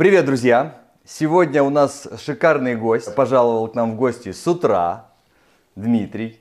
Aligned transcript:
Привет, 0.00 0.24
друзья! 0.24 0.80
Сегодня 1.04 1.62
у 1.62 1.68
нас 1.68 2.08
шикарный 2.24 2.74
гость. 2.74 3.14
Пожаловал 3.14 3.68
к 3.68 3.74
нам 3.74 3.92
в 3.92 3.96
гости 3.96 4.32
с 4.32 4.46
утра 4.46 5.10
Дмитрий. 5.76 6.40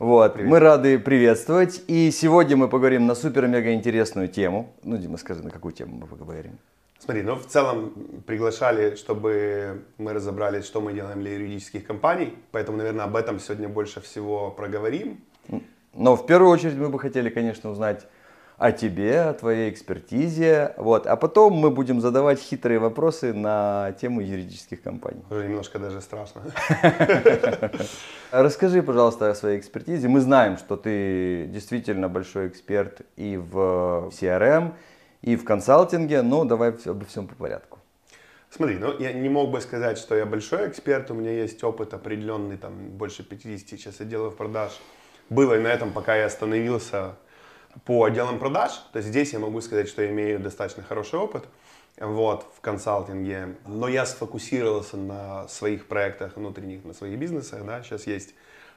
Вот, 0.00 0.34
Привет. 0.34 0.50
мы 0.50 0.58
рады 0.58 0.98
приветствовать. 0.98 1.84
И 1.86 2.10
сегодня 2.10 2.56
мы 2.56 2.66
поговорим 2.66 3.06
на 3.06 3.14
супер-мега 3.14 3.74
интересную 3.74 4.26
тему. 4.26 4.74
Ну, 4.82 4.96
Дима, 4.96 5.18
скажи, 5.18 5.40
на 5.40 5.50
какую 5.50 5.72
тему 5.72 5.98
мы 5.98 6.08
поговорим? 6.08 6.58
Смотри, 6.98 7.22
ну 7.22 7.36
в 7.36 7.46
целом 7.46 7.92
приглашали, 8.26 8.96
чтобы 8.96 9.84
мы 9.98 10.12
разобрались, 10.12 10.64
что 10.64 10.80
мы 10.80 10.92
делаем 10.92 11.20
для 11.20 11.34
юридических 11.34 11.86
компаний, 11.86 12.34
поэтому, 12.50 12.78
наверное, 12.78 13.04
об 13.04 13.14
этом 13.14 13.38
сегодня 13.38 13.68
больше 13.68 14.00
всего 14.00 14.50
проговорим. 14.50 15.20
Но 15.94 16.16
в 16.16 16.26
первую 16.26 16.50
очередь 16.50 16.74
мы 16.74 16.88
бы 16.88 16.98
хотели, 16.98 17.30
конечно, 17.30 17.70
узнать 17.70 18.04
о 18.58 18.72
тебе, 18.72 19.20
о 19.20 19.34
твоей 19.34 19.70
экспертизе. 19.70 20.74
Вот. 20.76 21.06
А 21.06 21.16
потом 21.16 21.54
мы 21.54 21.70
будем 21.70 22.00
задавать 22.00 22.40
хитрые 22.40 22.78
вопросы 22.78 23.34
на 23.34 23.92
тему 24.00 24.20
юридических 24.20 24.82
компаний. 24.82 25.22
Уже 25.30 25.44
немножко 25.44 25.78
даже 25.78 26.00
страшно. 26.00 26.42
Расскажи, 28.30 28.82
пожалуйста, 28.82 29.30
о 29.30 29.34
своей 29.34 29.58
экспертизе. 29.58 30.08
Мы 30.08 30.20
знаем, 30.20 30.56
что 30.56 30.76
ты 30.76 31.46
действительно 31.48 32.08
большой 32.08 32.48
эксперт 32.48 33.02
и 33.16 33.36
в 33.36 34.10
CRM, 34.10 34.72
и 35.20 35.36
в 35.36 35.44
консалтинге, 35.44 36.22
но 36.22 36.44
давай 36.44 36.74
обо 36.86 37.04
всем 37.04 37.26
по 37.26 37.34
порядку. 37.34 37.78
Смотри, 38.48 38.76
ну 38.76 38.96
я 38.98 39.12
не 39.12 39.28
мог 39.28 39.50
бы 39.50 39.60
сказать, 39.60 39.98
что 39.98 40.14
я 40.14 40.24
большой 40.24 40.68
эксперт, 40.68 41.10
у 41.10 41.14
меня 41.14 41.32
есть 41.32 41.62
опыт 41.62 41.92
определенный, 41.92 42.56
там 42.56 42.72
больше 42.90 43.22
50 43.22 43.68
сейчас 43.68 44.00
отделов 44.00 44.36
продаж. 44.36 44.80
Было 45.28 45.58
и 45.58 45.60
на 45.60 45.66
этом, 45.66 45.92
пока 45.92 46.16
я 46.16 46.26
остановился 46.26 47.16
по 47.84 48.04
отделам 48.04 48.38
продаж. 48.38 48.72
То 48.92 48.98
есть 48.98 49.08
здесь 49.08 49.32
я 49.32 49.38
могу 49.38 49.60
сказать, 49.60 49.88
что 49.88 50.02
я 50.02 50.10
имею 50.10 50.40
достаточно 50.40 50.82
хороший 50.82 51.18
опыт 51.18 51.44
вот, 51.98 52.46
в 52.56 52.60
консалтинге. 52.60 53.56
Но 53.66 53.88
я 53.88 54.06
сфокусировался 54.06 54.96
на 54.96 55.48
своих 55.48 55.86
проектах 55.86 56.36
внутренних, 56.36 56.84
на 56.84 56.92
своих 56.92 57.18
бизнесах. 57.18 57.64
Да. 57.64 57.82
Сейчас 57.82 58.06
есть 58.06 58.34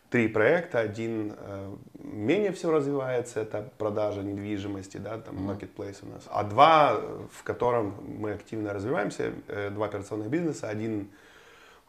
три 0.09 0.27
проекта. 0.27 0.79
Один 0.79 1.33
э, 1.37 1.75
менее 1.99 2.51
всего 2.51 2.73
развивается, 2.73 3.41
это 3.41 3.69
продажа 3.77 4.21
недвижимости, 4.21 4.97
да, 4.97 5.17
там 5.17 5.49
marketplace 5.49 5.97
у 6.01 6.07
нас. 6.07 6.23
А 6.27 6.43
два, 6.43 6.95
э, 6.95 7.19
в 7.31 7.43
котором 7.43 7.95
мы 8.19 8.31
активно 8.33 8.73
развиваемся, 8.73 9.33
э, 9.47 9.69
два 9.69 9.85
операционных 9.87 10.29
бизнеса. 10.29 10.69
Один 10.69 11.09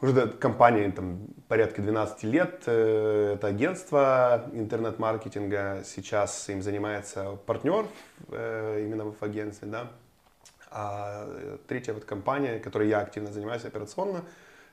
уже 0.03 0.29
компания 0.29 0.91
там, 0.91 1.27
порядка 1.49 1.83
12 1.83 2.23
лет. 2.25 2.63
э, 2.67 3.35
Это 3.35 3.49
агентство 3.49 4.45
интернет-маркетинга. 4.53 5.83
Сейчас 5.85 6.49
им 6.49 6.63
занимается 6.63 7.39
партнер 7.47 7.87
э, 8.29 8.85
именно 8.85 9.13
в 9.13 9.23
агентстве. 9.23 9.69
Да? 9.69 9.91
А 10.71 11.27
э, 11.29 11.59
третья 11.69 11.93
вот 11.93 12.05
компания, 12.05 12.59
которой 12.59 12.89
я 12.89 13.01
активно 13.01 13.31
занимаюсь 13.31 13.65
операционно, 13.65 14.25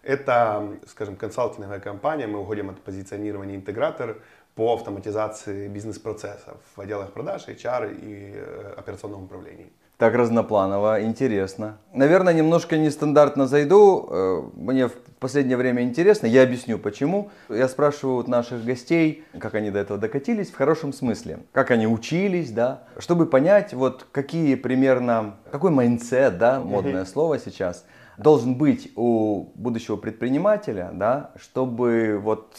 это, 0.04 0.78
скажем, 0.88 1.16
консалтинговая 1.16 1.80
компания. 1.80 2.28
Мы 2.28 2.40
уходим 2.40 2.70
от 2.70 2.80
позиционирования 2.82 3.56
интегратор 3.56 4.18
по 4.56 4.74
автоматизации 4.74 5.68
бизнес-процессов 5.68 6.58
в 6.76 6.82
отделах 6.82 7.12
продаж, 7.12 7.48
HR 7.48 7.94
и 8.00 8.78
операционном 8.78 9.26
управлении. 9.26 9.72
Так 9.98 10.14
разнопланово, 10.14 11.04
интересно. 11.04 11.78
Наверное, 11.92 12.32
немножко 12.32 12.78
нестандартно 12.78 13.48
зайду. 13.48 14.08
Э, 14.12 14.42
Мне 14.54 14.90
в 14.90 14.94
последнее 15.20 15.58
время 15.58 15.82
интересно, 15.82 16.28
я 16.28 16.44
объясню 16.44 16.78
почему. 16.78 17.32
Я 17.50 17.68
спрашиваю 17.68 18.18
вот 18.18 18.28
наших 18.28 18.64
гостей, 18.64 19.24
как 19.40 19.56
они 19.56 19.72
до 19.72 19.80
этого 19.80 19.98
докатились, 20.00 20.52
в 20.52 20.56
хорошем 20.56 20.94
смысле. 20.94 21.40
Как 21.52 21.72
они 21.72 21.88
учились, 21.88 22.52
да, 22.52 22.84
чтобы 23.00 23.26
понять, 23.26 23.74
вот 23.74 24.06
какие 24.12 24.54
примерно, 24.54 25.38
какой 25.52 25.72
mindset, 25.72 26.38
да, 26.38 26.60
модное 26.64 27.06
слово 27.06 27.40
сейчас, 27.40 27.84
должен 28.20 28.54
быть 28.54 28.92
у 28.96 29.50
будущего 29.56 29.96
предпринимателя, 29.96 30.92
да, 30.94 31.32
чтобы 31.38 32.20
вот 32.22 32.56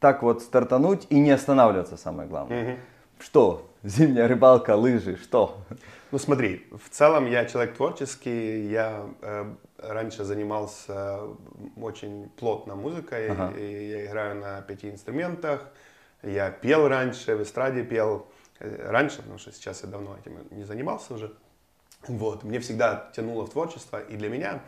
так 0.00 0.22
вот 0.22 0.40
стартануть 0.40 1.06
и 1.10 1.20
не 1.20 1.32
останавливаться, 1.32 1.98
самое 1.98 2.26
главное. 2.30 2.78
Что? 3.18 3.68
Зимняя 3.84 4.26
рыбалка, 4.26 4.74
лыжи, 4.74 5.18
что? 5.22 5.58
Ну 6.12 6.18
смотри, 6.18 6.66
в 6.70 6.88
целом 6.90 7.26
я 7.26 7.46
человек 7.46 7.74
творческий, 7.74 8.68
я 8.68 9.06
э, 9.22 9.54
раньше 9.78 10.24
занимался 10.24 11.20
очень 11.76 12.28
плотно 12.36 12.76
музыкой, 12.76 13.30
Ага. 13.30 13.52
и 13.58 13.88
я 13.88 14.06
играю 14.06 14.36
на 14.36 14.60
пяти 14.62 14.90
инструментах, 14.90 15.66
я 16.22 16.50
пел 16.50 16.86
раньше, 16.86 17.34
в 17.34 17.42
эстраде 17.42 17.82
пел, 17.82 18.26
Э, 18.62 18.90
раньше, 18.90 19.16
потому 19.18 19.38
что 19.38 19.52
сейчас 19.52 19.82
я 19.82 19.88
давно 19.88 20.16
этим 20.16 20.38
не 20.50 20.64
занимался 20.64 21.14
уже. 21.14 21.32
Вот, 22.06 22.44
мне 22.44 22.60
всегда 22.60 23.10
тянуло 23.14 23.44
в 23.44 23.50
творчество, 23.50 24.00
и 24.00 24.16
для 24.16 24.28
меня 24.28 24.60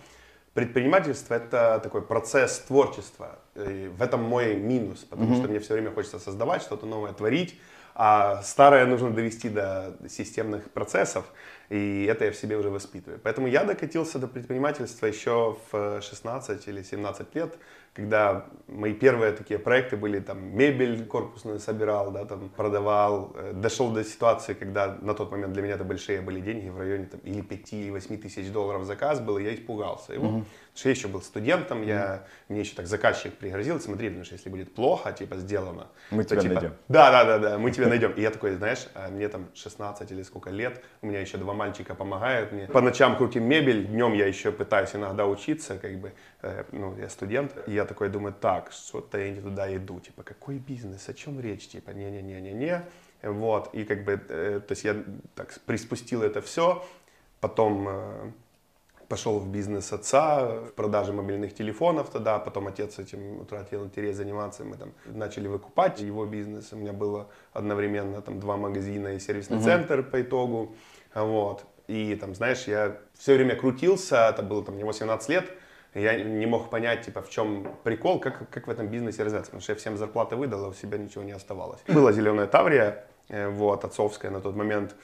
предпринимательство 0.53 1.35
это 1.35 1.81
такой 1.83 2.03
процесс 2.03 2.59
творчества. 2.61 3.39
И 3.55 3.89
в 3.97 4.03
этом 4.03 4.23
мой 4.23 4.57
минус, 4.57 5.01
потому 5.01 5.37
что 5.37 5.49
мне 5.49 5.59
все 5.61 5.75
время 5.75 5.91
хочется 5.91 6.19
создавать 6.19 6.63
что-то 6.63 6.87
новое, 6.87 7.13
творить, 7.13 7.59
а 7.95 8.43
старое 8.43 8.87
нужно 8.87 9.11
довести 9.11 9.49
до 9.49 9.97
системных 10.09 10.71
процессов, 10.71 11.25
и 11.71 12.07
это 12.11 12.25
я 12.25 12.33
в 12.33 12.37
себе 12.37 12.57
уже 12.57 12.69
воспитываю. 12.69 13.21
Поэтому 13.23 13.47
я 13.47 13.65
докатился 13.65 14.19
до 14.19 14.27
предпринимательства 14.27 15.07
еще 15.07 15.57
в 15.71 16.01
16 16.03 16.69
или 16.69 16.83
17 16.83 17.35
лет, 17.35 17.57
когда 17.95 18.47
мои 18.67 18.93
первые 18.93 19.33
такие 19.33 19.59
проекты 19.61 19.97
были, 19.97 20.19
там, 20.19 20.57
мебель 20.57 21.07
корпусную 21.07 21.61
собирал, 21.61 22.11
да, 22.11 22.25
там, 22.25 22.49
продавал. 22.49 23.33
Э, 23.37 23.53
Дошел 23.55 23.93
до 23.93 24.03
ситуации, 24.03 24.55
когда 24.55 24.99
на 25.01 25.15
тот 25.15 25.31
момент 25.31 25.53
для 25.53 25.63
меня 25.63 25.75
это 25.75 25.85
большие 25.85 26.21
были 26.21 26.41
деньги, 26.41 26.69
в 26.69 26.79
районе 26.79 27.07
там, 27.07 27.21
или 27.21 27.41
5, 27.41 27.73
или 27.73 27.91
8 27.91 28.19
тысяч 28.21 28.51
долларов 28.51 28.85
заказ 28.85 29.21
был, 29.21 29.39
и 29.39 29.45
я 29.45 29.55
испугался 29.55 30.13
его. 30.13 30.25
Потому 30.25 30.45
что 30.75 30.89
я 30.89 30.95
еще 30.95 31.07
был 31.07 31.23
студентом, 31.23 31.83
я, 31.83 32.25
мне 32.49 32.61
еще 32.61 32.75
так 32.75 32.87
заказчик 32.89 33.33
пригрозил, 33.35 33.81
смотри, 33.81 34.09
потому 34.09 34.25
что 34.25 34.35
если 34.35 34.49
будет 34.49 34.75
плохо, 34.75 35.13
типа, 35.13 35.37
сделано, 35.37 35.87
Мы 36.11 36.25
то, 36.25 36.31
тебя 36.31 36.43
типа, 36.43 36.55
найдем. 36.55 36.75
Да, 36.89 37.11
да, 37.13 37.25
да, 37.25 37.39
да, 37.39 37.59
мы 37.59 37.71
тебя 37.71 37.87
найдем. 37.87 38.13
И 38.13 38.21
я 38.21 38.31
такой, 38.31 38.57
знаешь, 38.57 38.89
а 38.95 39.09
мне 39.09 39.29
там 39.29 39.49
16 39.55 40.11
или 40.11 40.23
сколько 40.23 40.51
лет, 40.51 40.83
у 41.01 41.07
меня 41.07 41.21
еще 41.21 41.39
два 41.39 41.55
мальчика 41.55 41.95
помогают 41.95 42.51
мне. 42.51 42.67
По 42.67 42.81
ночам 42.81 43.17
крутим 43.17 43.45
мебель, 43.45 43.87
днем 43.87 44.15
я 44.15 44.27
еще 44.27 44.51
пытаюсь 44.51 44.95
иногда 44.97 45.27
учиться, 45.27 45.79
как 45.79 45.97
бы, 46.01 46.13
э, 46.43 46.65
ну, 46.73 46.97
я 46.99 47.09
студент. 47.09 47.53
И 47.69 47.73
я 47.73 47.85
такой 47.85 48.09
думаю, 48.09 48.35
так, 48.35 48.73
что-то 48.73 49.19
я 49.19 49.31
не 49.31 49.41
туда 49.41 49.75
иду, 49.77 50.01
типа, 50.01 50.25
какой 50.25 50.59
бизнес, 50.59 51.09
о 51.09 51.15
чем 51.15 51.39
речь, 51.39 51.69
типа, 51.69 51.91
не-не-не-не-не. 51.91 52.83
Вот, 53.23 53.73
и 53.75 53.85
как 53.85 54.05
бы, 54.05 54.21
э, 54.29 54.61
то 54.67 54.73
есть 54.73 54.85
я 54.85 54.97
так 55.35 55.59
приспустил 55.67 56.23
это 56.23 56.43
все, 56.43 56.85
потом 57.41 57.87
э, 57.89 58.31
пошел 59.15 59.39
в 59.39 59.47
бизнес 59.47 59.93
отца, 59.93 60.45
в 60.45 60.73
продаже 60.73 61.13
мобильных 61.13 61.55
телефонов 61.55 62.11
тогда, 62.11 62.41
потом 62.41 62.67
отец 62.67 62.99
этим 62.99 63.41
утратил 63.41 63.85
интерес 63.85 64.17
заниматься, 64.17 64.65
мы 64.65 64.77
там 64.77 64.93
начали 65.07 65.47
выкупать 65.47 66.01
его 66.01 66.27
бизнес, 66.27 66.73
у 66.73 66.77
меня 66.77 66.93
было 66.93 67.29
одновременно 67.53 68.21
там 68.23 68.41
два 68.41 68.57
магазина 68.57 69.15
и 69.15 69.21
сервисный 69.21 69.61
центр 69.61 70.03
по 70.03 70.21
итогу, 70.21 70.75
вот, 71.15 71.65
и 71.87 72.17
там, 72.17 72.35
знаешь, 72.35 72.67
я 72.67 72.97
все 73.17 73.37
время 73.37 73.55
крутился, 73.55 74.17
это 74.31 74.43
было 74.43 74.65
там 74.65 74.75
мне 74.75 74.85
18 74.85 75.29
лет, 75.29 75.45
я 75.95 76.21
не 76.25 76.47
мог 76.47 76.69
понять, 76.71 77.07
типа, 77.07 77.23
в 77.23 77.31
чем 77.31 77.69
прикол, 77.85 78.19
как, 78.19 78.51
как 78.51 78.67
в 78.67 78.71
этом 78.71 78.89
бизнесе 78.89 79.23
развиваться, 79.23 79.51
потому 79.53 79.63
что 79.63 79.73
я 79.73 79.77
всем 79.77 79.97
зарплаты 79.97 80.35
выдал, 80.35 80.65
а 80.65 80.69
у 80.69 80.75
себя 80.75 80.99
ничего 80.99 81.23
не 81.23 81.35
оставалось. 81.37 81.81
Была 81.87 82.11
зеленая 82.11 82.49
Таврия, 82.49 83.05
э, 83.29 83.49
вот, 83.49 83.85
отцовская 83.85 84.33
на 84.33 84.41
тот 84.41 84.57
момент, 84.57 84.97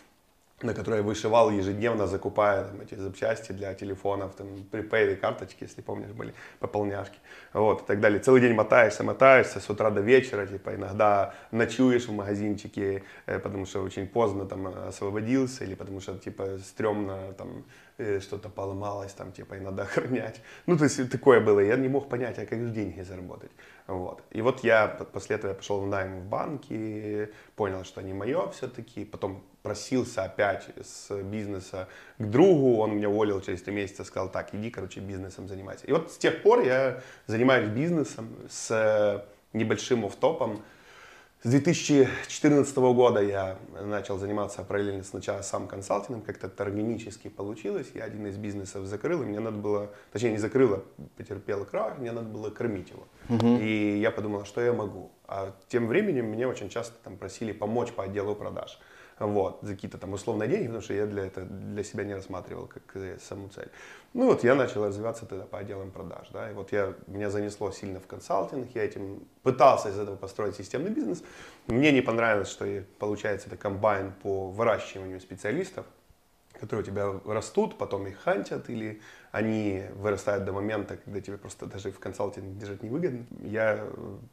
на 0.63 0.75
которой 0.75 0.97
я 0.97 1.03
вышивал 1.03 1.51
ежедневно, 1.51 2.07
закупая 2.07 2.65
там, 2.65 2.81
эти 2.81 2.95
запчасти 2.95 3.53
для 3.53 3.75
телефонов, 3.75 4.35
там, 4.35 4.47
припейды, 4.71 5.17
карточки, 5.17 5.65
если 5.65 5.81
помнишь, 5.83 6.11
были, 6.11 6.35
пополняшки, 6.59 7.19
вот, 7.53 7.83
и 7.83 7.87
так 7.87 8.01
далее. 8.01 8.21
Целый 8.21 8.41
день 8.41 8.55
мотаешься, 8.55 9.03
мотаешься 9.03 9.61
с 9.61 9.71
утра 9.71 9.91
до 9.91 10.01
вечера, 10.01 10.47
типа, 10.47 10.75
иногда 10.75 11.35
ночуешь 11.51 12.09
в 12.09 12.13
магазинчике, 12.13 13.03
э, 13.27 13.39
потому 13.39 13.67
что 13.67 13.83
очень 13.83 14.07
поздно 14.07 14.47
там 14.47 14.67
освободился, 14.67 15.65
или 15.65 15.75
потому 15.75 16.01
что, 16.01 16.19
типа, 16.19 16.59
стрёмно 16.59 17.33
там 17.39 17.65
э, 17.99 18.21
что-то 18.21 18.49
поломалось, 18.49 19.13
там, 19.13 19.33
типа, 19.33 19.55
и 19.55 19.61
надо 19.61 19.83
охранять. 19.83 20.43
Ну, 20.67 20.77
то 20.77 20.85
есть, 20.85 21.11
такое 21.11 21.41
было, 21.41 21.61
я 21.61 21.77
не 21.77 21.89
мог 21.89 22.09
понять, 22.09 22.39
а 22.39 22.47
как 22.47 22.61
же 22.61 22.71
деньги 22.71 23.01
заработать, 23.03 23.51
вот. 23.87 24.23
И 24.31 24.43
вот 24.43 24.65
я, 24.65 24.89
после 24.89 25.37
этого 25.37 25.51
я 25.51 25.57
пошел 25.57 25.81
в 25.81 25.87
найм 25.87 26.21
в 26.21 26.25
банки, 26.25 27.31
понял, 27.57 27.85
что 27.85 28.03
не 28.03 28.13
мое 28.13 28.51
все-таки, 28.51 29.05
потом 29.05 29.43
просился 29.63 30.25
опять 30.25 30.69
с 30.83 31.15
бизнеса 31.23 31.89
к 32.19 32.25
другу, 32.25 32.79
он 32.79 32.97
меня 32.97 33.09
уволил 33.09 33.41
через 33.41 33.63
три 33.63 33.75
месяца, 33.75 34.05
сказал, 34.05 34.31
так, 34.31 34.55
иди, 34.55 34.71
короче, 34.71 35.01
бизнесом 35.01 35.49
занимайся. 35.49 35.87
И 35.87 35.93
вот 35.93 36.11
с 36.11 36.17
тех 36.17 36.43
пор 36.43 36.63
я 36.63 37.03
занимаюсь 37.27 37.69
бизнесом 37.69 38.29
с 38.49 38.71
э, 38.71 39.57
небольшим 39.57 40.05
офтопом. 40.05 40.63
С 41.43 41.49
2014 41.49 42.77
года 42.77 43.23
я 43.23 43.57
начал 43.83 44.19
заниматься 44.19 44.63
параллельно 44.63 45.03
сначала 45.05 45.41
сам 45.41 45.69
консалтингом, 45.69 46.21
как-то 46.21 46.49
это 46.49 46.63
органически 46.65 47.29
получилось. 47.29 47.87
Я 47.95 48.05
один 48.05 48.27
из 48.27 48.37
бизнесов 48.37 48.85
закрыл, 48.85 49.23
и 49.23 49.25
мне 49.25 49.41
надо 49.41 49.57
было, 49.57 49.91
точнее 50.13 50.33
не 50.33 50.39
закрыл, 50.39 50.75
а 50.75 50.83
потерпел 51.17 51.65
крах, 51.65 51.99
мне 51.99 52.13
надо 52.13 52.29
было 52.29 52.51
кормить 52.51 52.91
его. 52.91 53.07
И 53.59 53.99
я 54.03 54.11
подумал, 54.11 54.45
что 54.45 54.61
я 54.61 54.75
могу. 54.75 55.13
А 55.27 55.55
тем 55.69 55.87
временем 55.87 56.27
мне 56.27 56.47
очень 56.47 56.69
часто 56.69 56.95
там 57.03 57.17
просили 57.17 57.53
помочь 57.53 57.93
по 57.93 58.05
отделу 58.05 58.35
продаж 58.35 58.79
вот, 59.27 59.59
за 59.63 59.75
какие-то 59.75 59.99
там 59.99 60.13
условные 60.13 60.49
деньги, 60.49 60.67
потому 60.67 60.83
что 60.83 60.95
я 60.95 61.07
для, 61.07 61.27
это, 61.27 61.43
для 61.43 61.85
себя 61.85 62.05
не 62.05 62.15
рассматривал 62.15 62.67
как 62.67 62.83
э, 62.95 63.19
саму 63.21 63.49
цель. 63.49 63.69
Ну 64.15 64.27
вот 64.27 64.43
я 64.45 64.55
начал 64.55 64.85
развиваться 64.85 65.27
тогда 65.27 65.45
по 65.45 65.59
отделам 65.59 65.91
продаж, 65.91 66.29
да, 66.33 66.51
и 66.51 66.55
вот 66.55 66.73
я, 66.73 66.95
меня 67.07 67.31
занесло 67.31 67.71
сильно 67.71 68.01
в 68.01 68.07
консалтинг, 68.07 68.75
я 68.75 68.85
этим 68.85 69.23
пытался 69.43 69.91
из 69.91 69.99
этого 69.99 70.17
построить 70.17 70.57
системный 70.57 70.91
бизнес. 70.91 71.23
Мне 71.67 71.93
не 71.93 72.01
понравилось, 72.01 72.49
что 72.49 72.67
получается 72.99 73.49
это 73.49 73.57
комбайн 73.57 74.13
по 74.23 74.49
выращиванию 74.51 75.21
специалистов, 75.21 75.87
которые 76.61 76.83
у 76.83 76.87
тебя 76.87 77.21
растут, 77.25 77.79
потом 77.79 78.07
их 78.07 78.19
хантят, 78.19 78.69
или 78.69 79.01
они 79.33 79.83
вырастают 79.95 80.45
до 80.45 80.53
момента, 80.53 80.97
когда 80.97 81.21
тебе 81.21 81.39
просто 81.39 81.67
даже 81.67 81.91
в 81.91 81.99
консалтинге 81.99 82.59
держать 82.59 82.83
невыгодно. 82.83 83.25
Я 83.43 83.87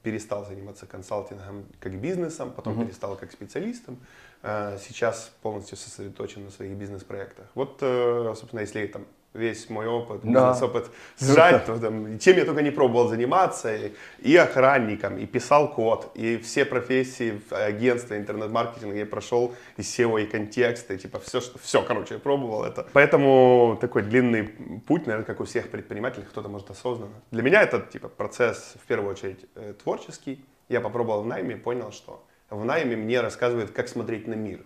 перестал 0.03 0.45
заниматься 0.45 0.85
консалтингом 0.85 1.65
как 1.79 1.93
бизнесом, 1.99 2.51
потом 2.51 2.73
uh-huh. 2.73 2.85
перестал 2.85 3.15
как 3.15 3.31
специалистом. 3.31 3.97
А 4.43 4.77
сейчас 4.77 5.31
полностью 5.41 5.77
сосредоточен 5.77 6.45
на 6.45 6.51
своих 6.51 6.73
бизнес-проектах. 6.73 7.47
Вот, 7.55 7.79
э, 7.81 8.33
собственно, 8.35 8.61
если 8.61 8.85
там 8.87 9.05
весь 9.37 9.69
мой 9.69 9.87
опыт, 9.87 10.21
да. 10.23 10.49
бизнес-опыт 10.49 10.89
сжать, 11.19 11.65
то 11.65 11.79
там, 11.79 12.19
чем 12.19 12.37
я 12.37 12.45
только 12.45 12.61
не 12.61 12.71
пробовал 12.71 13.07
заниматься, 13.07 13.73
и, 13.75 13.93
и 14.19 14.35
охранником, 14.35 15.17
и 15.17 15.25
писал 15.25 15.73
код, 15.73 16.11
и 16.15 16.37
все 16.37 16.65
профессии 16.65 17.41
агентства, 17.51 18.17
интернет-маркетинга 18.17 18.97
я 18.97 19.05
прошел, 19.05 19.53
и 19.77 19.81
SEO, 19.81 20.21
и 20.21 20.25
контекста, 20.25 20.93
и 20.93 20.97
типа 20.97 21.19
все, 21.19 21.39
что, 21.39 21.59
все, 21.59 21.81
короче, 21.81 22.15
я 22.15 22.19
пробовал 22.19 22.63
это. 22.63 22.87
Поэтому 22.93 23.77
такой 23.79 24.01
длинный 24.03 24.43
путь, 24.87 25.05
наверное, 25.05 25.25
как 25.25 25.39
у 25.39 25.45
всех 25.45 25.69
предпринимателей, 25.69 26.25
кто-то 26.29 26.49
может 26.49 26.69
осознанно. 26.69 27.15
Для 27.31 27.43
меня 27.43 27.61
это 27.61 27.79
типа 27.79 28.09
процесс, 28.09 28.73
в 28.81 28.87
первую 28.87 29.11
очередь, 29.11 29.45
э, 29.55 29.73
творческий. 29.83 30.43
Я 30.69 30.81
попробовал 30.81 31.23
в 31.23 31.27
найме, 31.27 31.55
понял, 31.55 31.91
что 31.91 32.26
в 32.49 32.65
найме 32.65 32.95
мне 32.95 33.21
рассказывают, 33.21 33.71
как 33.71 33.87
смотреть 33.87 34.27
на 34.27 34.33
мир. 34.33 34.65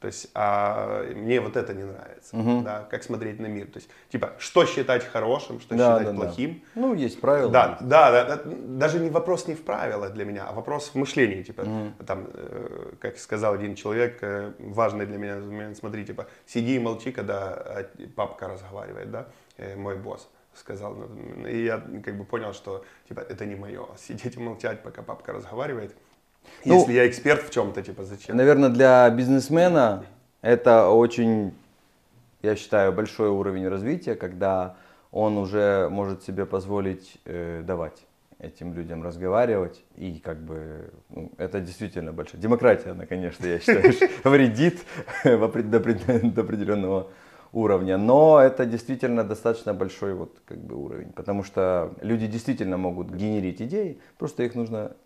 То 0.00 0.08
есть 0.08 0.28
а, 0.34 1.04
мне 1.14 1.40
вот 1.40 1.56
это 1.56 1.72
не 1.72 1.84
нравится, 1.84 2.36
угу. 2.36 2.60
да, 2.60 2.86
как 2.90 3.02
смотреть 3.02 3.40
на 3.40 3.46
мир. 3.46 3.66
То 3.66 3.78
есть, 3.78 3.88
типа, 4.10 4.34
что 4.38 4.66
считать 4.66 5.04
хорошим, 5.04 5.58
что 5.58 5.74
да, 5.74 5.98
считать 5.98 6.14
да, 6.14 6.20
плохим. 6.20 6.62
Да. 6.74 6.80
Ну, 6.82 6.94
есть 6.94 7.18
правила. 7.18 7.50
Да, 7.50 7.78
да, 7.80 8.10
да, 8.10 8.36
да, 8.36 8.42
даже 8.44 9.00
не 9.00 9.08
вопрос 9.08 9.48
не 9.48 9.54
в 9.54 9.64
правилах 9.64 10.12
для 10.12 10.26
меня, 10.26 10.46
а 10.48 10.52
вопрос 10.52 10.90
в 10.90 10.96
мышлении. 10.96 11.42
Типа, 11.42 11.62
угу. 11.62 12.04
там, 12.06 12.28
э, 12.34 12.92
как 13.00 13.16
сказал 13.16 13.54
один 13.54 13.74
человек, 13.74 14.18
э, 14.20 14.52
важный 14.58 15.06
для 15.06 15.16
меня 15.16 15.36
момент, 15.36 15.78
смотри, 15.78 16.04
типа, 16.04 16.26
сиди 16.46 16.76
и 16.76 16.78
молчи, 16.78 17.10
когда 17.10 17.86
папка 18.14 18.48
разговаривает, 18.48 19.10
да, 19.10 19.28
э, 19.56 19.76
мой 19.76 19.96
босс 19.96 20.28
сказал. 20.54 20.96
И 21.48 21.64
я 21.64 21.78
как 22.04 22.16
бы 22.16 22.24
понял, 22.24 22.52
что 22.52 22.84
типа 23.08 23.20
это 23.20 23.46
не 23.46 23.54
мое. 23.54 23.86
Сидеть 23.98 24.36
и 24.36 24.40
молчать, 24.40 24.82
пока 24.82 25.02
папка 25.02 25.32
разговаривает. 25.32 25.94
Ну, 26.64 26.78
Если 26.78 26.92
я 26.92 27.06
эксперт 27.08 27.42
в 27.42 27.50
чем-то, 27.50 27.82
типа 27.82 28.04
зачем? 28.04 28.36
Наверное, 28.36 28.68
для 28.68 29.08
бизнесмена 29.10 30.04
это 30.42 30.90
очень, 30.90 31.54
я 32.42 32.56
считаю, 32.56 32.92
большой 32.92 33.28
уровень 33.28 33.68
развития, 33.68 34.14
когда 34.14 34.76
он 35.10 35.38
уже 35.38 35.88
может 35.90 36.22
себе 36.24 36.44
позволить 36.46 37.18
э, 37.24 37.62
давать 37.64 38.06
этим 38.38 38.74
людям 38.74 39.02
разговаривать. 39.02 39.84
И 39.96 40.20
как 40.22 40.38
бы 40.38 40.90
ну, 41.08 41.30
это 41.38 41.60
действительно 41.60 42.12
большая 42.12 42.40
демократия, 42.40 42.90
она, 42.90 43.06
конечно, 43.06 43.46
я 43.46 43.58
считаю, 43.58 43.92
вредит 44.24 44.80
до 45.24 45.46
определенного 45.46 47.08
уровня, 47.52 47.96
но 47.96 48.40
это 48.40 48.66
действительно 48.66 49.24
достаточно 49.24 49.72
большой 49.72 50.14
вот 50.14 50.36
как 50.44 50.58
бы 50.58 50.76
уровень, 50.76 51.12
потому 51.12 51.42
что 51.42 51.94
люди 52.02 52.26
действительно 52.26 52.76
могут 52.76 53.10
генерить 53.10 53.62
идеи, 53.62 53.98
просто 54.18 54.42
их 54.42 54.54
нужно 54.54 54.96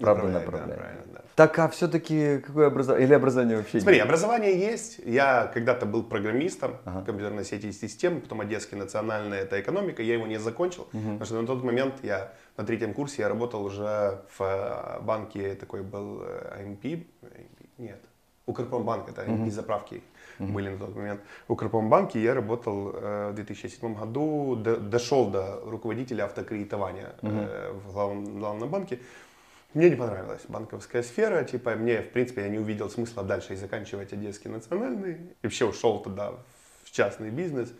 правда 0.00 0.28
направляет. 0.28 0.68
Да, 0.68 0.76
правильно, 0.76 1.04
да. 1.12 1.20
Так, 1.36 1.58
а 1.58 1.68
все-таки 1.68 2.38
какое 2.38 2.66
образование? 2.66 3.06
Или 3.06 3.14
образование 3.14 3.56
вообще 3.56 3.80
Смотри, 3.80 3.96
нет? 3.96 4.06
образование 4.06 4.58
есть. 4.58 4.98
Я 5.04 5.50
когда-то 5.52 5.86
был 5.86 6.02
программистом 6.02 6.76
ага. 6.84 7.04
компьютерной 7.04 7.44
сети 7.44 7.68
и 7.68 7.72
систем, 7.72 8.20
потом 8.20 8.40
Одесский 8.40 8.76
национальный, 8.76 9.38
это 9.38 9.60
экономика. 9.60 10.02
Я 10.02 10.14
его 10.14 10.26
не 10.26 10.38
закончил, 10.38 10.88
угу. 10.92 11.02
потому 11.02 11.24
что 11.24 11.40
на 11.40 11.46
тот 11.46 11.62
момент 11.62 11.94
я 12.02 12.32
на 12.56 12.64
третьем 12.64 12.92
курсе 12.94 13.22
я 13.22 13.28
работал 13.28 13.64
уже 13.64 14.22
в 14.36 14.40
э, 14.40 15.00
банке, 15.02 15.54
такой 15.54 15.82
был 15.82 16.22
э, 16.22 16.76
нет, 17.78 18.00
Укрпромбанк, 18.46 19.08
это 19.08 19.22
AMP 19.22 19.42
угу. 19.42 19.50
заправки 19.50 20.02
mm-hmm. 20.40 20.52
были 20.52 20.68
на 20.68 20.78
тот 20.78 20.96
момент. 20.96 21.20
В 21.48 21.52
Укрпромбанке 21.52 22.22
я 22.22 22.34
работал 22.34 22.90
э, 22.94 23.30
в 23.30 23.34
2007 23.34 23.94
году, 23.94 24.56
до, 24.56 24.76
дошел 24.76 25.30
до 25.30 25.60
руководителя 25.64 26.24
автокредитования 26.24 27.14
mm-hmm. 27.22 27.48
э, 27.48 27.72
в 27.72 27.92
главном, 27.92 28.38
главном 28.38 28.68
банке. 28.68 28.98
Мне 29.72 29.88
не 29.88 29.94
понравилась 29.94 30.42
банковская 30.48 31.04
сфера, 31.04 31.44
типа 31.44 31.76
мне, 31.76 32.02
в 32.02 32.10
принципе, 32.10 32.42
я 32.42 32.48
не 32.48 32.58
увидел 32.58 32.90
смысла 32.90 33.22
дальше 33.22 33.52
и 33.52 33.56
заканчивать 33.56 34.12
Одесский 34.12 34.50
национальный, 34.50 35.14
и 35.14 35.46
вообще 35.46 35.64
ушел 35.64 36.02
туда 36.02 36.32
в 36.82 36.90
частный 36.90 37.30
бизнес. 37.30 37.72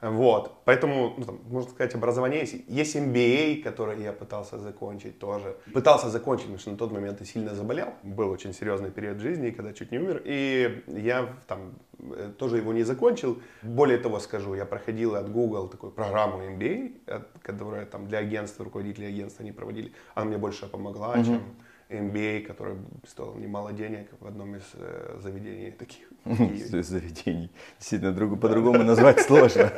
Вот, 0.00 0.62
поэтому, 0.64 1.14
ну, 1.18 1.24
там, 1.24 1.38
можно 1.48 1.70
сказать, 1.70 1.94
образование 1.94 2.40
есть. 2.40 2.54
Есть 2.68 2.96
MBA, 2.96 3.62
который 3.62 4.02
я 4.02 4.12
пытался 4.12 4.58
закончить 4.58 5.18
тоже. 5.18 5.56
Пытался 5.74 6.08
закончить, 6.08 6.46
потому 6.46 6.58
что 6.58 6.70
на 6.70 6.76
тот 6.78 6.92
момент 6.92 7.20
я 7.20 7.26
сильно 7.26 7.54
заболел. 7.54 7.88
Был 8.02 8.30
очень 8.30 8.54
серьезный 8.54 8.90
период 8.90 9.18
жизни, 9.18 9.50
когда 9.50 9.72
чуть 9.72 9.92
не 9.92 9.98
умер. 9.98 10.22
И 10.24 10.82
я 10.86 11.28
там 11.46 11.74
э, 11.98 12.32
тоже 12.38 12.56
его 12.56 12.72
не 12.72 12.82
закончил. 12.82 13.42
Более 13.62 13.98
того 13.98 14.20
скажу, 14.20 14.54
я 14.54 14.64
проходил 14.64 15.16
от 15.16 15.30
Google 15.30 15.68
такую 15.68 15.92
программу 15.92 16.38
MBA, 16.38 17.24
которая 17.42 17.84
там 17.84 18.06
для 18.06 18.18
агентства, 18.18 18.64
руководителей 18.64 19.08
агентства 19.08 19.42
не 19.42 19.52
проводили. 19.52 19.92
Она 20.14 20.26
мне 20.26 20.38
больше 20.38 20.66
помогла, 20.66 21.16
mm-hmm. 21.16 21.24
чем 21.24 21.42
MBA, 21.90 22.42
который 22.42 22.76
стоил 23.06 23.34
немало 23.34 23.72
денег 23.72 24.08
в 24.20 24.26
одном 24.26 24.56
из 24.56 24.62
э, 24.74 25.18
заведений 25.20 25.70
таких. 25.72 26.09
Заведений. 26.24 27.50
Действительно, 27.78 28.12
другу, 28.12 28.36
по-другому 28.36 28.84
назвать 28.84 29.20
сложно. 29.20 29.70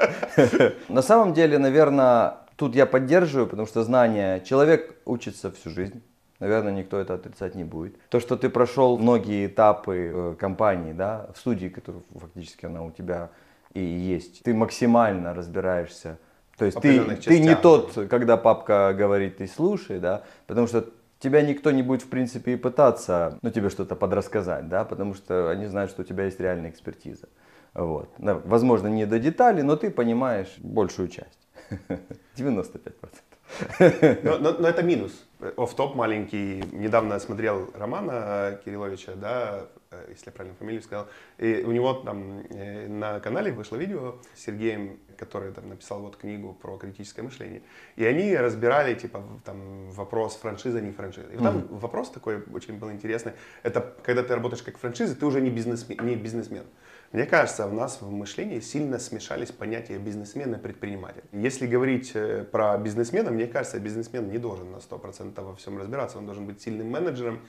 На 0.88 1.02
самом 1.02 1.34
деле, 1.34 1.58
наверное, 1.58 2.38
тут 2.56 2.74
я 2.74 2.86
поддерживаю, 2.86 3.46
потому 3.46 3.66
что 3.66 3.82
знания, 3.82 4.40
человек 4.40 4.96
учится 5.04 5.50
всю 5.50 5.70
жизнь. 5.70 6.02
Наверное, 6.40 6.72
никто 6.72 6.98
это 6.98 7.14
отрицать 7.14 7.54
не 7.54 7.62
будет. 7.62 7.96
То, 8.08 8.18
что 8.18 8.36
ты 8.36 8.48
прошел 8.48 8.98
многие 8.98 9.46
этапы 9.46 10.10
э, 10.12 10.34
компании, 10.36 10.92
да, 10.92 11.30
в 11.32 11.38
студии, 11.38 11.68
которая 11.68 12.02
фактически 12.18 12.66
она 12.66 12.82
у 12.82 12.90
тебя 12.90 13.30
и 13.74 13.80
есть, 13.80 14.42
ты 14.42 14.52
максимально 14.52 15.34
разбираешься. 15.34 16.18
То 16.58 16.64
есть 16.64 16.80
ты, 16.80 17.00
ты 17.16 17.40
не 17.40 17.54
тот, 17.54 17.96
когда 18.10 18.36
папка 18.36 18.92
говорит, 18.92 19.38
ты 19.38 19.46
слушай, 19.46 20.00
да, 20.00 20.22
потому 20.46 20.66
что 20.66 20.84
тебя 21.22 21.42
никто 21.42 21.70
не 21.70 21.82
будет, 21.82 22.02
в 22.02 22.08
принципе, 22.08 22.52
и 22.52 22.56
пытаться, 22.56 23.38
ну, 23.42 23.50
тебе 23.50 23.70
что-то 23.70 23.94
подрассказать, 23.96 24.68
да, 24.68 24.84
потому 24.84 25.14
что 25.14 25.50
они 25.50 25.66
знают, 25.66 25.90
что 25.90 26.02
у 26.02 26.04
тебя 26.04 26.24
есть 26.24 26.40
реальная 26.40 26.70
экспертиза. 26.70 27.28
Вот. 27.74 28.10
Возможно, 28.18 28.88
не 28.88 29.06
до 29.06 29.18
деталей, 29.18 29.62
но 29.62 29.76
ты 29.76 29.90
понимаешь 29.90 30.54
большую 30.58 31.08
часть. 31.08 31.48
95%. 32.36 34.22
Но, 34.22 34.38
но, 34.38 34.52
но 34.52 34.68
это 34.68 34.82
минус. 34.82 35.12
Оф-топ 35.56 35.94
маленький. 35.94 36.64
Недавно 36.72 37.18
смотрел 37.18 37.70
Романа 37.74 38.58
Кирилловича, 38.64 39.12
да, 39.14 39.66
если 40.08 40.26
я 40.26 40.32
правильно 40.32 40.56
фамилию 40.56 40.82
сказал. 40.82 41.08
И 41.38 41.62
у 41.66 41.72
него 41.72 41.94
там 41.94 42.44
э, 42.50 42.88
на 42.88 43.20
канале 43.20 43.52
вышло 43.52 43.76
видео 43.76 44.16
с 44.34 44.40
Сергеем, 44.40 44.98
который 45.16 45.52
там 45.52 45.68
написал 45.68 46.00
вот 46.00 46.16
книгу 46.16 46.52
про 46.54 46.76
критическое 46.78 47.22
мышление. 47.22 47.62
И 47.96 48.04
они 48.04 48.36
разбирали, 48.36 48.94
типа, 48.94 49.22
там, 49.44 49.90
вопрос 49.90 50.36
франшиза, 50.36 50.80
не 50.80 50.92
франшиза. 50.92 51.28
И 51.28 51.36
там 51.36 51.58
mm-hmm. 51.58 51.78
вопрос 51.78 52.10
такой 52.10 52.42
очень 52.52 52.78
был 52.78 52.90
интересный. 52.90 53.32
Это 53.62 53.94
когда 54.02 54.22
ты 54.22 54.34
работаешь 54.34 54.62
как 54.62 54.78
франшиза, 54.78 55.14
ты 55.14 55.26
уже 55.26 55.40
не 55.40 55.50
бизнесмен. 55.50 55.98
Не 56.04 56.16
бизнесмен. 56.16 56.64
Мне 57.12 57.26
кажется, 57.26 57.66
у 57.66 57.72
нас 57.72 58.00
в 58.00 58.10
мышлении 58.10 58.60
сильно 58.60 58.98
смешались 58.98 59.52
понятия 59.52 59.98
бизнесмена 59.98 60.56
и 60.56 60.58
предпринимателя. 60.58 61.24
Если 61.32 61.66
говорить 61.66 62.12
э, 62.14 62.44
про 62.50 62.78
бизнесмена, 62.78 63.30
мне 63.30 63.46
кажется, 63.46 63.78
бизнесмен 63.78 64.30
не 64.30 64.38
должен 64.38 64.72
на 64.72 64.76
100% 64.76 65.38
во 65.42 65.54
всем 65.54 65.78
разбираться. 65.78 66.16
Он 66.16 66.24
должен 66.24 66.46
быть 66.46 66.62
сильным 66.62 66.90
менеджером, 66.90 67.40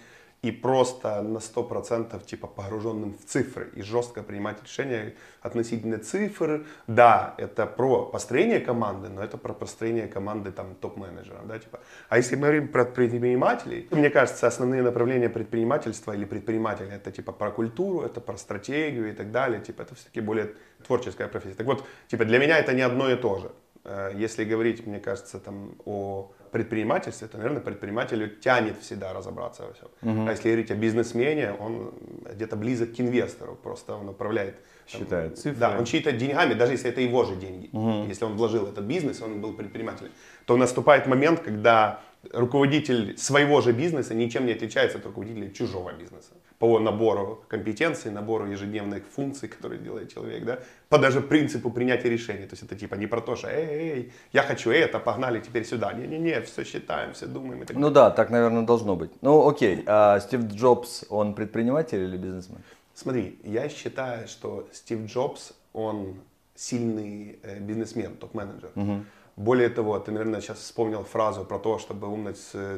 и 0.43 0.51
просто 0.51 1.21
на 1.21 1.37
100% 1.37 2.25
типа 2.25 2.47
погруженным 2.47 3.13
в 3.17 3.25
цифры 3.25 3.69
и 3.75 3.81
жестко 3.81 4.23
принимать 4.23 4.61
решения 4.61 5.13
относительно 5.41 5.97
цифр. 5.97 6.65
Да, 6.87 7.33
это 7.37 7.65
про 7.65 8.05
построение 8.05 8.59
команды, 8.59 9.07
но 9.07 9.23
это 9.23 9.37
про 9.37 9.53
построение 9.53 10.07
команды 10.07 10.51
там 10.51 10.75
топ-менеджера. 10.75 11.39
Да, 11.45 11.57
типа. 11.57 11.79
А 12.09 12.17
если 12.17 12.35
мы 12.35 12.41
говорим 12.41 12.67
про 12.67 12.83
предпринимателей, 12.83 13.87
мне 13.91 14.09
кажется, 14.09 14.45
основные 14.45 14.81
направления 14.81 15.29
предпринимательства 15.29 16.11
или 16.11 16.25
предпринимателя 16.25 16.95
это 16.95 17.11
типа 17.11 17.31
про 17.31 17.49
культуру, 17.49 18.01
это 18.01 18.19
про 18.19 18.37
стратегию 18.37 19.09
и 19.09 19.13
так 19.13 19.31
далее. 19.31 19.61
Типа 19.61 19.83
это 19.83 19.95
все-таки 19.95 20.19
более 20.19 20.55
творческая 20.85 21.29
профессия. 21.29 21.55
Так 21.55 21.67
вот, 21.67 21.85
типа 22.09 22.25
для 22.25 22.37
меня 22.37 22.57
это 22.57 22.73
не 22.73 22.81
одно 22.81 23.09
и 23.09 23.15
то 23.15 23.37
же. 23.39 23.51
Э, 23.85 24.11
если 24.13 24.43
говорить, 24.43 24.85
мне 24.85 24.99
кажется, 24.99 25.39
там 25.39 25.75
о 25.85 26.33
предпринимательстве, 26.53 27.27
то, 27.27 27.37
наверное, 27.37 27.61
предпринимателю 27.61 28.29
тянет 28.29 28.79
всегда 28.79 29.11
разобраться 29.11 29.63
во 29.63 29.73
всем. 29.73 29.87
Угу. 30.01 30.27
А 30.27 30.31
если 30.31 30.49
говорить 30.49 30.71
о 30.71 30.75
бизнесмене, 30.75 31.53
он 31.59 31.93
где-то 32.33 32.55
близок 32.55 32.95
к 32.95 32.99
инвестору, 33.01 33.55
просто 33.55 33.95
он 33.95 34.07
управляет. 34.09 34.55
Считает 34.87 35.37
цифры. 35.37 35.59
Да, 35.59 35.77
он 35.77 35.85
считает 35.85 36.17
деньгами, 36.17 36.53
даже 36.53 36.73
если 36.73 36.89
это 36.89 37.01
его 37.01 37.25
же 37.25 37.35
деньги. 37.35 37.69
Угу. 37.73 38.05
Если 38.07 38.25
он 38.25 38.35
вложил 38.37 38.67
этот 38.67 38.85
бизнес, 38.85 39.21
он 39.21 39.41
был 39.41 39.53
предпринимателем, 39.53 40.11
то 40.45 40.57
наступает 40.57 41.07
момент, 41.07 41.39
когда 41.39 41.99
руководитель 42.31 43.17
своего 43.17 43.61
же 43.61 43.71
бизнеса 43.73 44.13
ничем 44.13 44.45
не 44.45 44.53
отличается 44.53 44.97
от 44.97 45.05
руководителя 45.05 45.49
чужого 45.49 45.91
бизнеса. 45.91 46.31
По 46.59 46.79
набору 46.79 47.43
компетенций, 47.47 48.11
набору 48.11 48.45
ежедневных 48.45 49.03
функций, 49.05 49.49
которые 49.49 49.81
делает 49.81 50.13
человек, 50.13 50.45
да, 50.45 50.59
по 50.89 50.97
даже 50.97 51.21
принципу 51.21 51.69
принятия 51.71 52.09
решений. 52.09 52.45
То 52.45 52.53
есть 52.53 52.63
это 52.63 52.75
типа 52.75 52.95
не 52.95 53.07
про 53.07 53.21
то, 53.21 53.35
что 53.35 53.47
эй, 53.47 53.67
эй, 53.67 54.13
я 54.33 54.43
хочу 54.43 54.71
это, 54.71 54.99
погнали 54.99 55.39
теперь 55.39 55.65
сюда. 55.65 55.93
Не-не-не, 55.93 56.41
все 56.41 56.63
считаем, 56.63 57.13
все 57.13 57.25
думаем 57.25 57.63
и 57.63 57.65
так 57.65 57.77
Ну 57.77 57.89
да, 57.89 58.09
так, 58.11 58.29
наверное, 58.29 58.63
должно 58.63 58.95
быть. 58.95 59.11
Ну 59.21 59.47
окей, 59.47 59.83
а 59.85 60.19
Стив 60.19 60.41
Джобс, 60.41 61.05
он 61.09 61.33
предприниматель 61.33 61.99
или 61.99 62.17
бизнесмен? 62.17 62.59
Смотри, 62.93 63.39
я 63.43 63.69
считаю, 63.69 64.27
что 64.27 64.67
Стив 64.71 65.05
Джобс, 65.05 65.53
он 65.73 66.15
сильный 66.55 67.39
э, 67.41 67.59
бизнесмен, 67.59 68.15
топ-менеджер. 68.15 68.71
Угу. 68.75 69.05
Более 69.35 69.69
того, 69.69 69.97
ты, 69.97 70.11
наверное, 70.11 70.41
сейчас 70.41 70.59
вспомнил 70.59 71.03
фразу 71.03 71.43
про 71.43 71.57
то, 71.57 71.79
чтобы 71.79 72.07
умно, 72.07 72.33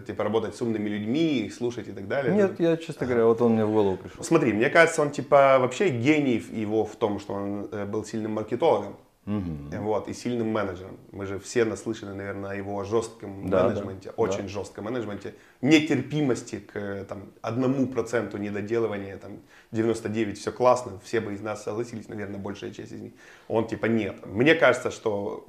типа, 0.08 0.24
работать 0.24 0.56
с 0.56 0.62
умными 0.62 0.88
людьми, 0.88 1.40
их 1.40 1.54
слушать 1.54 1.90
и 1.90 1.92
так 1.92 2.08
далее. 2.08 2.34
Нет, 2.34 2.60
я, 2.60 2.78
честно 2.78 3.06
говоря, 3.06 3.26
вот 3.26 3.42
он 3.42 3.54
мне 3.54 3.66
в 3.66 3.74
голову 3.74 3.98
пришел. 3.98 4.24
Смотри, 4.24 4.54
мне 4.54 4.70
кажется, 4.70 5.02
он, 5.02 5.12
типа, 5.12 5.58
вообще 5.60 5.90
гений 5.90 6.42
его 6.52 6.86
в 6.86 6.96
том, 6.96 7.20
что 7.20 7.34
он 7.34 7.68
э, 7.72 7.86
был 7.86 8.06
сильным 8.06 8.34
маркетологом. 8.34 8.96
Угу. 9.26 9.82
Вот, 9.82 10.08
и 10.08 10.14
сильным 10.14 10.50
менеджером. 10.50 10.98
Мы 11.12 11.26
же 11.26 11.40
все 11.40 11.66
наслышаны, 11.66 12.14
наверное, 12.14 12.52
о 12.52 12.56
его 12.56 12.84
жестком 12.84 13.50
Да, 13.50 13.64
менеджменте, 13.64 14.10
да, 14.10 14.14
очень 14.18 14.44
да. 14.44 14.48
жестком 14.50 14.86
менеджменте, 14.86 15.34
нетерпимости 15.62 16.60
к 16.60 16.76
э, 16.76 17.06
там, 17.06 17.32
одному 17.42 17.88
проценту 17.88 18.38
недоделывания, 18.38 19.18
там, 19.18 19.40
99 19.72 20.38
все 20.38 20.52
классно, 20.52 21.00
все 21.04 21.22
бы 21.22 21.34
из 21.34 21.42
нас 21.42 21.64
согласились, 21.64 22.08
наверное, 22.08 22.40
большая 22.40 22.70
часть 22.70 22.92
из 22.92 23.02
них. 23.02 23.14
Он 23.48 23.68
типа 23.68 23.88
нет. 23.88 24.24
Мне 24.28 24.54
кажется, 24.54 24.92
что 24.92 25.46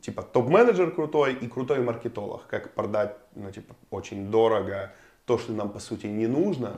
типа 0.00 0.22
топ-менеджер 0.22 0.92
крутой 0.92 1.34
и 1.34 1.48
крутой 1.48 1.80
маркетолог, 1.80 2.46
как 2.46 2.74
продать, 2.74 3.16
ну, 3.34 3.50
типа, 3.50 3.74
очень 3.90 4.30
дорого, 4.30 4.92
то, 5.26 5.38
что 5.38 5.52
нам 5.52 5.70
по 5.70 5.78
сути 5.78 6.06
не 6.06 6.26
нужно, 6.26 6.74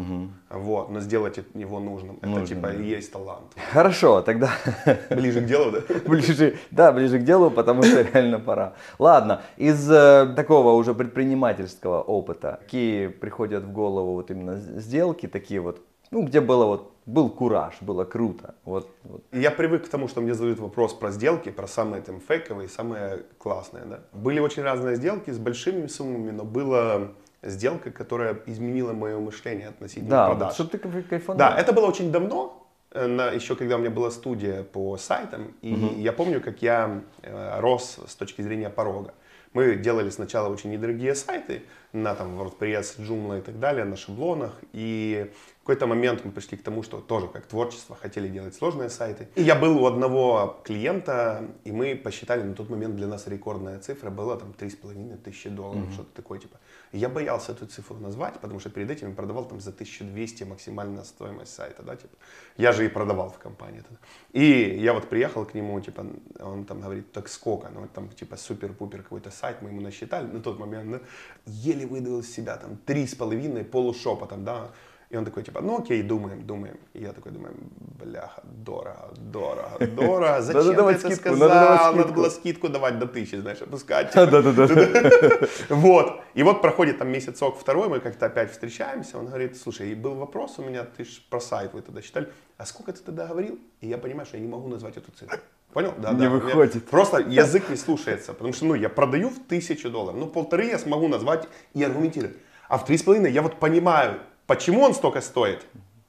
вот, 0.50 0.90
но 0.90 1.00
сделать 1.00 1.40
его 1.54 1.80
нужным, 1.80 2.18
это 2.18 2.28
Нужным, 2.28 2.46
типа 2.46 2.68
да. 2.68 2.74
и 2.74 2.84
есть 2.84 3.12
талант. 3.12 3.52
Хорошо, 3.72 4.22
тогда 4.22 4.52
Ближе 5.10 5.40
к 5.40 5.46
делу, 5.46 5.72
да? 5.72 5.80
ближе, 6.06 6.56
да, 6.70 6.92
ближе 6.92 7.18
к 7.18 7.24
делу, 7.24 7.50
потому 7.50 7.82
что 7.82 8.02
реально 8.02 8.38
пора. 8.38 8.74
Ладно, 8.98 9.42
из 9.56 9.90
э, 9.90 10.32
такого 10.36 10.72
уже 10.72 10.94
предпринимательского 10.94 12.02
опыта, 12.02 12.60
какие 12.62 13.08
приходят 13.08 13.64
в 13.64 13.72
голову 13.72 14.14
вот 14.14 14.30
именно 14.30 14.56
сделки 14.56 15.26
такие 15.26 15.60
вот, 15.60 15.80
ну 16.12 16.22
где 16.22 16.40
было 16.40 16.66
вот 16.66 16.92
был 17.04 17.30
кураж, 17.30 17.74
было 17.80 18.04
круто, 18.04 18.56
вот, 18.64 18.90
вот. 19.04 19.22
Я 19.32 19.50
привык 19.50 19.86
к 19.86 19.88
тому, 19.88 20.08
что 20.08 20.20
мне 20.20 20.34
задают 20.34 20.58
вопрос 20.58 20.92
про 20.92 21.10
сделки, 21.10 21.50
про 21.50 21.66
самые 21.68 22.02
там 22.02 22.20
фейковые, 22.20 22.68
самые 22.68 23.22
классные. 23.38 23.84
Да? 23.84 24.00
Были 24.12 24.40
очень 24.40 24.62
разные 24.62 24.96
сделки 24.96 25.30
с 25.30 25.38
большими 25.38 25.86
суммами, 25.86 26.32
но 26.32 26.44
была 26.44 27.08
сделка, 27.50 27.90
которая 27.90 28.36
изменила 28.46 28.92
мое 28.92 29.18
мышление 29.18 29.68
относительно 29.68 30.10
Да, 30.10 30.26
продаж. 30.26 30.54
чтобы 30.54 30.70
ты 30.70 30.78
кайф- 30.78 31.08
кайфанул. 31.08 31.38
Да, 31.38 31.58
это 31.58 31.72
было 31.72 31.86
очень 31.86 32.10
давно, 32.12 32.66
э, 32.92 33.06
на, 33.06 33.30
еще 33.30 33.56
когда 33.56 33.76
у 33.76 33.78
меня 33.78 33.90
была 33.90 34.10
студия 34.10 34.62
по 34.62 34.96
сайтам, 34.96 35.54
и 35.62 35.70
я 35.98 36.12
помню, 36.12 36.40
как 36.40 36.62
я 36.62 37.00
э, 37.22 37.60
рос 37.60 37.98
с 38.06 38.14
точки 38.14 38.42
зрения 38.42 38.70
порога. 38.70 39.14
Мы 39.52 39.76
делали 39.76 40.10
сначала 40.10 40.48
очень 40.52 40.70
недорогие 40.70 41.14
сайты 41.14 41.62
на 41.96 42.14
там 42.14 42.40
WordPress, 42.40 42.98
Joomla 42.98 43.38
и 43.38 43.42
так 43.42 43.58
далее, 43.58 43.84
на 43.84 43.96
шаблонах, 43.96 44.52
и 44.72 45.30
в 45.32 45.66
какой-то 45.66 45.86
момент 45.88 46.24
мы 46.24 46.30
пришли 46.30 46.56
к 46.56 46.62
тому, 46.62 46.84
что 46.84 47.00
тоже 47.00 47.26
как 47.26 47.46
творчество 47.46 47.96
хотели 47.96 48.28
делать 48.28 48.54
сложные 48.54 48.88
сайты. 48.88 49.28
И 49.34 49.42
я 49.42 49.56
был 49.56 49.82
у 49.82 49.86
одного 49.86 50.60
клиента, 50.64 51.44
и 51.64 51.72
мы 51.72 51.96
посчитали, 51.96 52.42
на 52.42 52.54
тот 52.54 52.70
момент 52.70 52.94
для 52.94 53.08
нас 53.08 53.26
рекордная 53.26 53.80
цифра 53.80 54.10
была 54.10 54.36
там 54.36 54.54
3,5 54.56 55.16
тысячи 55.18 55.48
долларов, 55.48 55.92
что-то 55.92 56.14
такое 56.14 56.38
типа. 56.38 56.58
Я 56.92 57.08
боялся 57.08 57.52
эту 57.52 57.66
цифру 57.66 57.96
назвать, 57.96 58.34
потому 58.34 58.60
что 58.60 58.70
перед 58.70 58.90
этим 58.90 59.08
я 59.08 59.14
продавал 59.14 59.44
там 59.44 59.60
за 59.60 59.70
1200 59.70 60.44
максимальная 60.44 61.02
стоимость 61.02 61.52
сайта, 61.52 61.82
да, 61.82 61.96
типа. 61.96 62.14
Я 62.56 62.72
же 62.72 62.84
и 62.84 62.88
продавал 62.88 63.30
в 63.30 63.38
компании 63.38 63.80
тогда. 63.80 63.98
И 64.32 64.78
я 64.80 64.92
вот 64.92 65.08
приехал 65.08 65.44
к 65.44 65.54
нему, 65.54 65.80
типа, 65.80 66.06
он 66.38 66.64
там 66.64 66.80
говорит, 66.80 67.10
так 67.10 67.28
сколько? 67.28 67.68
Ну, 67.70 67.88
там, 67.92 68.08
типа, 68.10 68.36
супер-пупер 68.36 69.02
какой-то 69.02 69.30
сайт, 69.30 69.62
мы 69.62 69.70
ему 69.70 69.80
насчитали 69.80 70.26
на 70.26 70.40
тот 70.40 70.58
момент, 70.58 70.90
да, 70.90 71.00
еле 71.46 71.85
выдавил 71.86 72.20
из 72.20 72.34
себя, 72.34 72.56
там, 72.56 72.76
три 72.84 73.06
с 73.06 73.14
половиной 73.14 73.64
полушепотом, 73.64 74.44
да, 74.44 74.70
и 75.08 75.16
он 75.16 75.24
такой, 75.24 75.44
типа, 75.44 75.60
ну 75.60 75.78
окей, 75.78 76.02
думаем, 76.02 76.44
думаем. 76.44 76.78
И 76.92 77.00
я 77.00 77.12
такой 77.12 77.30
думаю, 77.30 77.54
бляха, 77.78 78.42
дорого, 78.44 79.12
дорого, 79.16 79.86
дорого. 79.86 80.40
Зачем 80.42 80.74
ты 80.74 80.82
это 80.82 80.98
скидку, 80.98 81.14
сказал? 81.14 81.48
надо 81.48 81.54
давать 81.54 81.96
Надо 81.96 82.12
было 82.12 82.28
скидку 82.28 82.68
давать 82.68 82.98
до 82.98 83.06
тысячи, 83.06 83.36
знаешь, 83.36 83.62
опускать. 83.62 84.12
Да-да-да. 84.14 84.66
Вот. 85.68 86.20
И 86.34 86.42
вот 86.42 86.60
проходит 86.60 86.98
там 86.98 87.08
месяцок 87.08 87.56
второй, 87.56 87.88
мы 87.88 88.00
как-то 88.00 88.26
опять 88.26 88.50
встречаемся. 88.50 89.18
Он 89.18 89.26
говорит, 89.26 89.56
слушай, 89.56 89.94
был 89.94 90.14
вопрос 90.14 90.58
у 90.58 90.62
меня, 90.62 90.84
ты 90.84 91.04
ж 91.04 91.22
про 91.30 91.40
сайт 91.40 91.72
вы 91.72 91.82
тогда 91.82 92.02
считали, 92.02 92.28
а 92.56 92.66
сколько 92.66 92.92
ты 92.92 93.00
тогда 93.00 93.26
говорил? 93.26 93.60
И 93.80 93.86
я 93.86 93.98
понимаю, 93.98 94.26
что 94.26 94.36
я 94.38 94.42
не 94.42 94.48
могу 94.48 94.68
назвать 94.68 94.96
эту 94.96 95.12
цифру. 95.12 95.38
Понял? 95.76 95.92
Да, 95.99 96.12
Не 96.12 96.21
да. 96.21 96.30
Выходит. 96.30 96.88
Просто 96.88 97.18
язык 97.18 97.68
не 97.68 97.76
слушается, 97.76 98.33
потому 98.33 98.54
что, 98.54 98.64
ну, 98.64 98.75
я 98.75 98.88
продаю 98.88 99.28
в 99.28 99.38
тысячу 99.47 99.90
долларов, 99.90 100.18
ну, 100.18 100.26
полторы 100.26 100.64
я 100.64 100.78
смогу 100.78 101.06
назвать 101.06 101.47
и 101.75 101.85
аргументировать. 101.85 102.35
А 102.71 102.78
в 102.78 102.87
три 102.87 102.97
с 102.97 103.02
половиной 103.02 103.30
я 103.30 103.42
вот 103.42 103.56
понимаю, 103.56 104.21
почему 104.47 104.80
он 104.80 104.95
столько 104.95 105.21
стоит, 105.21 105.66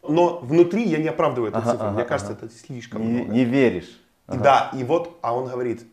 но 0.08 0.40
внутри 0.40 0.84
я 0.84 1.00
не 1.00 1.10
оправдываю 1.10 1.50
эту 1.50 1.58
Ага, 1.58 1.72
цифру. 1.72 1.88
ага, 1.88 1.96
Мне 1.96 2.06
кажется, 2.06 2.32
ага. 2.32 2.46
это 2.46 2.56
слишком 2.56 3.02
Не, 3.02 3.14
много. 3.24 3.32
не 3.34 3.44
веришь. 3.44 4.02
И 4.34 4.38
Да, 4.38 4.72
и 4.74 4.86
вот, 4.86 5.20
а 5.22 5.36
он 5.36 5.50
говорит, 5.50 5.86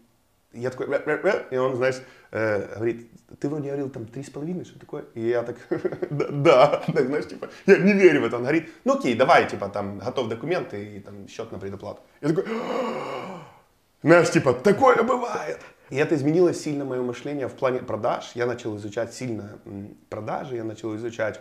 я 0.53 0.71
такой, 0.71 0.87
и 1.51 1.57
он, 1.57 1.75
знаешь, 1.75 2.01
э, 2.31 2.77
говорит, 2.77 3.11
ты 3.41 3.49
вроде 3.49 3.67
говорил 3.67 3.91
там 3.91 4.07
три 4.07 4.23
с 4.23 4.31
половиной, 4.31 4.65
что 4.65 4.79
такое? 4.79 5.05
И 5.15 5.21
я 5.29 5.43
так, 5.43 5.57
да, 6.11 6.27
да, 6.31 6.83
так, 6.95 7.07
знаешь, 7.07 7.27
типа, 7.27 7.49
я 7.67 7.79
не 7.79 7.93
верю 7.93 8.21
в 8.21 8.25
это. 8.27 8.37
Он 8.37 8.43
говорит, 8.43 8.71
ну 8.85 8.95
окей, 8.95 9.17
давай, 9.17 9.49
типа, 9.49 9.69
там, 9.69 9.99
готов 9.99 10.29
документы 10.29 10.97
и 10.97 11.01
там 11.01 11.27
счет 11.27 11.51
на 11.51 11.59
предоплату. 11.59 12.01
Я 12.21 12.29
такой, 12.29 12.45
знаешь, 14.09 14.31
типа, 14.31 14.53
такое 14.53 15.03
бывает. 15.03 15.61
И 15.89 15.97
это 15.97 16.15
изменило 16.15 16.53
сильно 16.53 16.85
мое 16.85 17.01
мышление 17.03 17.49
в 17.49 17.55
плане 17.55 17.79
продаж. 17.79 18.33
Я 18.35 18.45
начал 18.45 18.77
изучать 18.77 19.15
сильно 19.15 19.59
продажи, 20.11 20.57
я 20.57 20.65
начал 20.65 20.95
изучать, 20.97 21.41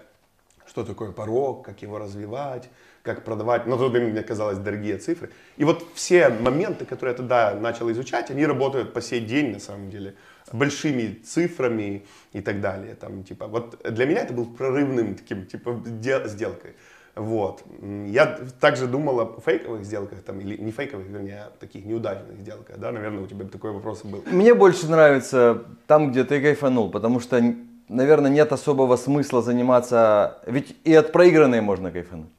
что 0.65 0.86
такое 0.86 1.12
порог, 1.12 1.65
как 1.65 1.82
его 1.82 1.98
развивать, 1.98 2.70
как 3.01 3.25
продавать. 3.25 3.65
Тот 3.65 3.91
момент 3.91 4.13
мне 4.13 4.24
казалось 4.24 4.58
дорогие 4.60 4.98
цифры. 4.98 5.29
И 5.58 5.65
вот 5.65 5.86
все 5.93 6.29
моменты, 6.29 6.86
которые 6.86 7.12
я 7.12 7.17
тогда 7.17 7.53
начал 7.53 7.91
изучать, 7.91 8.32
они 8.32 8.46
работают 8.46 8.93
по 8.93 9.01
сей 9.01 9.20
день 9.20 9.51
на 9.51 9.60
самом 9.60 9.89
деле 9.89 10.15
большими 10.53 11.20
цифрами 11.24 12.05
и 12.32 12.39
так 12.39 12.62
далее. 12.62 12.96
Там, 12.96 13.24
типа, 13.25 13.48
вот 13.48 13.82
для 13.84 14.05
меня 14.05 14.22
это 14.22 14.34
был 14.34 14.46
прорывным 14.46 15.15
таким 15.15 15.46
типа 15.46 15.82
де- 15.86 16.27
сделкой. 16.27 16.75
Вот. 17.15 17.63
Я 18.08 18.39
также 18.60 18.88
думал 18.88 19.20
о 19.20 19.39
фейковых 19.46 19.86
сделках, 19.86 20.24
там, 20.24 20.39
или 20.39 20.58
не 20.58 20.72
фейковых, 20.72 21.05
вернее, 21.08 21.43
а 21.48 21.51
таких 21.60 21.86
неудачных 21.86 22.39
сделках, 22.39 22.79
да, 22.79 22.91
наверное, 22.91 23.24
у 23.24 23.27
тебя 23.27 23.46
такой 23.46 23.72
вопрос 23.72 24.03
был. 24.03 24.24
Мне 24.32 24.55
больше 24.55 24.89
нравится 24.89 25.63
там, 25.86 26.12
где 26.12 26.24
ты 26.24 26.41
кайфанул, 26.41 26.89
потому 26.89 27.20
что, 27.20 27.39
наверное, 27.88 28.32
нет 28.32 28.51
особого 28.51 28.96
смысла 28.96 29.43
заниматься, 29.43 30.39
ведь 30.48 30.75
и 30.84 30.93
от 30.96 31.12
проигранной 31.12 31.62
можно 31.62 31.91
кайфануть. 31.91 32.32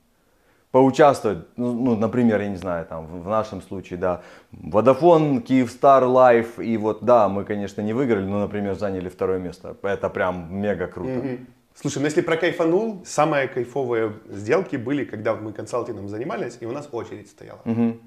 Поучаствовать, 0.72 1.38
ну, 1.56 1.72
ну, 1.72 1.94
например, 1.94 2.40
я 2.40 2.48
не 2.48 2.56
знаю, 2.56 2.84
там, 2.84 3.06
в 3.06 3.28
нашем 3.28 3.62
случае, 3.62 3.96
да, 3.96 4.22
Vodafone, 4.50 5.40
Kyivstar, 5.46 6.02
Life, 6.02 6.60
и 6.64 6.76
вот, 6.76 7.04
да, 7.04 7.28
мы, 7.28 7.44
конечно, 7.44 7.80
не 7.80 7.92
выиграли, 7.92 8.24
но, 8.24 8.40
например, 8.40 8.74
заняли 8.74 9.08
второе 9.08 9.38
место. 9.38 9.76
Это 9.82 10.10
прям 10.10 10.48
мега 10.50 10.88
круто. 10.88 11.12
Мгм. 11.12 11.46
Слушай, 11.74 11.98
ну 11.98 12.04
если 12.04 12.20
про 12.20 12.36
кайфанул, 12.36 13.02
самые 13.04 13.48
кайфовые 13.48 14.14
сделки 14.28 14.76
были, 14.76 15.04
когда 15.04 15.34
мы 15.34 15.52
консалтингом 15.52 16.08
занимались, 16.08 16.56
и 16.60 16.66
у 16.66 16.72
нас 16.72 16.88
очередь 16.92 17.28
стояла. 17.28 17.60
Мгм. 17.64 18.00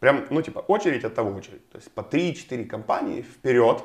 Прям, 0.00 0.24
ну 0.30 0.40
типа, 0.40 0.60
очередь 0.60 1.04
от 1.04 1.14
того 1.14 1.36
очередь. 1.36 1.68
То 1.68 1.76
есть 1.76 1.90
по 1.90 2.00
3-4 2.00 2.64
компании 2.64 3.20
вперед 3.22 3.84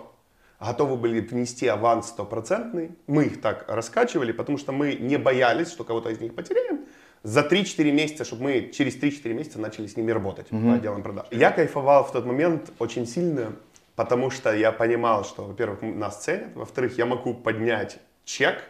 готовы 0.59 0.95
были 0.95 1.19
внести 1.19 1.67
аванс 1.67 2.07
стопроцентный. 2.07 2.91
Мы 3.07 3.25
их 3.25 3.41
так 3.41 3.65
раскачивали, 3.67 4.31
потому 4.31 4.57
что 4.57 4.71
мы 4.71 4.95
не 4.95 5.17
боялись, 5.17 5.69
что 5.69 5.83
кого-то 5.83 6.09
из 6.09 6.19
них 6.21 6.33
потеряем. 6.33 6.85
За 7.23 7.41
3-4 7.41 7.91
месяца, 7.91 8.23
чтобы 8.23 8.43
мы 8.43 8.71
через 8.73 8.95
3-4 8.95 9.33
месяца 9.33 9.59
начали 9.59 9.87
с 9.87 9.97
ними 9.97 10.11
работать 10.11 10.47
по 10.47 10.73
отделам 10.73 11.03
продаж. 11.03 11.27
Я 11.31 11.51
кайфовал 11.51 12.05
в 12.05 12.11
тот 12.13 12.25
момент 12.25 12.71
очень 12.79 13.05
сильно, 13.05 13.53
потому 13.95 14.29
что 14.29 14.55
я 14.55 14.71
понимал, 14.71 15.25
что, 15.25 15.43
во-первых, 15.43 15.81
нас 15.81 16.23
ценят, 16.23 16.55
во-вторых, 16.55 16.97
я 16.97 17.05
могу 17.05 17.33
поднять 17.33 17.97
чек, 18.23 18.63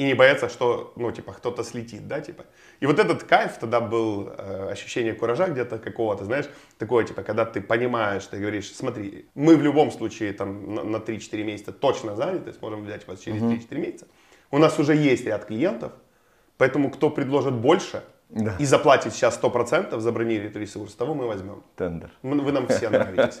и 0.00 0.04
не 0.04 0.14
бояться, 0.14 0.48
что, 0.48 0.92
ну, 0.96 1.12
типа, 1.12 1.32
кто-то 1.32 1.62
слетит, 1.62 2.08
да, 2.08 2.20
типа. 2.20 2.44
И 2.82 2.86
вот 2.86 2.98
этот 2.98 3.24
кайф 3.24 3.58
тогда 3.60 3.80
был, 3.80 4.30
э, 4.38 4.70
ощущение 4.72 5.12
куража 5.12 5.46
где-то 5.46 5.78
какого-то, 5.78 6.24
знаешь, 6.24 6.46
такое, 6.78 7.04
типа, 7.04 7.22
когда 7.22 7.44
ты 7.44 7.60
понимаешь, 7.60 8.24
ты 8.24 8.38
говоришь, 8.38 8.72
смотри, 8.74 9.26
мы 9.34 9.56
в 9.56 9.62
любом 9.62 9.90
случае 9.90 10.32
там 10.32 10.74
на, 10.74 10.84
на 10.84 10.96
3-4 10.96 11.44
месяца 11.44 11.72
точно 11.72 12.16
заняты, 12.16 12.52
сможем 12.54 12.84
взять 12.84 13.06
вас 13.08 13.20
через 13.20 13.42
3-4 13.42 13.78
месяца. 13.78 14.06
У 14.50 14.58
нас 14.58 14.78
уже 14.78 14.94
есть 14.94 15.26
ряд 15.26 15.44
клиентов, 15.44 15.92
поэтому 16.56 16.90
кто 16.90 17.10
предложит 17.10 17.52
больше, 17.52 18.02
Да. 18.30 18.54
и 18.60 18.64
заплатит 18.66 19.12
сейчас 19.12 19.38
100% 19.42 19.98
забронирует 20.00 20.56
ресурс, 20.56 20.94
того 20.94 21.14
мы 21.14 21.26
возьмем. 21.26 21.62
Тендер. 21.76 22.10
Вы 22.22 22.52
нам 22.52 22.66
все 22.68 22.88
нравитесь. 22.90 23.38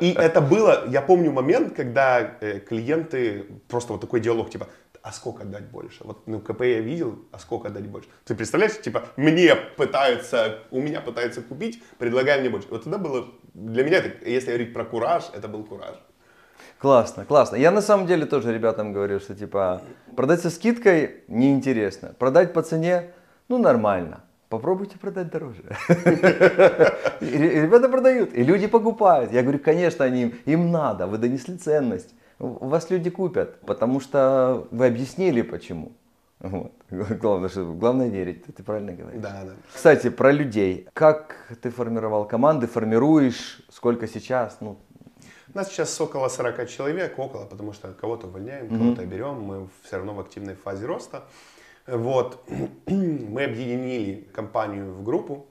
И 0.00 0.12
это 0.12 0.40
было, 0.40 0.84
я 0.88 1.02
помню 1.02 1.30
момент, 1.32 1.76
когда 1.76 2.20
э, 2.40 2.58
клиенты, 2.60 3.44
просто 3.68 3.92
вот 3.92 4.00
такой 4.00 4.20
диалог, 4.20 4.50
типа, 4.50 4.66
а 5.02 5.12
сколько 5.12 5.44
дать 5.44 5.70
больше? 5.70 6.04
Вот 6.04 6.26
ну, 6.26 6.40
КП 6.40 6.62
я 6.62 6.80
видел, 6.80 7.18
а 7.32 7.38
сколько 7.38 7.70
дать 7.70 7.86
больше? 7.86 8.08
Ты 8.24 8.34
представляешь, 8.34 8.80
типа, 8.80 9.02
мне 9.16 9.54
пытаются, 9.54 10.60
у 10.70 10.80
меня 10.80 11.00
пытаются 11.00 11.42
купить, 11.42 11.82
предлагай 11.98 12.40
мне 12.40 12.50
больше. 12.50 12.68
Вот 12.70 12.84
тогда 12.84 12.98
было, 12.98 13.26
для 13.54 13.84
меня, 13.84 13.98
это, 13.98 14.28
если 14.28 14.48
говорить 14.48 14.72
про 14.72 14.84
кураж, 14.84 15.24
это 15.34 15.48
был 15.48 15.64
кураж. 15.64 15.96
Классно, 16.78 17.24
классно. 17.24 17.56
Я 17.56 17.70
на 17.70 17.82
самом 17.82 18.06
деле 18.06 18.26
тоже 18.26 18.52
ребятам 18.52 18.92
говорю, 18.92 19.20
что 19.20 19.34
типа 19.34 19.82
продать 20.16 20.40
со 20.40 20.50
скидкой 20.50 21.24
неинтересно. 21.28 22.14
Продать 22.18 22.52
по 22.52 22.62
цене, 22.62 23.12
ну 23.48 23.58
нормально. 23.58 24.24
Попробуйте 24.48 24.98
продать 24.98 25.30
дороже. 25.30 25.62
Ребята 27.20 27.88
продают, 27.88 28.34
и 28.34 28.42
люди 28.42 28.66
покупают. 28.66 29.32
Я 29.32 29.42
говорю, 29.42 29.58
конечно, 29.58 30.04
они, 30.04 30.34
им 30.44 30.70
надо, 30.70 31.06
вы 31.06 31.18
донесли 31.18 31.56
ценность. 31.56 32.14
У 32.42 32.66
вас 32.66 32.90
люди 32.90 33.08
купят, 33.08 33.60
потому 33.60 34.00
что 34.00 34.66
вы 34.72 34.86
объяснили 34.86 35.42
почему. 35.42 35.92
Вот. 36.40 36.72
Главное, 36.90 37.48
что, 37.48 37.72
главное 37.72 38.08
верить, 38.08 38.44
ты, 38.44 38.62
правильно 38.64 38.92
говоришь. 38.92 39.22
Да, 39.22 39.44
да. 39.44 39.52
Кстати, 39.72 40.10
про 40.10 40.32
людей. 40.32 40.88
Как 40.92 41.36
ты 41.62 41.70
формировал 41.70 42.24
команды, 42.24 42.66
формируешь, 42.66 43.62
сколько 43.70 44.08
сейчас? 44.08 44.56
Ну, 44.60 44.76
У 45.54 45.56
нас 45.56 45.68
сейчас 45.68 46.00
около 46.00 46.28
40 46.28 46.68
человек, 46.68 47.16
около, 47.16 47.46
потому 47.46 47.72
что 47.72 47.92
кого-то 47.92 48.26
увольняем, 48.26 48.68
кого-то 48.68 49.06
берем, 49.06 49.40
мы 49.40 49.68
все 49.84 49.98
равно 49.98 50.14
в 50.14 50.18
активной 50.18 50.56
фазе 50.56 50.86
роста. 50.86 51.22
Вот, 51.86 52.42
мы 52.88 53.44
объединили 53.44 54.28
компанию 54.34 54.92
в 54.92 55.04
группу, 55.04 55.46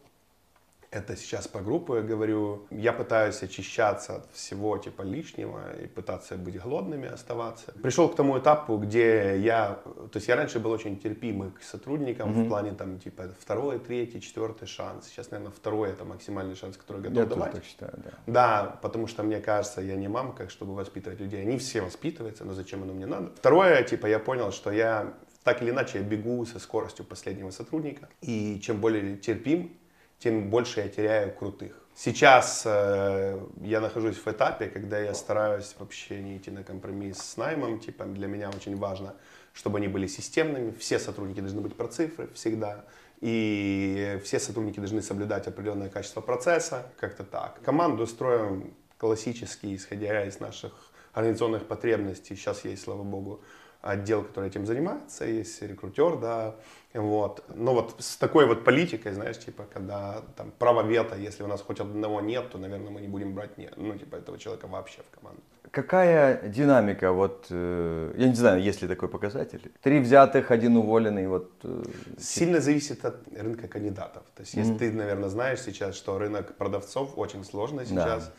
это 0.92 1.16
сейчас 1.16 1.48
по 1.48 1.62
группу 1.62 1.96
я 1.96 2.02
говорю, 2.02 2.68
я 2.70 2.92
пытаюсь 2.92 3.42
очищаться 3.42 4.18
от 4.18 4.32
всего 4.34 4.78
типа 4.78 5.04
лишнего 5.04 5.62
и 5.82 5.88
пытаться 5.88 6.36
быть 6.36 6.62
голодными, 6.62 7.08
оставаться. 7.08 7.72
Пришел 7.82 8.10
к 8.10 8.16
тому 8.16 8.38
этапу, 8.38 8.78
где 8.78 9.40
я, 9.40 9.80
то 9.86 10.16
есть 10.16 10.28
я 10.28 10.36
раньше 10.36 10.60
был 10.60 10.72
очень 10.72 11.00
терпимый 11.00 11.52
к 11.52 11.64
сотрудникам 11.64 12.34
в 12.34 12.48
плане 12.48 12.74
там 12.74 13.00
типа 13.00 13.30
второй, 13.40 13.80
третий, 13.80 14.22
четвертый 14.22 14.68
шанс. 14.68 15.08
Сейчас, 15.08 15.32
наверное, 15.32 15.54
второй 15.54 15.90
это 15.90 16.04
максимальный 16.04 16.56
шанс, 16.56 16.76
который 16.76 17.02
я 17.04 17.10
готов 17.10 17.24
я 17.24 17.26
давать. 17.26 17.52
так 17.54 17.64
считаю, 17.64 17.94
да. 17.96 18.12
Да, 18.28 18.80
потому 18.82 19.08
что 19.08 19.24
мне 19.24 19.40
кажется, 19.40 19.82
я 19.82 19.96
не 19.96 20.10
мамка, 20.10 20.50
чтобы 20.50 20.76
воспитывать 20.76 21.22
людей. 21.22 21.42
Они 21.42 21.58
все 21.58 21.82
воспитываются, 21.82 22.44
но 22.44 22.54
зачем 22.54 22.84
оно 22.84 22.94
мне 22.94 23.06
надо? 23.06 23.32
Второе, 23.38 23.82
типа, 23.84 24.08
я 24.08 24.20
понял, 24.20 24.52
что 24.52 24.72
я 24.72 25.14
так 25.44 25.62
или 25.62 25.72
иначе 25.72 26.00
я 26.00 26.04
бегу 26.04 26.46
со 26.46 26.60
скоростью 26.60 27.06
последнего 27.06 27.50
сотрудника. 27.52 28.10
И 28.22 28.60
чем 28.60 28.80
более 28.80 29.18
терпим, 29.18 29.78
тем 30.22 30.50
больше 30.50 30.82
я 30.82 30.88
теряю 30.88 31.34
крутых. 31.34 31.82
Сейчас 31.96 32.64
э, 32.66 33.40
я 33.62 33.82
нахожусь 33.82 34.18
в 34.18 34.28
этапе, 34.28 34.68
когда 34.68 35.00
я 35.00 35.14
стараюсь 35.14 35.76
вообще 35.78 36.22
не 36.22 36.38
идти 36.38 36.52
на 36.52 36.64
компромисс 36.64 37.18
с 37.18 37.38
наймом. 37.38 37.80
Типа, 37.80 38.06
для 38.06 38.28
меня 38.28 38.50
очень 38.50 38.78
важно, 38.78 39.16
чтобы 39.54 39.80
они 39.80 39.88
были 39.88 40.08
системными. 40.08 40.72
Все 40.72 41.00
сотрудники 41.00 41.42
должны 41.42 41.62
быть 41.62 41.76
про 41.76 41.88
цифры 41.88 42.30
всегда. 42.34 42.86
И 43.20 44.20
все 44.24 44.40
сотрудники 44.40 44.80
должны 44.80 45.02
соблюдать 45.02 45.48
определенное 45.48 45.90
качество 45.90 46.22
процесса, 46.22 46.92
как-то 47.00 47.24
так. 47.24 47.62
Команду 47.62 48.08
строим 48.08 48.74
классически, 48.98 49.76
исходя 49.76 50.26
из 50.26 50.40
наших 50.40 50.72
организационных 51.14 51.68
потребностей. 51.68 52.36
Сейчас 52.36 52.64
есть, 52.64 52.84
слава 52.84 53.04
богу, 53.04 53.42
отдел, 53.82 54.24
который 54.24 54.50
этим 54.50 54.66
занимается, 54.66 55.26
есть 55.26 55.62
рекрутер, 55.62 56.18
да, 56.18 56.56
вот. 56.94 57.44
Но 57.56 57.74
вот 57.74 57.96
с 58.00 58.18
такой 58.18 58.46
вот 58.46 58.64
политикой, 58.64 59.14
знаешь, 59.14 59.40
типа, 59.40 59.66
когда 59.74 60.22
там 60.36 60.52
право 60.60 60.84
вето, 60.84 61.16
если 61.16 61.44
у 61.44 61.48
нас 61.48 61.62
хоть 61.62 61.80
одного 61.80 62.22
нет, 62.22 62.50
то, 62.50 62.58
наверное, 62.58 62.92
мы 62.92 63.02
не 63.02 63.08
будем 63.08 63.34
брать, 63.34 63.58
не, 63.58 63.70
ну, 63.78 63.98
типа, 63.98 64.18
этого 64.18 64.38
человека 64.38 64.68
вообще 64.68 65.02
в 65.02 65.20
команду. 65.20 65.42
Какая 65.72 66.50
динамика, 66.50 67.14
вот, 67.14 67.48
э, 67.50 68.14
я 68.18 68.28
не 68.28 68.36
знаю, 68.36 68.62
есть 68.62 68.82
ли 68.82 68.88
такой 68.90 69.08
показатель? 69.08 69.72
Три 69.82 70.00
взятых, 70.00 70.52
один 70.52 70.76
уволенный, 70.76 71.28
вот. 71.28 71.50
э, 71.64 71.84
Сильно 72.20 72.60
зависит 72.60 73.06
от 73.06 73.16
рынка 73.34 73.70
кандидатов. 73.70 74.24
То 74.36 74.42
есть, 74.42 74.54
если 74.54 74.74
ты, 74.78 74.92
наверное, 74.92 75.30
знаешь 75.30 75.62
сейчас, 75.62 75.96
что 75.96 76.18
рынок 76.18 76.56
продавцов 76.58 77.18
очень 77.18 77.46
сложный 77.46 77.86
сейчас. 77.86 78.26
М, 78.26 78.32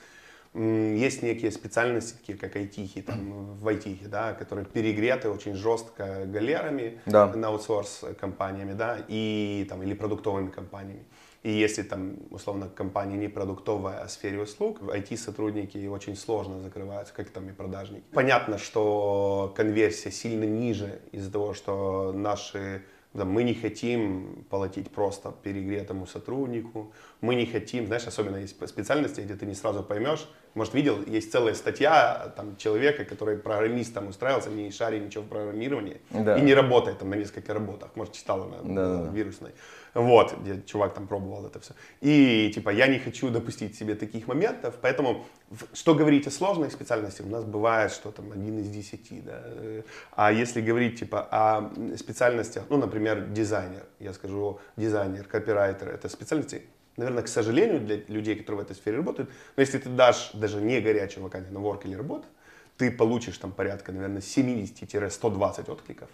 Есть 0.54 1.22
некие 1.22 1.50
специальности, 1.50 2.14
такие 2.18 2.36
как 2.36 2.56
айтихи, 2.56 3.00
там, 3.00 3.54
в 3.56 3.66
айтихе, 3.68 4.06
да, 4.06 4.34
которые 4.34 4.66
перегреты 4.66 5.30
очень 5.30 5.54
жестко 5.54 6.26
галерами, 6.26 7.00
Да. 7.06 7.26
на 7.34 7.48
аутсорс 7.48 8.04
компаниями, 8.20 8.74
да, 8.74 8.98
и 9.08 9.66
там, 9.68 9.82
или 9.82 9.94
продуктовыми 9.94 10.50
компаниями. 10.50 11.04
И 11.42 11.50
если 11.50 11.82
там, 11.82 12.18
условно, 12.30 12.68
компания 12.68 13.16
не 13.16 13.28
продуктовая, 13.28 14.02
а 14.02 14.06
в 14.06 14.10
сфере 14.12 14.40
услуг, 14.42 14.80
IT-сотрудники 14.82 15.86
очень 15.86 16.16
сложно 16.16 16.60
закрываются, 16.60 17.14
как 17.14 17.30
там 17.30 17.48
и 17.48 17.52
продажники. 17.52 18.04
Понятно, 18.12 18.58
что 18.58 19.52
конверсия 19.56 20.10
сильно 20.12 20.44
ниже 20.44 21.00
из-за 21.12 21.32
того, 21.32 21.54
что 21.54 22.12
наши 22.12 22.82
мы 23.14 23.42
не 23.42 23.54
хотим 23.54 24.44
платить 24.48 24.90
просто 24.90 25.32
перегретому 25.42 26.06
сотруднику, 26.06 26.92
мы 27.20 27.34
не 27.34 27.46
хотим, 27.46 27.86
знаешь, 27.86 28.06
особенно 28.06 28.36
есть 28.38 28.56
специальности, 28.68 29.20
где 29.20 29.34
ты 29.34 29.46
не 29.46 29.54
сразу 29.54 29.82
поймешь. 29.82 30.26
Может, 30.54 30.74
видел, 30.74 30.98
есть 31.06 31.30
целая 31.32 31.54
статья 31.54 32.32
там, 32.36 32.56
человека, 32.56 33.04
который 33.04 33.36
программистом 33.38 34.08
устраивался, 34.08 34.50
не 34.50 34.70
шарит 34.70 35.04
ничего 35.04 35.24
в 35.24 35.28
программировании, 35.28 36.00
Да. 36.10 36.38
и 36.38 36.42
не 36.42 36.54
работает 36.54 36.98
там 36.98 37.10
на 37.10 37.14
нескольких 37.14 37.52
работах. 37.52 37.90
Может, 37.96 38.14
читала 38.14 38.44
на, 38.46 38.56
Да, 38.58 38.68
на 38.68 38.96
да, 38.98 39.04
да. 39.04 39.10
вирусной. 39.12 39.50
Вот, 39.94 40.34
где 40.40 40.62
чувак 40.62 40.94
там 40.94 41.06
пробовал 41.06 41.46
это 41.46 41.60
все. 41.60 41.74
И, 42.00 42.50
типа, 42.54 42.70
я 42.70 42.86
не 42.86 42.98
хочу 42.98 43.28
допустить 43.28 43.76
себе 43.76 43.94
таких 43.94 44.26
моментов, 44.26 44.78
поэтому, 44.80 45.26
что 45.74 45.94
говорить 45.94 46.26
о 46.26 46.30
сложных 46.30 46.72
специальностях, 46.72 47.26
у 47.26 47.28
нас 47.28 47.44
бывает, 47.44 47.92
что 47.92 48.10
там 48.10 48.32
один 48.32 48.58
из 48.58 48.70
десяти, 48.70 49.20
да. 49.20 49.42
А 50.12 50.32
если 50.32 50.62
говорить, 50.62 50.98
типа, 50.98 51.28
о 51.30 51.70
специальностях, 51.96 52.64
ну, 52.70 52.78
например, 52.78 53.28
дизайнер, 53.28 53.84
я 54.00 54.14
скажу, 54.14 54.60
дизайнер, 54.76 55.24
копирайтер, 55.24 55.90
это 55.90 56.08
специальности, 56.08 56.62
наверное, 56.96 57.22
к 57.22 57.28
сожалению, 57.28 57.80
для 57.80 57.96
людей, 58.08 58.34
которые 58.36 58.62
в 58.62 58.64
этой 58.64 58.76
сфере 58.76 58.96
работают, 58.96 59.30
но 59.56 59.60
если 59.60 59.78
ты 59.78 59.90
дашь 59.90 60.30
даже 60.32 60.62
не 60.62 60.80
горячую 60.80 61.24
вакансию 61.24 61.52
на 61.52 61.58
work 61.58 61.84
или 61.84 61.96
работу, 61.96 62.24
ты 62.78 62.90
получишь 62.90 63.36
там 63.36 63.52
порядка, 63.52 63.92
наверное, 63.92 64.22
70-120 64.22 65.70
откликов. 65.70 66.08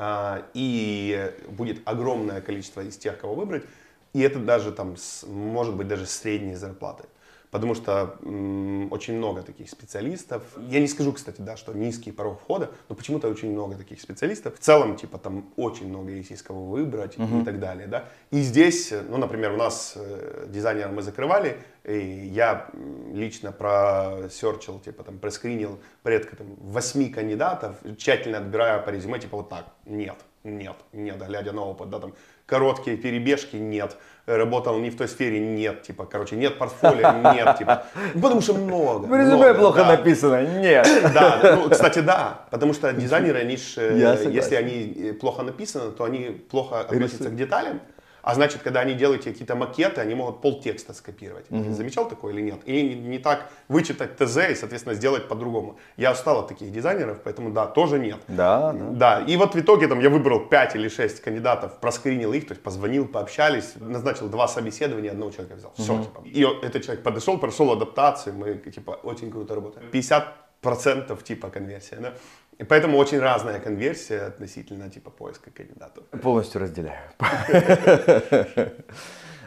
А, 0.00 0.44
и 0.54 1.32
будет 1.48 1.80
огромное 1.84 2.40
количество 2.40 2.82
из 2.82 2.96
тех, 2.96 3.18
кого 3.18 3.34
выбрать, 3.34 3.64
и 4.12 4.20
это 4.20 4.38
даже 4.38 4.70
там, 4.70 4.96
с- 4.96 5.24
может 5.26 5.74
быть, 5.74 5.88
даже 5.88 6.06
средние 6.06 6.56
зарплаты. 6.56 7.04
Потому 7.50 7.74
что 7.74 8.16
м, 8.22 8.92
очень 8.92 9.16
много 9.16 9.42
таких 9.42 9.70
специалистов. 9.70 10.42
Я 10.68 10.80
не 10.80 10.88
скажу, 10.88 11.12
кстати, 11.12 11.40
да, 11.40 11.56
что 11.56 11.72
низкий 11.72 12.12
порог 12.12 12.40
входа, 12.40 12.70
но 12.88 12.94
почему-то 12.94 13.28
очень 13.28 13.52
много 13.52 13.76
таких 13.76 14.00
специалистов. 14.00 14.56
В 14.56 14.60
целом, 14.60 14.96
типа, 14.96 15.18
там 15.18 15.50
очень 15.56 15.88
много 15.88 16.10
есть 16.10 16.30
из 16.30 16.42
кого 16.42 16.66
выбрать 16.66 17.16
и 17.16 17.44
так 17.44 17.58
далее, 17.58 17.86
да. 17.86 18.04
И 18.30 18.40
здесь, 18.40 18.92
ну, 19.08 19.16
например, 19.16 19.52
у 19.52 19.56
нас 19.56 19.94
э, 19.96 20.46
дизайнера 20.48 20.88
мы 20.88 21.02
закрывали, 21.02 21.56
и 21.84 21.98
я 22.32 22.68
лично 23.12 23.50
просерчил, 23.50 24.78
типа, 24.80 25.04
там, 25.04 25.18
проскринил 25.18 25.78
порядка 26.02 26.36
там, 26.36 26.48
8 26.60 27.12
кандидатов, 27.12 27.76
тщательно 27.96 28.38
отбирая 28.38 28.78
по 28.80 28.90
резюме, 28.90 29.18
типа, 29.18 29.38
вот 29.38 29.48
так, 29.48 29.66
нет, 29.86 30.16
нет, 30.44 30.76
нет, 30.92 31.16
глядя 31.26 31.52
на 31.52 31.62
опыт, 31.62 31.88
да, 31.90 31.98
там, 31.98 32.14
короткие 32.48 32.96
перебежки, 32.96 33.56
нет, 33.56 33.96
работал 34.26 34.78
не 34.78 34.90
в 34.90 34.96
той 34.96 35.06
сфере, 35.06 35.38
нет, 35.38 35.82
типа, 35.82 36.06
короче, 36.06 36.34
нет 36.36 36.58
портфолио, 36.58 37.12
нет, 37.34 37.58
типа, 37.58 37.84
ну, 38.14 38.20
потому 38.22 38.40
что 38.40 38.54
много. 38.54 39.06
В 39.06 39.14
резюме 39.14 39.36
много, 39.36 39.54
плохо 39.54 39.78
да. 39.78 39.96
написано, 39.96 40.42
нет. 40.58 40.88
Да, 41.14 41.56
ну, 41.56 41.70
кстати, 41.70 42.00
да, 42.00 42.46
потому 42.50 42.72
что 42.72 42.92
дизайнеры, 42.92 43.38
они 43.40 43.56
ж, 43.56 43.74
э, 43.76 44.30
если 44.30 44.54
они 44.54 44.94
э, 44.96 45.12
плохо 45.12 45.42
написаны, 45.42 45.92
то 45.92 46.04
они 46.04 46.40
плохо 46.50 46.80
относятся 46.80 47.28
к 47.28 47.36
деталям, 47.36 47.80
а 48.28 48.34
значит, 48.34 48.60
когда 48.60 48.80
они 48.80 48.92
делают 48.92 49.24
какие-то 49.24 49.54
макеты, 49.54 50.02
они 50.02 50.14
могут 50.14 50.42
полтекста 50.42 50.92
скопировать. 50.92 51.46
Замечал 51.48 52.06
такое 52.06 52.34
или 52.34 52.42
нет? 52.42 52.60
И 52.66 52.82
не, 52.82 52.94
не 52.94 53.18
так 53.18 53.50
вычитать 53.68 54.18
ТЗ 54.18 54.50
и, 54.50 54.54
соответственно, 54.54 54.94
сделать 54.94 55.28
по-другому. 55.28 55.78
Я 55.96 56.12
устал 56.12 56.40
от 56.40 56.48
таких 56.48 56.70
дизайнеров, 56.70 57.22
поэтому 57.24 57.50
да, 57.50 57.66
тоже 57.66 57.98
нет. 57.98 58.18
Да, 58.28 58.74
да. 58.74 58.90
Да, 58.90 59.24
и 59.26 59.34
вот 59.38 59.54
в 59.54 59.58
итоге 59.58 59.88
там 59.88 60.00
я 60.00 60.10
выбрал 60.10 60.40
5 60.40 60.76
или 60.76 60.88
6 60.88 61.22
кандидатов, 61.22 61.80
проскринил 61.80 62.34
их, 62.34 62.46
то 62.46 62.52
есть 62.52 62.62
позвонил, 62.62 63.08
пообщались, 63.08 63.72
назначил 63.80 64.28
два 64.28 64.46
собеседования, 64.46 65.12
одного 65.12 65.30
человека 65.30 65.56
взял. 65.56 65.72
Все, 65.78 66.02
типа. 66.02 66.22
И 66.26 66.66
этот 66.66 66.84
человек 66.84 67.02
подошел, 67.02 67.38
прошел 67.38 67.72
адаптацию, 67.72 68.34
мы, 68.34 68.56
типа, 68.56 68.90
очень 69.04 69.30
круто 69.30 69.54
работаем. 69.54 69.88
50% 69.90 71.22
типа 71.22 71.48
конверсия, 71.48 71.96
да. 71.96 72.12
И 72.58 72.64
поэтому 72.64 72.98
очень 72.98 73.20
разная 73.20 73.60
конверсия 73.60 74.22
относительно 74.22 74.90
типа 74.90 75.10
поиска 75.10 75.50
кандидатов. 75.50 76.04
Полностью 76.22 76.60
разделяю. 76.60 76.98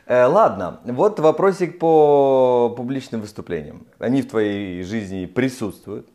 Э, 0.08 0.26
Ладно, 0.26 0.80
вот 0.86 1.20
вопросик 1.20 1.80
по 1.80 2.74
публичным 2.76 3.22
выступлениям. 3.22 3.86
Они 4.00 4.22
в 4.22 4.30
твоей 4.30 4.84
жизни 4.84 5.26
присутствуют. 5.26 6.08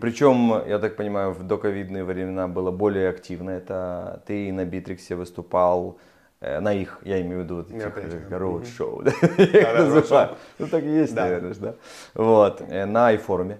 Причем, 0.00 0.66
я 0.66 0.78
так 0.78 0.96
понимаю, 0.96 1.32
в 1.32 1.42
доковидные 1.46 2.02
времена 2.02 2.48
было 2.48 2.70
более 2.72 3.10
активно. 3.10 3.50
Это 3.50 4.22
ты 4.26 4.52
на 4.52 4.64
Битриксе 4.64 5.14
выступал, 5.14 5.98
Э, 6.40 6.60
на 6.60 6.72
их, 6.72 7.00
я 7.02 7.20
имею 7.20 7.40
в 7.40 7.44
виду 7.44 7.56
вот 7.56 7.70
этих 7.72 8.30
роуд-шоу, 8.30 9.02
Да, 9.02 9.12
я 9.38 9.44
их 9.44 9.52
да, 9.52 9.72
называю. 9.84 9.90
роуд-шоу. 9.90 10.36
Ну 10.60 10.66
так 10.68 10.84
и 10.84 10.88
есть, 10.88 11.14
наверное, 11.14 11.54
да. 11.54 11.74
Вот, 12.14 12.60
э, 12.60 12.86
на 12.86 13.12
iForum 13.14 13.56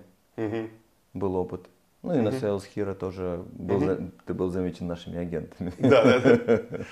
был 1.12 1.36
опыт. 1.36 1.66
Ну 2.02 2.14
и 2.14 2.20
на 2.20 2.28
Sales 2.28 2.62
Hero 2.74 2.94
тоже 2.94 3.44
был, 3.52 3.80
за- 3.80 4.10
ты 4.24 4.34
был 4.34 4.50
замечен 4.50 4.86
нашими 4.86 5.18
агентами. 5.18 5.72
Да, 5.78 6.04
да, 6.04 6.36
да. 6.36 6.62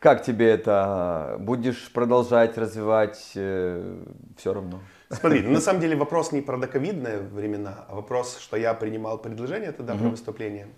Как 0.00 0.22
тебе 0.22 0.50
это? 0.50 1.36
Будешь 1.40 1.90
продолжать 1.92 2.56
развивать? 2.56 3.16
все 3.16 4.04
равно. 4.44 4.80
Смотри, 5.10 5.42
ну, 5.42 5.52
на 5.52 5.60
самом 5.60 5.80
деле 5.80 5.96
вопрос 5.96 6.32
не 6.32 6.40
про 6.40 6.56
доковидные 6.58 7.18
времена, 7.18 7.86
а 7.88 7.96
вопрос, 7.96 8.38
что 8.38 8.56
я 8.56 8.74
принимал 8.74 9.18
предложение 9.18 9.72
тогда 9.72 9.94
про 9.94 10.08
выступление. 10.08 10.68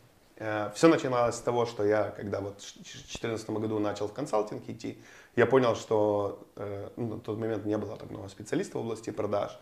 Все 0.75 0.89
начиналось 0.89 1.35
с 1.35 1.41
того, 1.41 1.67
что 1.67 1.85
я, 1.85 2.15
когда 2.17 2.41
вот 2.41 2.63
в 2.63 2.75
2014 2.75 3.51
году 3.51 3.79
начал 3.79 4.09
в 4.09 4.15
консалтинг 4.15 4.63
идти, 4.69 4.99
я 5.37 5.45
понял, 5.45 5.77
что 5.77 6.47
э, 6.57 6.89
ну, 6.97 7.17
на 7.17 7.21
тот 7.21 7.39
момент 7.39 7.67
не 7.67 7.77
было 7.77 7.97
так 7.99 8.11
много 8.11 8.29
специалистов 8.29 8.77
в 8.77 8.85
области 8.87 9.11
продаж. 9.11 9.59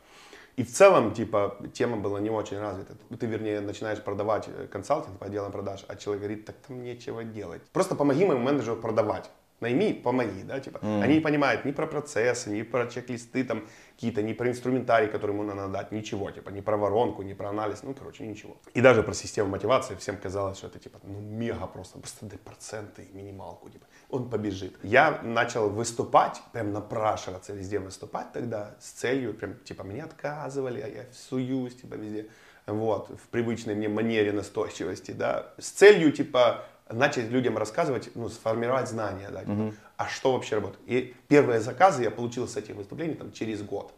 И 0.59 0.65
в 0.65 0.73
целом, 0.73 1.15
типа, 1.15 1.57
тема 1.73 1.97
была 1.99 2.19
не 2.19 2.31
очень 2.31 2.59
развита. 2.59 2.95
Ты, 3.17 3.27
вернее, 3.27 3.61
начинаешь 3.61 4.03
продавать 4.03 4.49
э, 4.49 4.67
консалтинг 4.67 5.17
по 5.17 5.27
отделам 5.27 5.53
продаж, 5.53 5.85
а 5.87 5.95
человек 5.95 6.23
говорит, 6.25 6.47
так 6.47 6.57
там 6.67 6.83
нечего 6.83 7.23
делать. 7.23 7.63
Просто 7.73 7.95
помоги 7.95 8.25
моему 8.25 8.43
менеджеру 8.43 8.75
продавать. 8.75 9.31
Найми, 9.61 9.93
помоги, 9.93 10.43
да, 10.45 10.61
типа. 10.61 10.79
Они 10.83 11.15
не 11.15 11.21
понимают 11.21 11.65
ни 11.65 11.73
про 11.73 11.87
процессы, 11.87 12.51
ни 12.51 12.63
про 12.63 12.87
чек-листы 12.87 13.45
там 13.45 13.67
какие-то, 13.95 14.23
ни 14.23 14.33
про 14.33 14.49
инструментарий, 14.49 15.09
который 15.09 15.33
ему 15.33 15.43
надо 15.43 15.67
дать, 15.69 15.91
ничего, 15.91 16.31
типа, 16.31 16.51
ни 16.51 16.61
про 16.61 16.77
воронку, 16.77 17.23
ни 17.23 17.35
про 17.35 17.49
анализ, 17.49 17.83
ну, 17.83 17.95
короче, 17.95 18.25
ничего. 18.25 18.57
И 18.75 18.81
даже 18.81 19.03
про 19.03 19.13
систему 19.15 19.51
мотивации 19.51 19.97
всем 19.97 20.17
казалось, 20.17 20.59
что 20.59 20.69
это, 20.69 20.79
типа, 20.79 21.01
ну, 21.03 21.21
мега 21.21 21.67
просто, 21.67 21.99
просто 21.99 22.27
дай 22.27 22.39
проценты 22.39 23.03
и 23.03 23.17
минималку, 23.17 23.69
типа, 23.69 23.87
он 24.11 24.31
побежит. 24.31 24.77
Я 24.85 25.21
начал 25.23 25.69
выступать, 25.69 26.41
прям 26.53 26.73
напрашиваться 26.73 27.53
везде 27.53 27.81
выступать 27.81 28.33
тогда 28.33 28.77
с 28.81 28.91
целью, 28.91 29.35
прям, 29.35 29.57
типа, 29.65 29.83
мне 29.83 30.05
отказывали, 30.05 30.81
а 30.81 30.87
я 30.87 31.05
суюсь, 31.13 31.75
типа, 31.75 31.95
везде, 31.95 32.29
вот, 32.67 33.09
в 33.11 33.29
привычной 33.29 33.75
мне 33.75 33.89
манере 33.89 34.31
настойчивости, 34.31 35.11
да, 35.11 35.55
с 35.59 35.71
целью, 35.71 36.13
типа, 36.13 36.65
начать 36.91 37.31
людям 37.31 37.59
рассказывать, 37.59 38.11
ну, 38.15 38.29
сформировать 38.29 38.89
знания, 38.89 39.29
да, 39.31 39.41
типа, 39.41 39.75
а 39.97 40.09
что 40.09 40.33
вообще 40.33 40.57
работает. 40.57 40.81
И 40.87 41.15
первые 41.29 41.61
заказы 41.61 42.03
я 42.03 42.11
получил 42.11 42.47
с 42.47 42.57
этих 42.57 42.77
выступлений 42.77 43.15
там 43.15 43.33
через 43.33 43.63
год. 43.63 43.93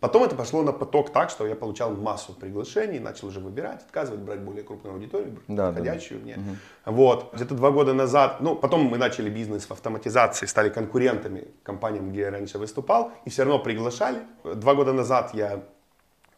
Потом 0.00 0.24
это 0.24 0.34
пошло 0.34 0.62
на 0.62 0.72
поток 0.72 1.12
так, 1.12 1.28
что 1.28 1.46
я 1.46 1.54
получал 1.54 1.90
массу 1.90 2.32
приглашений, 2.32 2.98
начал 2.98 3.28
уже 3.28 3.40
выбирать, 3.40 3.82
отказывать, 3.82 4.20
брать 4.20 4.40
более 4.40 4.62
крупную 4.62 4.94
аудиторию, 4.94 5.38
Да, 5.48 5.54
да, 5.54 5.66
подходящую 5.68 6.22
мне. 6.22 6.38
Вот, 6.86 7.34
где-то 7.34 7.54
два 7.54 7.70
года 7.70 7.92
назад, 7.92 8.40
ну, 8.40 8.56
потом 8.56 8.84
мы 8.84 8.96
начали 8.96 9.28
бизнес 9.28 9.66
в 9.66 9.70
автоматизации, 9.70 10.46
стали 10.46 10.70
конкурентами 10.70 11.48
компаниям, 11.62 12.10
где 12.10 12.20
я 12.20 12.30
раньше 12.30 12.58
выступал, 12.58 13.12
и 13.26 13.30
все 13.30 13.44
равно 13.44 13.58
приглашали. 13.58 14.20
Два 14.44 14.74
года 14.74 14.94
назад 14.94 15.34
я 15.34 15.62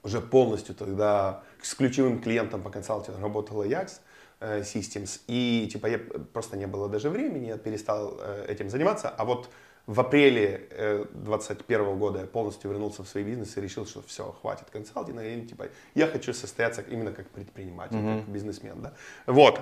уже 0.02 0.20
полностью 0.20 0.74
тогда 0.74 1.42
с 1.62 1.74
ключевым 1.74 2.20
клиентом 2.20 2.60
по 2.60 2.70
консалтингу 2.70 3.20
работал 3.20 3.62
Ajax 3.62 3.86
э, 3.86 3.98
Systems, 4.62 5.20
и 5.26 5.68
типа 5.72 5.86
я 5.86 5.98
просто 6.32 6.56
не 6.56 6.66
было 6.66 6.88
даже 6.88 7.10
времени, 7.10 7.46
я 7.46 7.58
перестал 7.58 8.18
э, 8.20 8.46
этим 8.48 8.70
заниматься, 8.70 9.08
а 9.08 9.24
вот 9.24 9.48
в 9.86 9.98
апреле 9.98 10.68
2021 11.12 11.98
года 11.98 12.20
я 12.20 12.26
полностью 12.26 12.70
вернулся 12.70 13.02
в 13.02 13.08
свой 13.08 13.24
бизнес 13.24 13.56
и 13.56 13.60
решил, 13.60 13.84
что 13.84 14.00
все, 14.02 14.32
хватит 14.40 14.70
консалтинга, 14.70 15.24
и, 15.24 15.44
типа, 15.44 15.66
я 15.96 16.06
хочу 16.06 16.32
состояться 16.32 16.82
именно 16.82 17.10
как 17.12 17.28
предприниматель, 17.30 17.96
как 17.96 18.28
бизнесмен. 18.28 18.80
Да? 18.80 18.92
Вот, 19.26 19.60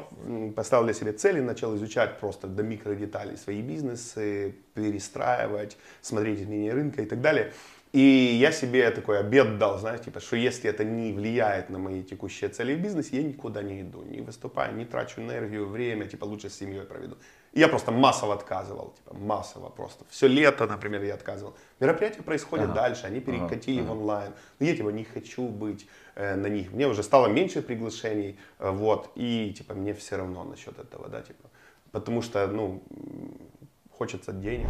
поставил 0.54 0.84
для 0.84 0.92
себя 0.92 1.14
цели, 1.14 1.40
начал 1.40 1.74
изучать 1.76 2.20
просто 2.20 2.48
до 2.48 2.62
микродеталей 2.62 3.38
свои 3.38 3.62
бизнесы, 3.62 4.56
перестраивать, 4.74 5.78
смотреть 6.02 6.40
изменения 6.40 6.74
рынка 6.74 7.00
и 7.00 7.06
так 7.06 7.22
далее. 7.22 7.54
И 7.92 8.00
я 8.40 8.52
себе 8.52 8.88
такой 8.92 9.18
обед 9.18 9.58
дал, 9.58 9.76
знаешь, 9.78 10.00
типа, 10.00 10.20
что 10.20 10.36
если 10.36 10.70
это 10.70 10.84
не 10.84 11.12
влияет 11.12 11.70
на 11.70 11.78
мои 11.78 12.04
текущие 12.04 12.48
цели 12.48 12.74
в 12.76 12.80
бизнесе, 12.80 13.16
я 13.16 13.22
никуда 13.24 13.62
не 13.62 13.80
иду, 13.80 14.02
не 14.02 14.20
выступаю, 14.20 14.76
не 14.76 14.84
трачу 14.84 15.20
энергию, 15.20 15.66
время, 15.66 16.06
типа, 16.06 16.24
лучше 16.24 16.50
с 16.50 16.54
семьей 16.54 16.82
проведу. 16.82 17.16
И 17.52 17.58
я 17.58 17.66
просто 17.66 17.90
массово 17.90 18.34
отказывал, 18.34 18.94
типа, 18.96 19.16
массово 19.16 19.70
просто. 19.70 20.04
Все 20.08 20.28
лето, 20.28 20.68
например, 20.68 21.02
я 21.02 21.14
отказывал. 21.14 21.56
Мероприятия 21.80 22.22
происходят 22.22 22.72
дальше, 22.74 23.06
они 23.06 23.18
перекатили 23.18 23.80
в 23.80 23.90
онлайн. 23.90 24.32
Но 24.60 24.66
я, 24.66 24.76
типа, 24.76 24.90
не 24.90 25.02
хочу 25.02 25.48
быть 25.48 25.88
э, 26.14 26.36
на 26.36 26.46
них. 26.46 26.70
Мне 26.72 26.86
уже 26.86 27.02
стало 27.02 27.26
меньше 27.26 27.60
приглашений, 27.60 28.38
э, 28.60 28.70
вот, 28.70 29.10
и, 29.16 29.52
типа, 29.52 29.74
мне 29.74 29.94
все 29.94 30.16
равно 30.16 30.44
насчет 30.44 30.78
этого, 30.78 31.08
да, 31.08 31.22
типа. 31.22 31.50
Потому 31.90 32.22
что, 32.22 32.46
ну, 32.46 32.84
хочется 34.00 34.32
денег. 34.32 34.66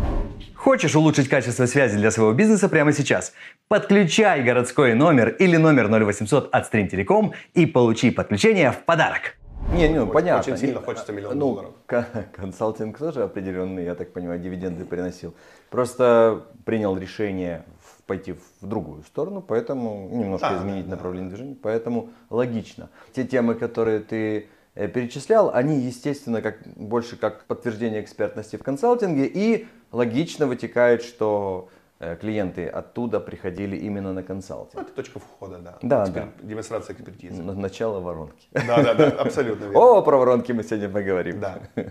Хочешь 0.57 0.97
улучшить 0.97 1.29
качество 1.29 1.64
связи 1.66 1.97
для 1.97 2.11
своего 2.11 2.33
бизнеса 2.33 2.69
прямо 2.69 2.93
сейчас? 2.93 3.33
Подключай 3.69 4.43
городской 4.43 4.95
номер 4.95 5.29
или 5.29 5.57
номер 5.57 5.87
0800 5.88 6.49
от 6.53 6.66
Стримтелеком 6.66 7.33
и 7.55 7.64
получи 7.64 8.11
подключение 8.11 8.73
в 8.73 8.79
подарок. 8.85 9.37
Не, 9.73 9.88
ну 9.88 10.03
Очень- 10.03 10.12
понятно. 10.12 10.40
очень 10.53 10.61
сильно 10.61 10.81
И, 10.81 10.83
хочется 10.83 11.12
миллион 11.12 11.35
ну, 11.38 11.40
долларов. 11.40 11.71
кон- 11.87 12.05
Консалтинг 12.35 12.99
тоже 12.99 13.23
определенный, 13.23 13.85
я 13.85 13.95
так 13.95 14.12
понимаю, 14.12 14.40
дивиденды 14.40 14.85
приносил. 14.85 15.33
Просто 15.71 16.47
принял 16.64 16.99
решение 16.99 17.62
пойти 18.09 18.33
в 18.33 18.66
другую 18.66 19.05
сторону, 19.05 19.43
поэтому 19.43 20.09
немножко 20.12 20.49
Да, 20.51 20.57
изменить 20.59 20.87
да, 20.87 20.90
да. 20.90 20.97
направление 20.97 21.29
движения, 21.31 21.57
поэтому 21.62 22.09
логично. 22.31 22.88
Те 23.14 23.23
темы, 23.23 23.55
которые 23.55 24.01
ты 24.01 24.49
перечислял, 24.88 25.51
они, 25.55 25.79
естественно, 25.81 26.40
как, 26.43 26.59
больше 26.77 27.16
как 27.16 27.45
подтверждение 27.45 28.01
экспертности 28.03 28.57
в 28.57 28.62
консалтинге, 28.62 29.27
и 29.27 29.66
логично 29.93 30.47
вытекает, 30.47 31.03
что 31.03 31.69
э, 31.99 32.16
клиенты 32.16 32.66
оттуда 32.66 33.21
приходили 33.21 33.77
именно 33.77 34.12
на 34.12 34.21
Ну, 34.21 34.27
консалтинг. 34.27 34.83
это 34.83 34.93
точка 34.93 35.19
входа, 35.19 35.59
да. 35.59 35.79
Да, 35.83 36.05
Экспер- 36.05 36.12
да. 36.14 36.29
Демонстрация 36.49 36.95
экспертизы. 36.95 37.43
На- 37.43 37.53
Начало 37.55 38.01
воронки. 38.01 38.47
Да, 38.53 38.83
да, 38.83 38.95
да, 38.95 39.09
абсолютно 39.09 39.64
верно. 39.64 39.79
О, 39.99 40.03
про 40.03 40.16
воронки 40.16 40.53
мы 40.53 40.62
сегодня 40.62 40.88
поговорим. 40.88 41.40
Да. 41.40 41.59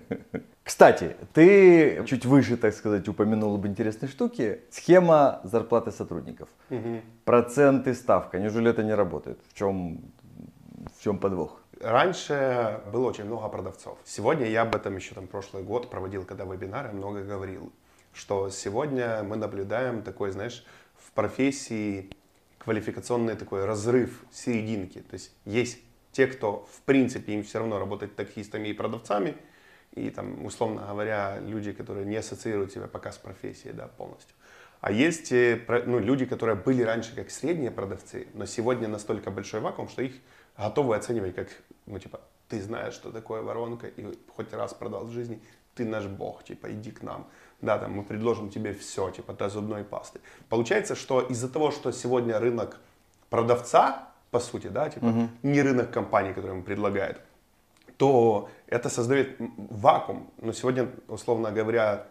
Кстати, 0.64 1.16
ты 1.34 2.04
чуть 2.06 2.26
выше, 2.26 2.56
так 2.58 2.74
сказать, 2.76 3.08
упомянул 3.08 3.56
об 3.56 3.66
интересной 3.66 4.08
штуке. 4.08 4.60
Схема 4.70 5.42
зарплаты 5.44 5.92
сотрудников. 5.92 6.48
Проценты, 7.26 7.94
ставка. 7.94 8.40
Неужели 8.40 8.70
это 8.70 8.84
не 8.84 8.94
работает? 8.94 9.40
В 9.50 9.54
чем, 9.58 10.02
в 10.98 11.04
чем 11.04 11.18
подвох? 11.18 11.62
Раньше 11.82 12.82
было 12.92 13.08
очень 13.08 13.24
много 13.24 13.48
продавцов. 13.48 13.98
Сегодня 14.04 14.48
я 14.48 14.64
об 14.64 14.76
этом 14.76 14.98
еще 14.98 15.16
там 15.16 15.28
прошлый 15.28 15.64
год 15.64 15.90
проводил, 15.90 16.26
когда 16.26 16.44
вебинары, 16.44 16.92
много 16.92 17.22
говорил, 17.24 17.72
что 18.14 18.50
сегодня 18.50 19.24
мы 19.24 19.38
наблюдаем 19.38 20.02
такой, 20.04 20.32
знаешь, 20.32 20.66
в 20.98 21.12
профессии 21.14 22.10
квалификационный 22.58 23.36
такой 23.36 23.64
разрыв 23.64 24.26
серединки. 24.30 25.00
То 25.00 25.14
есть 25.14 25.32
есть 25.46 25.80
те, 26.12 26.28
кто 26.28 26.68
в 26.70 26.82
принципе 26.82 27.34
им 27.34 27.44
все 27.44 27.60
равно 27.60 27.80
работать 27.80 28.14
таксистами 28.14 28.68
и 28.68 28.74
продавцами, 28.74 29.38
и 29.94 30.10
там, 30.10 30.46
условно 30.46 30.86
говоря, 30.86 31.40
люди, 31.40 31.72
которые 31.72 32.06
не 32.06 32.18
ассоциируют 32.18 32.74
себя 32.74 32.88
пока 32.88 33.14
с 33.14 33.18
профессией, 33.18 33.74
да, 33.74 33.88
полностью. 33.88 34.36
А 34.82 34.92
есть 34.92 35.32
э, 35.32 35.62
ну, 35.86 36.00
люди, 36.00 36.26
которые 36.26 36.56
были 36.56 36.84
раньше 36.84 37.14
как 37.16 37.32
средние 37.32 37.72
продавцы, 37.72 38.28
но 38.34 38.46
сегодня 38.46 38.88
настолько 38.88 39.32
большой 39.32 39.60
вакуум, 39.60 39.90
что 39.90 40.02
их 40.02 40.14
готовы 40.58 40.96
оценивать 40.96 41.36
как, 41.36 41.50
ну, 41.90 42.00
типа, 42.00 42.20
ты 42.48 42.62
знаешь, 42.62 42.94
что 42.94 43.12
такое 43.12 43.42
воронка, 43.42 43.88
и 43.88 44.18
хоть 44.36 44.54
раз 44.54 44.74
продал 44.74 45.06
в 45.06 45.12
жизни, 45.12 45.42
ты 45.76 45.86
наш 45.86 46.06
бог, 46.06 46.44
типа, 46.44 46.72
иди 46.72 46.92
к 46.92 47.04
нам. 47.04 47.28
Да, 47.62 47.78
там, 47.78 47.92
мы 47.92 48.04
предложим 48.04 48.50
тебе 48.50 48.74
все, 48.74 49.10
типа, 49.12 49.34
до 49.34 49.50
зубной 49.50 49.84
пасты. 49.84 50.22
Получается, 50.50 50.96
что 50.96 51.22
из-за 51.22 51.50
того, 51.50 51.72
что 51.72 51.92
сегодня 51.92 52.40
рынок 52.40 52.80
продавца, 53.30 54.10
по 54.32 54.40
сути, 54.40 54.68
да, 54.68 54.90
типа, 54.90 55.30
не 55.44 55.62
рынок 55.62 55.92
компании, 55.92 56.34
который 56.34 56.52
ему 56.52 56.64
предлагает, 56.64 57.22
то 57.98 58.50
это 58.68 58.90
создает 58.90 59.36
вакуум. 59.58 60.30
Но 60.38 60.54
сегодня, 60.54 60.90
условно 61.08 61.52
говоря, 61.52 62.08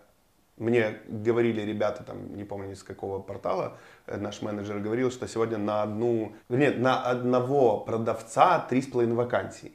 мне 0.59 0.99
говорили 1.09 1.63
ребята, 1.63 2.03
там, 2.03 2.37
не 2.37 2.45
помню 2.45 2.73
из 2.73 2.83
какого 2.83 3.21
портала, 3.21 3.79
э, 4.07 4.17
наш 4.17 4.43
менеджер 4.43 4.79
говорил, 4.79 5.11
что 5.11 5.27
сегодня 5.29 5.59
на 5.59 5.83
одну, 5.83 6.33
нет, 6.49 6.79
на 6.79 7.03
одного 7.03 7.81
продавца 7.81 8.67
три 8.69 8.83
с 8.83 8.87
половиной 8.87 9.17
вакансий. 9.17 9.73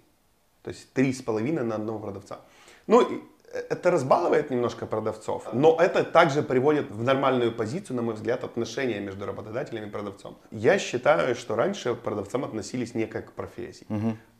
То 0.63 0.69
есть 0.69 0.93
три 0.93 1.13
с 1.13 1.21
половиной 1.21 1.63
на 1.63 1.75
одного 1.75 1.99
продавца. 1.99 2.39
Ну, 2.87 3.01
и 3.01 3.21
это 3.53 3.91
разбалывает 3.91 4.49
немножко 4.49 4.85
продавцов, 4.85 5.47
но 5.53 5.77
это 5.79 6.03
также 6.03 6.41
приводит 6.41 6.89
в 6.89 7.03
нормальную 7.03 7.51
позицию, 7.51 7.97
на 7.97 8.01
мой 8.01 8.15
взгляд, 8.15 8.43
отношения 8.43 8.99
между 8.99 9.25
работодателем 9.25 9.83
и 9.85 9.89
продавцом. 9.89 10.37
Я 10.51 10.79
считаю, 10.79 11.35
что 11.35 11.55
раньше 11.55 11.93
к 11.93 11.99
продавцам 11.99 12.43
относились 12.43 12.95
не 12.95 13.05
как 13.05 13.29
к 13.29 13.31
профессии, 13.33 13.85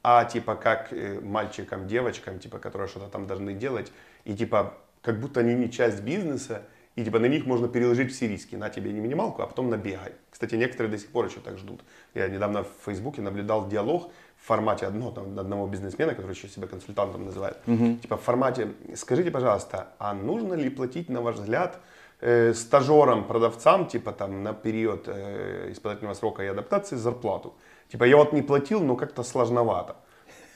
а 0.01 0.25
типа 0.25 0.56
как 0.56 0.91
э, 0.91 1.19
мальчикам, 1.21 1.88
девочкам, 1.88 2.39
типа, 2.39 2.58
которые 2.58 2.88
что-то 2.88 3.08
там 3.08 3.27
должны 3.27 3.53
делать, 3.53 3.91
и 4.25 4.36
типа 4.36 4.73
как 5.03 5.19
будто 5.19 5.41
они 5.41 5.53
не 5.53 5.69
часть 5.69 6.01
бизнеса, 6.01 6.63
и 6.95 7.03
типа 7.03 7.19
на 7.19 7.25
них 7.25 7.45
можно 7.45 7.67
переложить 7.67 8.11
все 8.11 8.27
риски. 8.27 8.55
На 8.55 8.69
тебе 8.69 8.91
не 8.91 8.99
минималку, 8.99 9.41
а 9.41 9.47
потом 9.47 9.69
набегай. 9.69 10.13
Кстати, 10.31 10.55
некоторые 10.55 10.91
до 10.91 10.97
сих 10.97 11.09
пор 11.09 11.25
еще 11.25 11.39
так 11.39 11.57
ждут. 11.57 11.81
Я 12.13 12.27
недавно 12.27 12.63
в 12.63 12.69
Фейсбуке 12.85 13.21
наблюдал 13.21 13.67
диалог 13.67 14.11
в 14.37 14.47
формате 14.47 14.85
одно, 14.85 15.11
там, 15.11 15.37
одного 15.39 15.67
бизнесмена, 15.67 16.13
который 16.13 16.31
еще 16.31 16.47
себя 16.47 16.67
консультантом 16.67 17.25
называет. 17.25 17.57
Типа 18.01 18.17
в 18.17 18.21
формате, 18.21 18.73
скажите, 18.95 19.31
пожалуйста, 19.31 19.87
а 19.99 20.13
нужно 20.13 20.53
ли 20.53 20.69
платить, 20.69 21.09
на 21.09 21.21
ваш 21.21 21.35
взгляд, 21.35 21.79
э, 22.21 22.53
стажерам, 22.53 23.25
продавцам, 23.27 23.87
типа 23.87 24.11
там 24.11 24.43
на 24.43 24.53
период 24.53 25.07
э, 25.07 25.71
испытательного 25.71 26.13
срока 26.13 26.43
и 26.43 26.47
адаптации 26.47 26.95
зарплату? 26.95 27.53
Типа 27.89 28.03
я 28.03 28.17
вот 28.17 28.33
не 28.33 28.41
платил, 28.41 28.81
но 28.81 28.95
как-то 28.95 29.23
сложновато. 29.23 29.95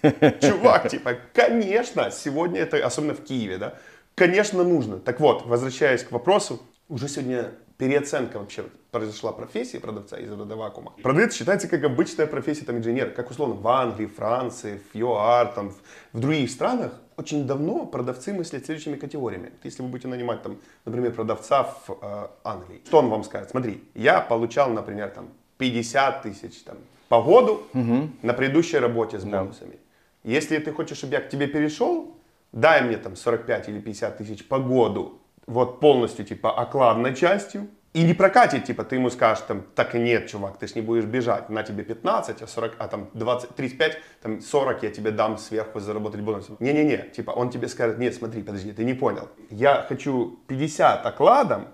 Чувак, 0.41 0.89
типа, 0.89 1.15
конечно, 1.33 2.12
сегодня 2.12 2.62
это, 2.62 2.86
особенно 2.86 3.13
в 3.13 3.23
Киеве, 3.23 3.57
да, 3.57 3.73
конечно, 4.17 4.63
нужно. 4.63 4.99
Так 4.99 5.19
вот, 5.19 5.45
возвращаясь 5.45 6.03
к 6.03 6.12
вопросу, 6.12 6.60
уже 6.89 7.08
сегодня 7.08 7.51
переоценка 7.77 8.39
вообще 8.39 8.65
произошла 8.91 9.32
профессии 9.32 9.77
продавца 9.77 10.17
из 10.17 10.32
рода 10.32 10.56
вакуума. 10.56 10.93
Продавец 11.03 11.36
считается 11.36 11.67
как 11.67 11.84
обычная 11.84 12.25
профессия 12.25 12.65
там, 12.65 12.77
инженер, 12.77 13.12
как 13.12 13.30
условно 13.30 13.56
в 13.56 13.67
Англии, 13.67 14.08
Франции, 14.08 14.82
в 14.91 14.97
ЮАР, 14.97 15.53
там, 15.53 15.69
в, 15.69 15.75
в 16.13 16.19
других 16.19 16.49
странах. 16.49 16.99
Очень 17.15 17.45
давно 17.45 17.86
продавцы 17.86 18.34
мыслят 18.34 18.65
следующими 18.65 18.95
категориями. 18.95 19.51
Если 19.63 19.84
вы 19.84 19.89
будете 19.89 20.08
нанимать, 20.08 20.41
там, 20.41 20.58
например, 20.86 21.13
продавца 21.13 21.63
в 21.63 21.97
э, 22.01 22.27
Англии, 22.43 22.82
что 22.86 22.99
он 22.99 23.10
вам 23.10 23.23
скажет? 23.23 23.51
Смотри, 23.51 23.84
я 23.93 24.21
получал, 24.21 24.71
например, 24.71 25.10
там, 25.10 25.30
50 25.58 26.23
тысяч 26.23 26.63
там, 26.63 26.77
по 27.10 27.21
году 27.21 27.63
угу. 27.73 28.10
на 28.21 28.34
предыдущей 28.34 28.80
работе 28.80 29.19
с 29.19 29.23
бонусами. 29.23 29.71
Да. 29.71 30.32
Если 30.32 30.58
ты 30.58 30.71
хочешь, 30.71 30.97
чтобы 30.97 31.13
я 31.13 31.21
к 31.21 31.30
тебе 31.30 31.47
перешел, 31.47 32.16
дай 32.58 32.82
мне 32.82 32.98
там 32.98 33.15
45 33.15 33.70
или 33.70 33.80
50 33.80 34.17
тысяч 34.17 34.48
по 34.48 34.60
году 34.60 35.22
вот 35.46 35.80
полностью, 35.80 36.26
типа, 36.26 36.52
окладной 36.52 37.15
частью, 37.15 37.67
и 37.93 38.04
не 38.04 38.13
прокатит, 38.13 38.65
типа, 38.65 38.84
ты 38.84 38.96
ему 38.96 39.10
скажешь, 39.10 39.43
там, 39.48 39.63
так 39.76 39.96
и 39.96 40.00
нет, 40.00 40.28
чувак, 40.28 40.58
ты 40.58 40.67
ж 40.67 40.76
не 40.76 40.82
будешь 40.82 41.06
бежать, 41.06 41.50
на 41.50 41.63
тебе 41.63 41.84
15, 41.84 42.41
а 42.41 42.48
40, 42.48 42.76
а 42.80 42.88
там 42.88 43.10
20, 43.13 43.56
35, 43.56 43.98
там 44.22 44.41
40 44.41 44.84
я 44.84 44.89
тебе 44.89 45.12
дам 45.12 45.38
сверху 45.38 45.80
заработать 45.80 46.22
бонусом. 46.22 46.58
Не-не-не, 46.60 47.10
типа, 47.15 47.32
он 47.32 47.50
тебе 47.50 47.67
скажет, 47.67 47.98
нет, 47.98 48.13
смотри, 48.13 48.43
подожди, 48.43 48.72
ты 48.74 48.84
не 48.84 48.93
понял. 48.93 49.30
Я 49.50 49.86
хочу 49.88 50.39
50 50.48 51.06
окладом, 51.06 51.67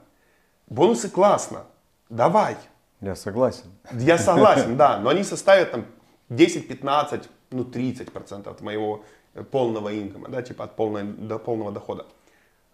бонусы 0.68 1.10
классно, 1.10 1.64
давай. 2.10 2.58
Я 3.02 3.16
согласен. 3.16 3.66
Я 3.92 4.18
согласен, 4.18 4.78
да, 4.78 5.00
но 5.00 5.10
они 5.10 5.24
составят 5.24 5.72
там 5.72 5.86
10, 6.30 6.68
15, 6.68 7.30
ну 7.52 7.64
30 7.64 8.12
процентов 8.12 8.54
от 8.54 8.62
моего 8.62 9.04
полного 9.52 9.90
инкома, 9.90 10.30
да, 10.30 10.42
типа 10.42 10.66
от 10.66 10.76
полной, 10.76 11.04
до 11.04 11.40
полного 11.40 11.72
дохода. 11.72 12.06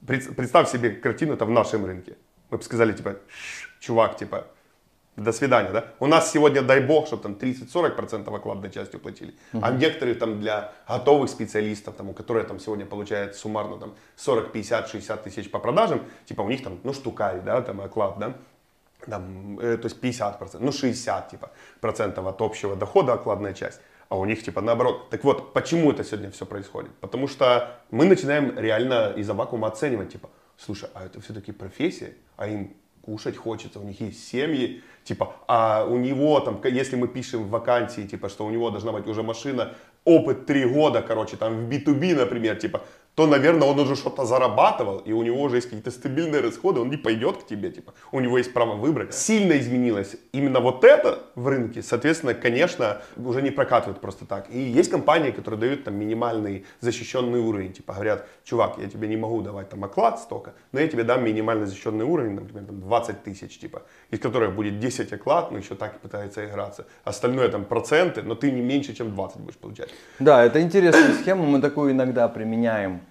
Представь 0.05 0.69
себе 0.69 0.91
картину 0.91 1.33
это 1.33 1.45
в 1.45 1.49
нашем 1.49 1.85
рынке. 1.85 2.15
Мы 2.49 2.57
бы 2.57 2.63
сказали, 2.63 2.93
типа, 2.93 3.17
чувак, 3.79 4.17
типа, 4.17 4.47
до 5.15 5.31
свидания, 5.31 5.71
да? 5.71 5.93
У 5.99 6.07
нас 6.07 6.31
сегодня, 6.31 6.61
дай 6.61 6.79
бог, 6.79 7.07
чтобы 7.07 7.23
там 7.23 7.33
30-40% 7.33 8.35
окладной 8.35 8.71
частью 8.71 8.99
платили. 8.99 9.33
Uh-huh. 9.53 9.59
А 9.61 9.71
некоторые 9.71 10.15
там 10.15 10.39
для 10.39 10.71
готовых 10.87 11.29
специалистов, 11.29 11.95
там, 11.95 12.09
у 12.09 12.13
которых 12.13 12.47
там 12.47 12.59
сегодня 12.59 12.85
получают 12.85 13.35
суммарно 13.35 13.77
там 13.77 13.95
40, 14.15 14.51
50, 14.51 14.87
60 14.87 15.23
тысяч 15.23 15.51
по 15.51 15.59
продажам, 15.59 16.01
типа 16.25 16.41
у 16.41 16.49
них 16.49 16.63
там, 16.63 16.79
ну, 16.83 16.93
штукарь, 16.93 17.41
да, 17.41 17.61
там 17.61 17.81
оклад, 17.81 18.17
да? 18.17 18.33
Там, 19.05 19.59
э, 19.59 19.77
то 19.77 19.85
есть 19.85 20.01
50%, 20.01 20.57
ну 20.59 20.71
60 20.71 21.29
типа, 21.29 21.51
процентов 21.79 22.25
от 22.27 22.41
общего 22.41 22.75
дохода 22.75 23.13
окладная 23.13 23.53
часть 23.53 23.79
а 24.09 24.17
у 24.17 24.25
них 24.25 24.43
типа 24.43 24.61
наоборот. 24.61 25.09
Так 25.09 25.23
вот, 25.23 25.53
почему 25.53 25.91
это 25.91 26.03
сегодня 26.03 26.31
все 26.31 26.45
происходит? 26.45 26.91
Потому 26.99 27.27
что 27.27 27.79
мы 27.91 28.05
начинаем 28.05 28.57
реально 28.57 29.13
из-за 29.15 29.33
вакуума 29.33 29.67
оценивать, 29.67 30.11
типа, 30.11 30.29
слушай, 30.57 30.89
а 30.93 31.05
это 31.05 31.21
все-таки 31.21 31.51
профессия, 31.51 32.15
а 32.35 32.47
им 32.47 32.73
кушать 33.01 33.37
хочется, 33.37 33.79
у 33.79 33.83
них 33.83 34.01
есть 34.01 34.27
семьи, 34.27 34.83
типа, 35.03 35.35
а 35.47 35.85
у 35.85 35.97
него 35.97 36.39
там, 36.41 36.61
если 36.63 36.95
мы 36.95 37.07
пишем 37.07 37.43
в 37.43 37.49
вакансии, 37.49 38.01
типа, 38.01 38.29
что 38.29 38.45
у 38.45 38.49
него 38.49 38.69
должна 38.69 38.91
быть 38.91 39.07
уже 39.07 39.23
машина, 39.23 39.73
опыт 40.05 40.45
3 40.45 40.65
года, 40.65 41.01
короче, 41.01 41.37
там 41.37 41.65
в 41.65 41.69
B2B, 41.69 42.15
например, 42.15 42.57
типа, 42.57 42.81
то, 43.19 43.27
наверное, 43.27 43.67
он 43.67 43.77
уже 43.77 43.97
что-то 43.97 44.23
зарабатывал, 44.23 44.99
и 44.99 45.11
у 45.11 45.23
него 45.23 45.41
уже 45.41 45.57
есть 45.57 45.67
какие-то 45.67 45.91
стабильные 45.91 46.39
расходы, 46.39 46.79
он 46.79 46.89
не 46.89 46.95
пойдет 46.95 47.43
к 47.43 47.45
тебе, 47.45 47.69
типа, 47.69 47.93
у 48.13 48.21
него 48.21 48.37
есть 48.37 48.53
право 48.53 48.75
выбрать. 48.75 49.13
Сильно 49.13 49.59
изменилось 49.59 50.15
именно 50.31 50.61
вот 50.61 50.85
это 50.85 51.19
в 51.35 51.49
рынке, 51.49 51.81
соответственно, 51.81 52.33
конечно, 52.33 53.01
уже 53.17 53.41
не 53.41 53.51
прокатывают 53.51 53.99
просто 53.99 54.25
так. 54.25 54.49
И 54.49 54.57
есть 54.57 54.89
компании, 54.89 55.31
которые 55.31 55.59
дают 55.59 55.83
там 55.83 55.95
минимальный 55.95 56.65
защищенный 56.79 57.41
уровень, 57.41 57.73
типа, 57.73 57.93
говорят, 57.93 58.25
чувак, 58.45 58.77
я 58.77 58.87
тебе 58.87 59.09
не 59.09 59.17
могу 59.17 59.41
давать 59.41 59.67
там 59.67 59.83
оклад 59.83 60.19
столько, 60.19 60.53
но 60.71 60.79
я 60.79 60.87
тебе 60.87 61.03
дам 61.03 61.21
минимально 61.25 61.65
защищенный 61.65 62.05
уровень, 62.05 62.35
например, 62.35 62.63
там 62.67 62.79
20 62.79 63.23
тысяч, 63.23 63.59
типа, 63.59 63.81
из 64.11 64.19
которых 64.19 64.55
будет 64.55 64.79
10 64.79 65.11
оклад, 65.11 65.51
но 65.51 65.57
еще 65.57 65.75
так 65.75 65.95
и 65.95 65.99
пытается 65.99 66.45
играться. 66.45 66.85
Остальное 67.03 67.49
там 67.49 67.65
проценты, 67.65 68.23
но 68.23 68.35
ты 68.35 68.49
не 68.49 68.61
меньше, 68.61 68.95
чем 68.95 69.13
20 69.13 69.41
будешь 69.41 69.57
получать. 69.57 69.89
Да, 70.19 70.45
это 70.45 70.61
интересная 70.61 71.13
схема, 71.15 71.43
мы 71.43 71.59
такую 71.59 71.91
иногда 71.91 72.29
применяем 72.29 73.01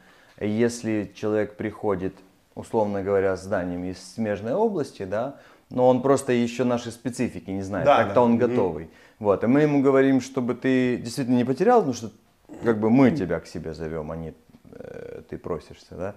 если 0.46 1.11
человек 1.14 1.57
приходит, 1.57 2.14
условно 2.55 3.03
говоря, 3.03 3.37
с 3.37 3.44
знанием 3.44 3.85
из 3.85 3.98
смежной 4.14 4.55
области, 4.55 5.05
да, 5.05 5.37
но 5.70 5.88
он 5.88 6.03
просто 6.03 6.33
еще 6.33 6.64
нашей 6.64 6.92
специфики 6.92 7.51
не 7.51 7.62
знает, 7.62 7.87
да, 7.87 7.98
как-то 7.98 8.14
да. 8.14 8.22
он 8.22 8.38
готовый. 8.38 8.85
Mm. 8.85 8.90
Вот, 9.18 9.44
и 9.44 9.46
мы 9.46 9.62
ему 9.62 9.83
говорим, 9.83 10.20
чтобы 10.20 10.55
ты 10.55 10.96
действительно 10.96 11.37
не 11.37 11.44
потерял, 11.44 11.81
потому 11.81 11.94
что 11.94 12.11
как 12.64 12.79
бы 12.79 12.90
мы 12.90 13.11
тебя 13.11 13.40
к 13.40 13.46
себе 13.46 13.74
зовем, 13.74 14.11
а 14.11 14.16
не 14.16 14.33
э, 14.72 15.22
ты 15.29 15.37
просишься, 15.38 15.94
да, 15.94 16.14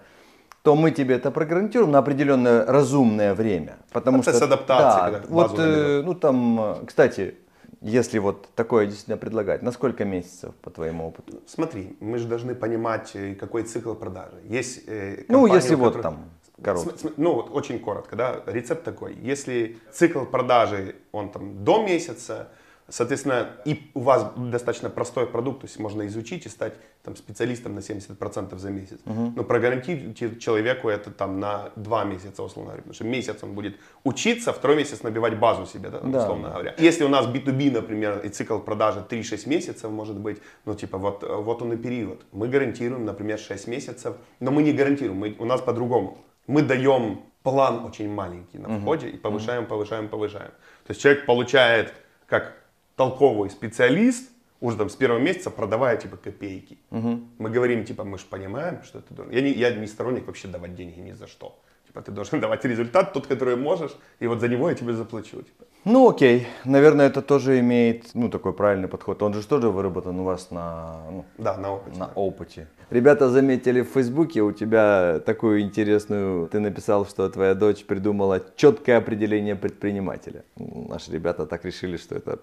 то 0.63 0.75
мы 0.75 0.91
тебе 0.91 1.15
это 1.15 1.31
прогарантируем 1.31 1.91
на 1.91 1.99
определенное 1.99 2.65
разумное 2.65 3.33
время. 3.33 3.77
Потому 3.91 4.17
Процесс 4.21 4.37
что, 4.37 4.45
адаптации. 4.45 5.11
Да, 5.11 5.23
вот, 5.27 5.55
э, 5.57 6.01
ну 6.05 6.13
там, 6.13 6.61
э, 6.61 6.75
кстати, 6.85 7.35
если 7.81 8.19
вот 8.19 8.47
такое 8.55 8.85
действительно 8.85 9.17
предлагать, 9.17 9.63
на 9.63 9.71
сколько 9.71 10.05
месяцев 10.05 10.53
по 10.61 10.69
твоему 10.69 11.07
опыту? 11.07 11.41
Смотри, 11.47 11.97
мы 11.99 12.19
же 12.19 12.27
должны 12.27 12.53
понимать, 12.53 13.11
э, 13.15 13.35
какой 13.35 13.63
цикл 13.63 13.93
продажи. 13.95 14.39
Есть 14.45 14.83
э, 14.87 15.25
Ну, 15.27 15.47
если 15.47 15.75
вот 15.75 15.95
которых... 15.95 16.03
там 16.03 16.29
коротко. 16.63 17.09
Ну, 17.17 17.33
вот 17.33 17.49
очень 17.51 17.79
коротко, 17.79 18.15
да, 18.15 18.43
рецепт 18.45 18.83
такой. 18.83 19.15
Если 19.15 19.79
цикл 19.91 20.25
продажи, 20.25 20.95
он 21.11 21.31
там 21.31 21.63
до 21.63 21.83
месяца, 21.83 22.49
Соответственно, 22.91 23.47
и 23.63 23.89
у 23.93 24.01
вас 24.01 24.33
достаточно 24.35 24.89
простой 24.89 25.25
продукт, 25.25 25.61
то 25.61 25.67
есть 25.67 25.79
можно 25.79 26.05
изучить 26.07 26.45
и 26.45 26.49
стать 26.49 26.73
там, 27.03 27.15
специалистом 27.15 27.73
на 27.73 27.79
70% 27.79 28.57
за 28.57 28.69
месяц. 28.69 28.99
Uh-huh. 29.05 29.31
Но 29.33 29.43
прогарантируйте 29.45 30.35
человеку 30.39 30.89
это 30.89 31.09
там 31.09 31.39
на 31.39 31.71
2 31.77 32.03
месяца, 32.03 32.43
условно 32.43 32.71
говоря. 32.71 32.81
Потому 32.81 32.93
что 32.93 33.03
месяц 33.05 33.37
он 33.43 33.53
будет 33.53 33.77
учиться, 34.03 34.51
второй 34.51 34.75
месяц 34.75 35.03
набивать 35.03 35.39
базу 35.39 35.65
себе, 35.65 35.89
да, 35.89 36.01
да. 36.01 36.23
условно 36.23 36.49
говоря. 36.49 36.75
Если 36.77 37.05
у 37.05 37.07
нас 37.07 37.25
B2B, 37.27 37.71
например, 37.71 38.19
и 38.25 38.29
цикл 38.29 38.59
продажи 38.59 39.05
3-6 39.09 39.47
месяцев 39.47 39.89
может 39.89 40.19
быть, 40.19 40.39
ну 40.65 40.75
типа 40.75 40.97
вот, 40.97 41.23
вот 41.23 41.61
он 41.61 41.71
и 41.71 41.77
период. 41.77 42.25
Мы 42.33 42.49
гарантируем, 42.49 43.05
например, 43.05 43.39
6 43.39 43.67
месяцев, 43.67 44.17
но 44.41 44.51
мы 44.51 44.63
не 44.63 44.73
гарантируем, 44.73 45.17
мы, 45.17 45.35
у 45.39 45.45
нас 45.45 45.61
по-другому. 45.61 46.17
Мы 46.45 46.61
даем 46.61 47.21
план 47.41 47.85
очень 47.85 48.09
маленький 48.13 48.57
на 48.57 48.79
входе 48.79 49.07
uh-huh. 49.07 49.15
и 49.15 49.17
повышаем, 49.17 49.65
повышаем, 49.65 50.09
повышаем. 50.09 50.51
То 50.85 50.91
есть 50.91 51.01
человек 51.01 51.25
получает 51.25 51.93
как 52.27 52.60
толковый 53.01 53.49
специалист, 53.49 54.29
уже 54.59 54.77
там 54.77 54.87
с 54.87 54.95
первого 54.95 55.19
месяца 55.19 55.49
продавая 55.49 55.97
типа 55.97 56.17
копейки. 56.17 56.77
Угу. 56.91 57.19
Мы 57.39 57.49
говорим, 57.49 57.83
типа, 57.83 58.03
мы 58.03 58.19
же 58.19 58.25
понимаем, 58.29 58.83
что 58.83 58.99
ты 58.99 59.13
должен. 59.15 59.33
Я 59.33 59.41
не, 59.41 59.49
я 59.49 59.71
не 59.71 59.87
сторонник 59.87 60.27
вообще 60.27 60.47
давать 60.47 60.75
деньги 60.75 60.99
ни 60.99 61.13
за 61.13 61.25
что. 61.25 61.59
Типа, 61.87 62.01
ты 62.01 62.11
должен 62.11 62.39
давать 62.45 62.63
результат, 62.65 63.13
тот, 63.13 63.25
который 63.25 63.55
можешь, 63.55 63.91
и 64.19 64.27
вот 64.27 64.39
за 64.39 64.47
него 64.47 64.69
я 64.69 64.75
тебе 64.75 64.93
заплачу. 64.93 65.41
Типа. 65.41 65.65
Ну 65.83 66.07
окей, 66.07 66.47
наверное, 66.63 67.07
это 67.07 67.23
тоже 67.23 67.59
имеет, 67.59 68.13
ну, 68.13 68.29
такой 68.29 68.53
правильный 68.53 68.87
подход. 68.87 69.23
Он 69.23 69.33
же 69.33 69.47
тоже 69.47 69.69
выработан 69.69 70.19
у 70.19 70.23
вас 70.23 70.51
на, 70.51 71.01
ну, 71.11 71.25
да, 71.39 71.57
на 71.57 71.73
опыте. 71.73 71.99
На 71.99 72.11
опыте. 72.15 72.67
Ребята 72.91 73.29
заметили 73.29 73.81
в 73.81 73.87
Фейсбуке 73.87 74.41
у 74.41 74.51
тебя 74.51 75.19
такую 75.25 75.61
интересную, 75.61 76.47
ты 76.47 76.59
написал, 76.59 77.07
что 77.07 77.27
твоя 77.29 77.55
дочь 77.55 77.83
придумала 77.83 78.41
четкое 78.55 78.97
определение 78.97 79.55
предпринимателя. 79.55 80.43
Наши 80.57 81.11
ребята 81.11 81.47
так 81.47 81.65
решили, 81.65 81.97
что 81.97 82.15
это 82.15 82.39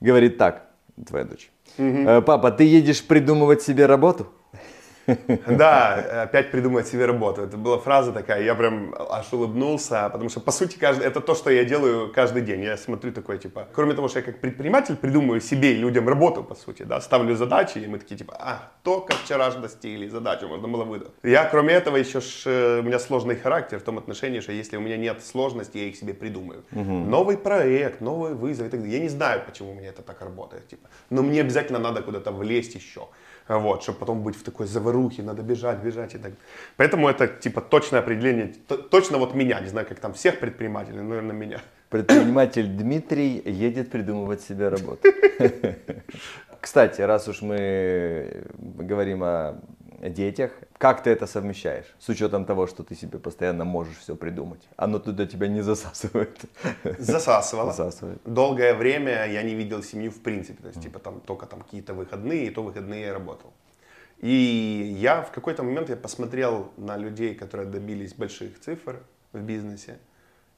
говорит 0.00 0.38
так, 0.38 0.70
твоя 1.06 1.24
дочь. 1.24 1.50
Угу. 1.78 2.22
Папа, 2.22 2.50
ты 2.50 2.64
едешь 2.64 3.02
придумывать 3.06 3.62
себе 3.62 3.86
работу? 3.86 4.32
Да, 5.46 6.22
опять 6.22 6.50
придумать 6.50 6.86
себе 6.86 7.06
работу. 7.06 7.42
Это 7.42 7.56
была 7.56 7.78
фраза 7.78 8.12
такая, 8.12 8.42
я 8.42 8.54
прям 8.54 8.94
аж 8.98 9.32
улыбнулся, 9.32 10.08
потому 10.12 10.30
что, 10.30 10.40
по 10.40 10.52
сути, 10.52 10.78
каждый, 10.78 11.06
это 11.06 11.20
то, 11.20 11.34
что 11.34 11.50
я 11.50 11.64
делаю 11.64 12.12
каждый 12.12 12.42
день. 12.42 12.62
Я 12.62 12.76
смотрю 12.76 13.12
такой, 13.12 13.38
типа, 13.38 13.68
кроме 13.72 13.94
того, 13.94 14.08
что 14.08 14.18
я 14.18 14.24
как 14.24 14.40
предприниматель 14.40 14.96
придумываю 14.96 15.40
себе 15.40 15.72
и 15.72 15.76
людям 15.76 16.08
работу, 16.08 16.42
по 16.42 16.54
сути, 16.54 16.82
да, 16.82 17.00
ставлю 17.00 17.36
задачи, 17.36 17.78
и 17.78 17.86
мы 17.86 17.98
такие, 17.98 18.16
типа, 18.16 18.36
а, 18.38 18.72
только 18.82 19.12
вчера 19.14 19.50
же 19.50 19.58
достигли 19.58 20.08
задачу, 20.08 20.48
можно 20.48 20.68
было 20.68 20.84
выдать. 20.84 21.12
Я, 21.22 21.44
кроме 21.44 21.74
этого, 21.74 21.96
еще 21.96 22.20
ж, 22.20 22.42
э, 22.46 22.80
у 22.80 22.82
меня 22.82 22.98
сложный 22.98 23.36
характер 23.36 23.78
в 23.78 23.82
том 23.82 23.98
отношении, 23.98 24.40
что 24.40 24.52
если 24.52 24.76
у 24.76 24.80
меня 24.80 24.96
нет 24.96 25.22
сложности, 25.24 25.78
я 25.78 25.84
их 25.84 25.96
себе 25.96 26.14
придумаю. 26.14 26.64
Угу. 26.72 26.82
Новый 26.82 27.36
проект, 27.36 28.00
новый 28.00 28.34
вызов 28.34 28.66
и 28.66 28.70
так 28.70 28.80
далее. 28.80 28.96
Я 28.96 29.02
не 29.02 29.08
знаю, 29.08 29.42
почему 29.46 29.72
у 29.72 29.74
меня 29.74 29.88
это 29.88 30.02
так 30.02 30.20
работает, 30.20 30.68
типа, 30.68 30.88
но 31.10 31.22
мне 31.22 31.40
обязательно 31.40 31.78
надо 31.78 32.02
куда-то 32.02 32.32
влезть 32.32 32.74
еще 32.74 33.08
вот, 33.48 33.82
чтобы 33.82 33.98
потом 33.98 34.22
быть 34.22 34.36
в 34.36 34.42
такой 34.42 34.66
заварухе, 34.66 35.22
надо 35.22 35.42
бежать, 35.42 35.78
бежать 35.78 36.14
и 36.14 36.18
так. 36.18 36.32
Поэтому 36.76 37.08
это 37.08 37.26
типа 37.26 37.60
точное 37.60 38.00
определение, 38.00 38.54
точно 38.90 39.18
вот 39.18 39.34
меня, 39.34 39.60
не 39.60 39.68
знаю, 39.68 39.86
как 39.86 39.98
там 40.00 40.12
всех 40.12 40.40
предпринимателей, 40.40 41.00
наверное, 41.00 41.34
меня. 41.34 41.60
Предприниматель 41.88 42.66
Дмитрий 42.66 43.42
едет 43.44 43.90
придумывать 43.90 44.42
себе 44.42 44.68
работу. 44.68 45.08
Кстати, 46.60 47.00
раз 47.00 47.26
уж 47.26 47.42
мы 47.42 48.44
говорим 48.58 49.22
о 49.24 49.60
детях, 50.08 50.52
как 50.78 51.02
ты 51.02 51.10
это 51.10 51.26
совмещаешь? 51.26 51.86
С 51.98 52.08
учетом 52.08 52.44
того, 52.44 52.66
что 52.66 52.82
ты 52.82 52.94
себе 52.94 53.18
постоянно 53.18 53.64
можешь 53.64 53.98
все 53.98 54.16
придумать. 54.16 54.68
Оно 54.76 54.98
туда 54.98 55.26
тебя 55.26 55.48
не 55.48 55.60
засасывает. 55.62 56.38
Засасывало. 56.98 57.72
Засасывает. 57.72 58.20
Долгое 58.24 58.74
время 58.74 59.26
я 59.26 59.42
не 59.42 59.54
видел 59.54 59.82
семью 59.82 60.10
в 60.10 60.20
принципе. 60.20 60.62
То 60.62 60.68
есть, 60.68 60.82
типа, 60.82 60.98
там 60.98 61.20
только 61.20 61.46
там 61.46 61.60
какие-то 61.60 61.94
выходные, 61.94 62.46
и 62.46 62.50
то 62.50 62.62
выходные 62.62 63.02
я 63.02 63.12
работал. 63.12 63.52
И 64.18 64.96
я 64.98 65.22
в 65.22 65.30
какой-то 65.32 65.62
момент 65.62 65.88
я 65.88 65.96
посмотрел 65.96 66.72
на 66.76 66.96
людей, 66.96 67.34
которые 67.34 67.68
добились 67.68 68.14
больших 68.14 68.60
цифр 68.60 69.02
в 69.32 69.40
бизнесе. 69.40 69.98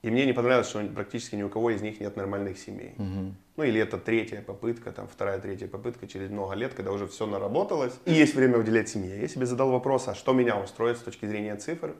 И 0.02 0.10
мне 0.10 0.26
не 0.26 0.32
понравилось, 0.32 0.68
что 0.68 0.80
практически 0.94 1.36
ни 1.36 1.44
у 1.44 1.48
кого 1.48 1.70
из 1.70 1.80
них 1.80 2.00
нет 2.00 2.16
нормальных 2.16 2.58
семей. 2.58 2.94
Мгм. 2.96 3.36
Ну 3.56 3.64
или 3.64 3.80
это 3.80 3.98
третья 3.98 4.42
попытка, 4.42 4.90
там 4.90 5.06
вторая, 5.06 5.38
третья 5.38 5.68
попытка 5.68 6.08
через 6.08 6.28
много 6.30 6.54
лет, 6.54 6.74
когда 6.74 6.90
уже 6.90 7.06
все 7.06 7.24
наработалось. 7.26 7.92
И 8.04 8.12
есть 8.12 8.34
время 8.34 8.58
уделять 8.58 8.88
семье. 8.88 9.20
Я 9.20 9.28
себе 9.28 9.46
задал 9.46 9.70
вопрос, 9.70 10.08
а 10.08 10.14
что 10.16 10.32
меня 10.32 10.58
устроит 10.58 10.96
с 10.98 11.00
точки 11.02 11.26
зрения 11.26 11.54
цифр? 11.54 11.94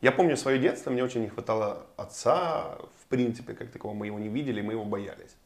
Я 0.00 0.12
помню 0.12 0.36
свое 0.36 0.58
детство, 0.58 0.90
мне 0.90 1.04
очень 1.04 1.20
не 1.20 1.28
хватало 1.28 1.86
отца, 1.96 2.78
в 3.02 3.06
принципе, 3.08 3.52
как 3.52 3.70
такого, 3.70 3.92
мы 3.92 4.06
его 4.06 4.18
не 4.18 4.28
видели, 4.28 4.62
мы 4.62 4.72
его 4.72 4.84
боялись. 4.84 5.36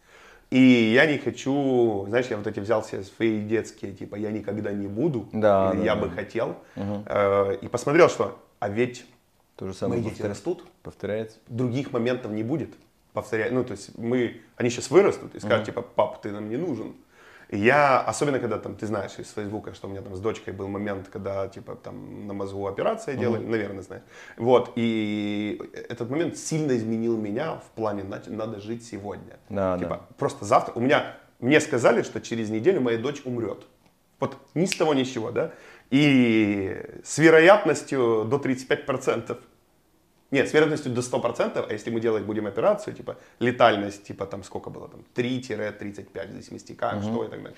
И 0.50 0.58
я 0.94 1.06
не 1.06 1.18
хочу, 1.18 2.04
знаешь, 2.08 2.26
я 2.26 2.36
вот 2.36 2.46
эти 2.46 2.60
взял 2.60 2.84
себе 2.84 3.02
свои 3.02 3.40
детские, 3.40 3.92
типа, 3.92 4.14
я 4.14 4.30
никогда 4.30 4.72
не 4.72 4.86
буду, 4.86 5.28
Да, 5.32 5.72
или 5.72 5.78
да, 5.80 5.84
я 5.84 5.94
да. 5.96 6.02
бы 6.02 6.10
хотел, 6.10 6.56
Мгм. 6.76 7.02
Э, 7.06 7.56
и 7.60 7.68
посмотрел, 7.68 8.08
что, 8.08 8.38
а 8.60 8.68
ведь 8.68 9.04
То 9.56 9.66
же 9.66 9.74
самое 9.74 10.02
мои 10.02 10.10
дети 10.10 10.22
растут, 10.22 10.64
повторяется. 10.82 11.38
других 11.48 11.92
моментов 11.92 12.30
не 12.32 12.42
будет. 12.42 12.74
Повторяю, 13.12 13.54
ну, 13.54 13.64
то 13.64 13.72
есть 13.72 13.96
мы, 13.96 14.42
они 14.56 14.68
сейчас 14.68 14.90
вырастут 14.90 15.34
и 15.34 15.40
скажут, 15.40 15.66
типа, 15.66 15.80
пап, 15.80 16.20
ты 16.20 16.30
нам 16.30 16.50
не 16.50 16.58
нужен. 16.58 16.94
И 17.48 17.58
я, 17.58 18.00
особенно 18.00 18.40
когда 18.40 18.58
там, 18.58 18.74
ты 18.74 18.86
знаешь 18.86 19.12
из 19.18 19.30
Фейсбука, 19.32 19.72
что 19.72 19.86
у 19.86 19.90
меня 19.90 20.02
там 20.02 20.16
с 20.16 20.20
дочкой 20.20 20.52
был 20.52 20.68
момент, 20.68 21.08
когда, 21.08 21.46
типа, 21.46 21.76
там 21.76 22.26
на 22.26 22.34
мозгу 22.34 22.66
операция 22.66 23.14
делали, 23.14 23.44
наверное, 23.46 23.82
знаешь. 23.82 24.02
Вот, 24.36 24.72
и 24.74 25.58
этот 25.88 26.10
момент 26.10 26.36
сильно 26.36 26.76
изменил 26.76 27.16
меня 27.16 27.54
в 27.54 27.70
плане, 27.76 28.04
надо 28.26 28.60
жить 28.60 28.84
сегодня. 28.84 29.38
Да, 29.48 29.78
типа, 29.78 29.90
да. 29.90 30.00
просто 30.18 30.44
завтра, 30.44 30.72
у 30.74 30.80
меня, 30.80 31.16
мне 31.38 31.60
сказали, 31.60 32.02
что 32.02 32.20
через 32.20 32.50
неделю 32.50 32.80
моя 32.80 32.98
дочь 32.98 33.22
умрет. 33.24 33.64
Вот 34.18 34.36
ни 34.54 34.66
с 34.66 34.74
того 34.74 34.94
ни 34.94 35.04
с 35.04 35.08
чего, 35.08 35.30
да? 35.30 35.52
И 35.90 36.76
с 37.04 37.18
вероятностью 37.18 38.24
до 38.24 38.36
35%. 38.36 39.38
Нет, 40.32 40.48
с 40.48 40.52
вероятностью 40.52 40.92
до 40.92 41.00
100%, 41.00 41.66
а 41.68 41.72
если 41.72 41.90
мы 41.90 42.00
делать 42.00 42.24
будем 42.24 42.46
операцию, 42.46 42.94
типа 42.94 43.16
летальность, 43.38 44.04
типа 44.04 44.26
там 44.26 44.42
сколько 44.42 44.70
было, 44.70 44.88
там 44.88 45.04
3-35, 45.14 46.28
в 46.28 46.32
зависимости 46.32 46.72
как, 46.72 47.02
что 47.02 47.24
и 47.24 47.28
так 47.28 47.42
далее. 47.42 47.56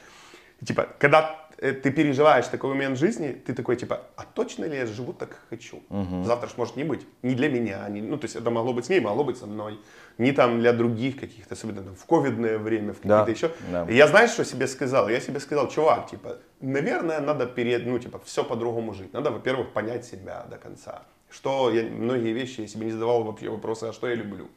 Типа, 0.64 0.88
когда 0.98 1.48
э, 1.58 1.72
ты 1.72 1.90
переживаешь 1.92 2.46
такой 2.48 2.70
момент 2.70 2.98
жизни, 2.98 3.32
ты 3.32 3.54
такой, 3.54 3.76
типа, 3.76 4.02
а 4.16 4.24
точно 4.24 4.64
ли 4.64 4.76
я 4.76 4.86
живу 4.86 5.12
так 5.12 5.28
как 5.30 5.40
хочу? 5.50 5.82
Завтра 6.24 6.48
ж 6.48 6.52
может 6.56 6.76
не 6.76 6.84
быть. 6.84 7.06
Не 7.22 7.34
для 7.34 7.48
меня, 7.48 7.88
не, 7.88 8.02
ну, 8.02 8.16
то 8.16 8.24
есть 8.24 8.36
это 8.36 8.50
могло 8.50 8.72
быть 8.72 8.84
с 8.84 8.88
ней, 8.88 9.00
могло 9.00 9.24
быть 9.24 9.38
со 9.38 9.46
мной. 9.46 9.78
Не 10.18 10.32
там 10.32 10.58
для 10.58 10.72
других 10.72 11.18
каких-то, 11.20 11.54
особенно 11.54 11.82
там, 11.82 11.94
в 11.94 12.04
ковидное 12.04 12.58
время, 12.58 12.92
в 12.92 13.00
Да, 13.02 13.20
какие-то 13.20 13.46
еще. 13.46 13.54
да. 13.70 13.86
Я 13.88 14.08
знаешь, 14.08 14.30
что 14.30 14.44
себе 14.44 14.66
сказал? 14.66 15.08
Я 15.08 15.20
себе 15.20 15.38
сказал, 15.38 15.68
чувак, 15.68 16.10
типа, 16.10 16.38
наверное, 16.60 17.20
надо 17.20 17.46
перед, 17.46 17.86
ну, 17.86 17.98
типа, 18.00 18.20
все 18.24 18.42
по-другому 18.42 18.94
жить. 18.94 19.12
Надо, 19.12 19.30
во-первых, 19.30 19.70
понять 19.72 20.04
себя 20.04 20.44
до 20.50 20.56
конца. 20.56 21.02
Что 21.30 21.70
я, 21.70 21.84
многие 21.84 22.32
вещи 22.32 22.62
я 22.62 22.66
себе 22.66 22.86
не 22.86 22.92
задавал 22.92 23.22
вообще 23.22 23.48
вопросы, 23.48 23.84
а 23.84 23.92
что 23.92 24.08
я 24.08 24.16
люблю? 24.16 24.48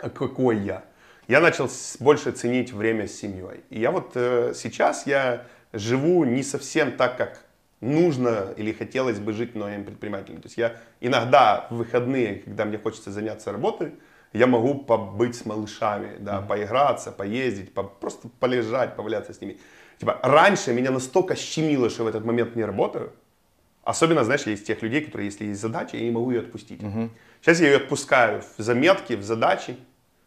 А 0.00 0.10
какой 0.10 0.58
я? 0.58 0.82
Я 1.28 1.40
начал 1.40 1.68
больше 2.00 2.32
ценить 2.32 2.72
время 2.72 3.06
с 3.06 3.14
семьей. 3.14 3.60
И 3.70 3.78
я 3.78 3.92
вот 3.92 4.12
э, 4.16 4.52
сейчас 4.56 5.06
я 5.06 5.46
живу 5.72 6.24
не 6.24 6.42
совсем 6.42 6.92
так, 6.92 7.16
как 7.16 7.44
нужно 7.80 8.52
или 8.56 8.72
хотелось 8.72 9.20
бы 9.20 9.32
жить 9.32 9.54
многим 9.54 9.84
предпринимателям. 9.84 10.40
То 10.40 10.46
есть 10.46 10.56
я 10.58 10.76
иногда 11.00 11.66
в 11.70 11.76
выходные, 11.76 12.36
когда 12.36 12.64
мне 12.64 12.78
хочется 12.78 13.10
заняться 13.12 13.52
работой, 13.52 13.92
я 14.32 14.46
могу 14.46 14.74
побыть 14.74 15.34
с 15.36 15.44
малышами, 15.46 16.16
да, 16.18 16.40
поиграться, 16.40 17.12
поездить, 17.12 17.74
по- 17.74 17.82
просто 17.84 18.28
полежать, 18.40 18.96
поваляться 18.96 19.32
с 19.32 19.40
ними. 19.40 19.58
Типа, 19.98 20.18
раньше 20.22 20.72
меня 20.72 20.90
настолько 20.90 21.36
щемило, 21.36 21.90
что 21.90 22.04
в 22.04 22.06
этот 22.06 22.24
момент 22.24 22.56
не 22.56 22.64
работаю, 22.64 23.12
Особенно, 23.84 24.22
знаешь, 24.22 24.42
есть 24.46 24.64
тех 24.64 24.80
людей, 24.82 25.00
которые, 25.04 25.26
если 25.26 25.44
есть 25.46 25.60
задача, 25.60 25.96
я 25.96 26.04
не 26.04 26.12
могу 26.12 26.30
ее 26.30 26.40
отпустить. 26.40 26.80
Сейчас 27.40 27.60
я 27.60 27.66
ее 27.66 27.76
отпускаю 27.78 28.40
в 28.56 28.62
заметки, 28.62 29.14
в 29.14 29.24
задачи. 29.24 29.76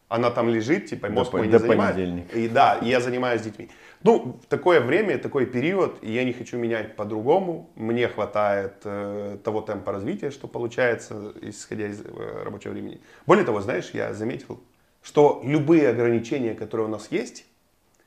Она 0.07 0.29
там 0.29 0.49
лежит, 0.49 0.85
типа, 0.85 1.09
мозг 1.09 1.31
по- 1.31 1.37
мой 1.37 1.47
не 1.47 1.51
до 1.53 1.59
занимает. 1.59 1.95
И 2.35 2.47
да, 2.47 2.75
и 2.81 2.87
я 2.87 2.99
занимаюсь 2.99 3.41
детьми. 3.41 3.69
Ну, 4.03 4.39
такое 4.49 4.79
время, 4.81 5.17
такой 5.17 5.47
период, 5.47 5.97
и 6.03 6.11
я 6.11 6.23
не 6.23 6.33
хочу 6.33 6.57
менять 6.57 6.95
по-другому. 6.95 7.71
Мне 7.75 8.07
хватает 8.07 8.73
э, 8.83 9.37
того 9.43 9.61
темпа 9.61 9.91
развития, 9.91 10.29
что 10.29 10.47
получается, 10.47 11.33
исходя 11.41 11.87
из 11.87 12.01
э, 12.01 12.43
рабочего 12.43 12.73
времени. 12.73 13.01
Более 13.25 13.45
того, 13.45 13.61
знаешь, 13.61 13.89
я 13.93 14.13
заметил, 14.13 14.59
что 15.01 15.41
любые 15.43 15.89
ограничения, 15.89 16.53
которые 16.53 16.87
у 16.87 16.89
нас 16.89 17.07
есть, 17.09 17.45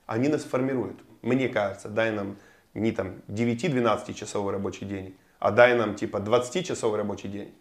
они 0.07 0.29
нас 0.29 0.45
формируют. 0.45 1.01
Мне 1.23 1.49
кажется, 1.49 1.89
дай 1.89 2.13
нам 2.13 2.37
не 2.75 2.93
там 2.93 3.17
9-12 3.29 4.15
часовой 4.15 4.53
рабочий 4.53 4.87
день, 4.87 5.17
а 5.41 5.51
дай 5.51 5.75
нам 5.75 5.97
типа 5.97 6.21
20 6.21 6.65
часовой 6.67 6.99
рабочий 6.99 7.29
день. 7.29 7.53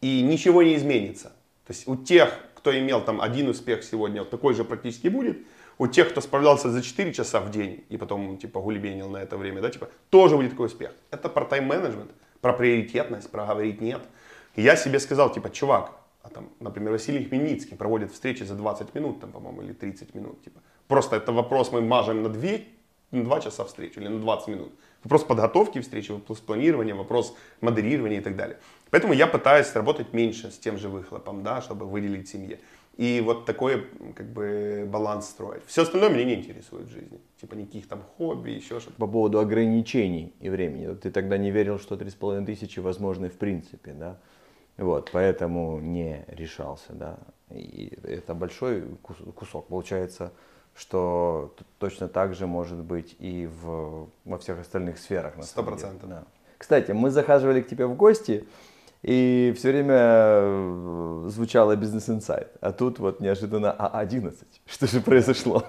И 0.00 0.22
ничего 0.22 0.62
не 0.62 0.74
изменится. 0.76 1.28
То 1.66 1.72
есть 1.72 1.86
у 1.86 1.96
тех, 1.96 2.38
кто 2.64 2.78
имел 2.78 3.04
там 3.04 3.20
один 3.20 3.50
успех 3.50 3.84
сегодня, 3.84 4.22
вот 4.22 4.30
такой 4.30 4.54
же 4.54 4.64
практически 4.64 5.08
будет. 5.08 5.36
У 5.76 5.86
тех, 5.86 6.08
кто 6.08 6.22
справлялся 6.22 6.70
за 6.70 6.82
4 6.82 7.12
часа 7.12 7.40
в 7.40 7.50
день 7.50 7.84
и 7.90 7.98
потом 7.98 8.38
типа 8.38 8.58
гулебенил 8.58 9.10
на 9.10 9.18
это 9.18 9.36
время, 9.36 9.60
да, 9.60 9.68
типа, 9.68 9.90
тоже 10.08 10.36
будет 10.36 10.52
такой 10.52 10.68
успех. 10.68 10.92
Это 11.10 11.28
про 11.28 11.44
тайм-менеджмент, 11.44 12.12
про 12.40 12.54
приоритетность, 12.54 13.30
про 13.30 13.44
говорить 13.44 13.82
нет. 13.82 14.00
И 14.56 14.62
я 14.62 14.76
себе 14.76 14.98
сказал, 14.98 15.30
типа, 15.30 15.50
чувак, 15.50 15.92
а 16.22 16.30
там, 16.30 16.48
например, 16.58 16.92
Василий 16.92 17.26
Хмельницкий 17.26 17.76
проводит 17.76 18.12
встречи 18.12 18.44
за 18.44 18.54
20 18.54 18.94
минут, 18.94 19.20
там, 19.20 19.30
по-моему, 19.30 19.60
или 19.60 19.74
30 19.74 20.14
минут, 20.14 20.42
типа. 20.42 20.60
Просто 20.88 21.16
это 21.16 21.32
вопрос 21.32 21.70
мы 21.70 21.82
мажем 21.82 22.22
на 22.22 22.30
2, 22.30 22.50
на 23.10 23.24
2 23.24 23.40
часа 23.40 23.64
встречу 23.64 24.00
или 24.00 24.08
на 24.08 24.20
20 24.20 24.48
минут. 24.48 24.72
Вопрос 25.02 25.24
подготовки 25.24 25.82
встречи, 25.82 26.12
вопрос 26.12 26.40
планирования, 26.40 26.94
вопрос 26.94 27.36
модерирования 27.60 28.20
и 28.20 28.22
так 28.22 28.36
далее. 28.36 28.56
Поэтому 28.94 29.12
я 29.12 29.26
пытаюсь 29.26 29.74
работать 29.74 30.12
меньше 30.12 30.52
с 30.52 30.56
тем 30.56 30.78
же 30.78 30.88
выхлопом, 30.88 31.42
да, 31.42 31.60
чтобы 31.60 31.84
выделить 31.84 32.28
семье. 32.28 32.60
И 32.96 33.20
вот 33.20 33.44
такой 33.44 33.88
как 34.14 34.26
бы 34.26 34.88
баланс 34.88 35.30
строить. 35.30 35.64
Все 35.66 35.82
остальное 35.82 36.10
меня 36.10 36.24
не 36.24 36.34
интересует 36.36 36.86
в 36.86 36.92
жизни. 36.92 37.18
Типа 37.40 37.54
никаких 37.56 37.88
там 37.88 38.04
хобби, 38.16 38.50
еще 38.50 38.78
что-то. 38.78 38.96
По 38.96 39.08
поводу 39.08 39.40
ограничений 39.40 40.32
и 40.38 40.48
времени. 40.48 40.94
Ты 40.94 41.10
тогда 41.10 41.38
не 41.38 41.50
верил, 41.50 41.80
что 41.80 41.96
3,5 41.96 42.46
тысячи 42.46 42.78
возможны 42.78 43.30
в 43.30 43.36
принципе, 43.36 43.94
да? 43.94 44.20
Вот, 44.76 45.10
поэтому 45.12 45.80
не 45.80 46.24
решался, 46.28 46.92
да. 46.92 47.18
И 47.50 47.98
это 48.04 48.32
большой 48.32 48.84
кус- 49.02 49.34
кусок. 49.34 49.66
Получается, 49.66 50.32
что 50.76 51.52
точно 51.80 52.06
так 52.06 52.36
же 52.36 52.46
может 52.46 52.78
быть 52.78 53.16
и 53.18 53.48
в, 53.48 54.08
во 54.24 54.38
всех 54.38 54.60
остальных 54.60 54.98
сферах. 54.98 55.34
Сто 55.42 55.64
процентов. 55.64 56.08
Да. 56.08 56.24
Кстати, 56.58 56.92
мы 56.92 57.10
захаживали 57.10 57.60
к 57.60 57.66
тебе 57.66 57.86
в 57.86 57.96
гости, 57.96 58.44
и 59.04 59.52
все 59.54 59.70
время 59.70 59.94
э, 59.98 61.24
звучало 61.28 61.76
бизнес-инсайт. 61.76 62.48
А 62.62 62.72
тут 62.72 62.98
вот 62.98 63.20
неожиданно 63.20 63.76
А11. 63.78 64.34
Что 64.66 64.86
же 64.86 65.02
произошло? 65.02 65.62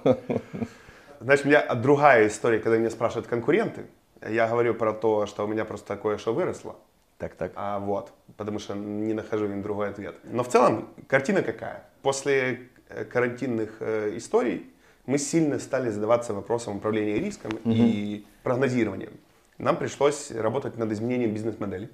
Знаешь, 1.19 1.41
у 1.43 1.47
меня 1.49 1.75
другая 1.75 2.27
история, 2.27 2.59
когда 2.59 2.77
меня 2.77 2.89
спрашивают 2.89 3.27
конкуренты. 3.27 3.87
Я 4.25 4.47
говорю 4.47 4.73
про 4.73 4.93
то, 4.93 5.25
что 5.25 5.43
у 5.43 5.47
меня 5.47 5.65
просто 5.65 5.97
кое-что 5.97 6.33
выросло. 6.33 6.77
Так, 7.17 7.35
так. 7.35 7.51
А 7.55 7.79
вот, 7.79 8.13
потому 8.37 8.57
что 8.59 8.73
не 8.73 9.13
нахожу 9.13 9.45
им 9.45 9.61
другой 9.61 9.89
ответ. 9.89 10.15
Но 10.23 10.41
в 10.41 10.47
целом 10.47 10.87
картина 11.07 11.41
какая? 11.41 11.83
После 12.03 12.69
э, 12.87 13.03
карантинных 13.03 13.75
э, 13.81 14.13
историй 14.15 14.71
мы 15.07 15.17
сильно 15.17 15.59
стали 15.59 15.89
задаваться 15.89 16.33
вопросом 16.33 16.77
управления 16.77 17.19
риском 17.19 17.51
и 17.65 18.25
прогнозированием. 18.43 19.11
Нам 19.57 19.75
пришлось 19.75 20.31
работать 20.31 20.77
над 20.77 20.89
изменением 20.93 21.33
бизнес-модели. 21.33 21.89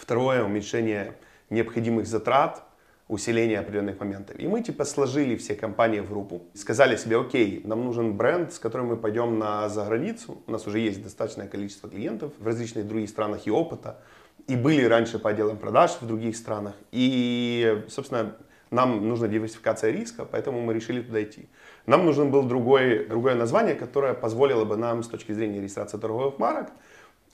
Второе, 0.00 0.42
уменьшение 0.42 1.12
необходимых 1.50 2.06
затрат, 2.06 2.62
усиление 3.06 3.58
определенных 3.58 4.00
моментов. 4.00 4.38
И 4.38 4.48
мы 4.48 4.62
типа 4.62 4.86
сложили 4.86 5.36
все 5.36 5.54
компании 5.54 6.00
в 6.00 6.08
группу, 6.08 6.42
сказали 6.54 6.96
себе, 6.96 7.20
окей, 7.20 7.60
нам 7.64 7.84
нужен 7.84 8.16
бренд, 8.16 8.50
с 8.50 8.58
которым 8.58 8.86
мы 8.86 8.96
пойдем 8.96 9.38
на 9.38 9.68
заграницу. 9.68 10.42
У 10.46 10.50
нас 10.50 10.66
уже 10.66 10.78
есть 10.78 11.02
достаточное 11.02 11.48
количество 11.48 11.90
клиентов 11.90 12.32
в 12.38 12.46
различных 12.46 12.88
других 12.88 13.10
странах 13.10 13.46
и 13.46 13.50
опыта. 13.50 13.98
И 14.46 14.56
были 14.56 14.84
раньше 14.84 15.18
по 15.18 15.30
отделам 15.30 15.58
продаж 15.58 15.98
в 16.00 16.06
других 16.06 16.34
странах. 16.34 16.74
И, 16.92 17.84
собственно, 17.88 18.36
нам 18.70 19.06
нужна 19.06 19.28
диверсификация 19.28 19.90
риска, 19.90 20.24
поэтому 20.24 20.62
мы 20.62 20.72
решили 20.72 21.02
туда 21.02 21.22
идти. 21.22 21.50
Нам 21.84 22.06
нужен 22.06 22.30
был 22.30 22.44
другой, 22.44 23.04
другое 23.06 23.34
название, 23.34 23.74
которое 23.74 24.14
позволило 24.14 24.64
бы 24.64 24.76
нам 24.76 25.02
с 25.02 25.08
точки 25.08 25.32
зрения 25.32 25.58
регистрации 25.58 25.98
торговых 25.98 26.38
марок 26.38 26.70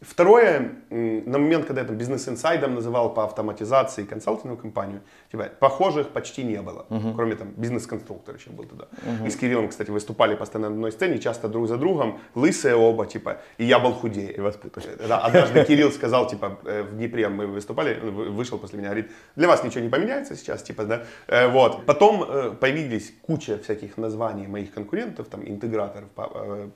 Второе, 0.03 0.73
на 0.91 1.39
момент, 1.39 1.65
когда 1.65 1.81
я 1.81 1.87
там 1.87 1.97
бизнес-инсайдом 1.97 2.75
называл 2.75 3.15
по 3.15 3.25
автоматизации 3.25 4.05
консалтинговую 4.05 4.61
компанию, 4.61 5.01
типа, 5.33 5.45
похожих 5.59 6.11
почти 6.11 6.45
не 6.45 6.61
было, 6.61 6.85
uh-huh. 6.91 7.15
кроме 7.15 7.35
там 7.35 7.53
бизнес-конструктор 7.57 8.35
еще 8.35 8.51
был 8.51 8.65
тогда. 8.65 8.85
Uh-huh. 8.85 9.27
И 9.27 9.31
с 9.31 9.37
Кириллом, 9.37 9.69
кстати, 9.69 9.91
выступали 9.91 10.35
постоянно 10.35 10.69
на 10.69 10.75
одной 10.75 10.93
сцене, 10.93 11.19
часто 11.19 11.49
друг 11.49 11.67
за 11.67 11.79
другом, 11.79 12.21
лысые 12.35 12.77
оба, 12.77 13.07
типа, 13.07 13.39
и 13.57 13.65
я 13.65 13.79
был 13.79 13.95
худее. 13.95 14.33
И 14.33 14.41
вас 14.41 14.57
путали. 14.57 14.87
Да, 15.09 15.19
однажды 15.19 15.65
Кирилл 15.65 15.91
сказал, 15.91 16.29
типа, 16.29 16.59
э, 16.67 16.83
в 16.83 16.97
Днепре 16.97 17.31
мы 17.31 17.47
выступали, 17.47 17.99
вышел 17.99 18.59
после 18.59 18.79
меня, 18.79 18.89
говорит, 18.91 19.11
для 19.35 19.49
вас 19.49 19.65
ничего 19.65 19.81
не 19.81 19.89
поменяется 19.89 20.37
сейчас, 20.37 20.63
типа, 20.63 20.85
да, 20.85 21.05
э, 21.27 21.49
вот. 21.49 21.87
Потом 21.87 22.23
э, 22.23 22.51
появились 22.51 23.15
куча 23.23 23.57
всяких 23.57 23.97
названий 23.97 24.47
моих 24.47 24.75
конкурентов, 24.75 25.29
там, 25.29 25.41
интеграторов 25.43 26.11
по, 26.11 26.27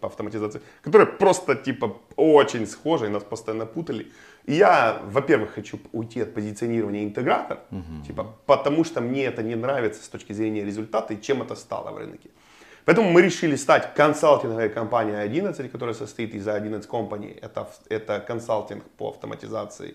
по 0.00 0.06
автоматизации, 0.06 0.62
которые 0.80 1.06
просто, 1.06 1.54
типа, 1.54 1.98
очень 2.16 2.66
схожи, 2.66 3.09
нас 3.11 3.24
постоянно 3.24 3.66
путали. 3.66 4.06
И 4.46 4.54
я, 4.54 5.00
во-первых, 5.04 5.54
хочу 5.54 5.78
уйти 5.92 6.20
от 6.22 6.34
позиционирования 6.34 7.04
интегратор, 7.04 7.58
угу. 7.70 8.04
типа, 8.06 8.34
потому 8.46 8.84
что 8.84 9.00
мне 9.00 9.24
это 9.24 9.42
не 9.42 9.54
нравится 9.54 10.02
с 10.02 10.08
точки 10.08 10.32
зрения 10.32 10.64
результата 10.64 11.14
и 11.14 11.20
чем 11.20 11.42
это 11.42 11.54
стало 11.54 11.90
в 11.90 11.98
рынке. 11.98 12.30
Поэтому 12.84 13.11
мы 13.11 13.22
решили 13.22 13.56
стать 13.56 13.94
консалтинговой 13.94 14.68
компанией 14.68 15.16
11, 15.16 15.70
которая 15.70 15.94
состоит 15.94 16.34
из 16.34 16.48
11 16.48 16.88
компаний. 16.88 17.36
Это, 17.42 17.68
это 17.88 18.20
консалтинг 18.20 18.84
по 18.96 19.11
автоматизации. 19.11 19.94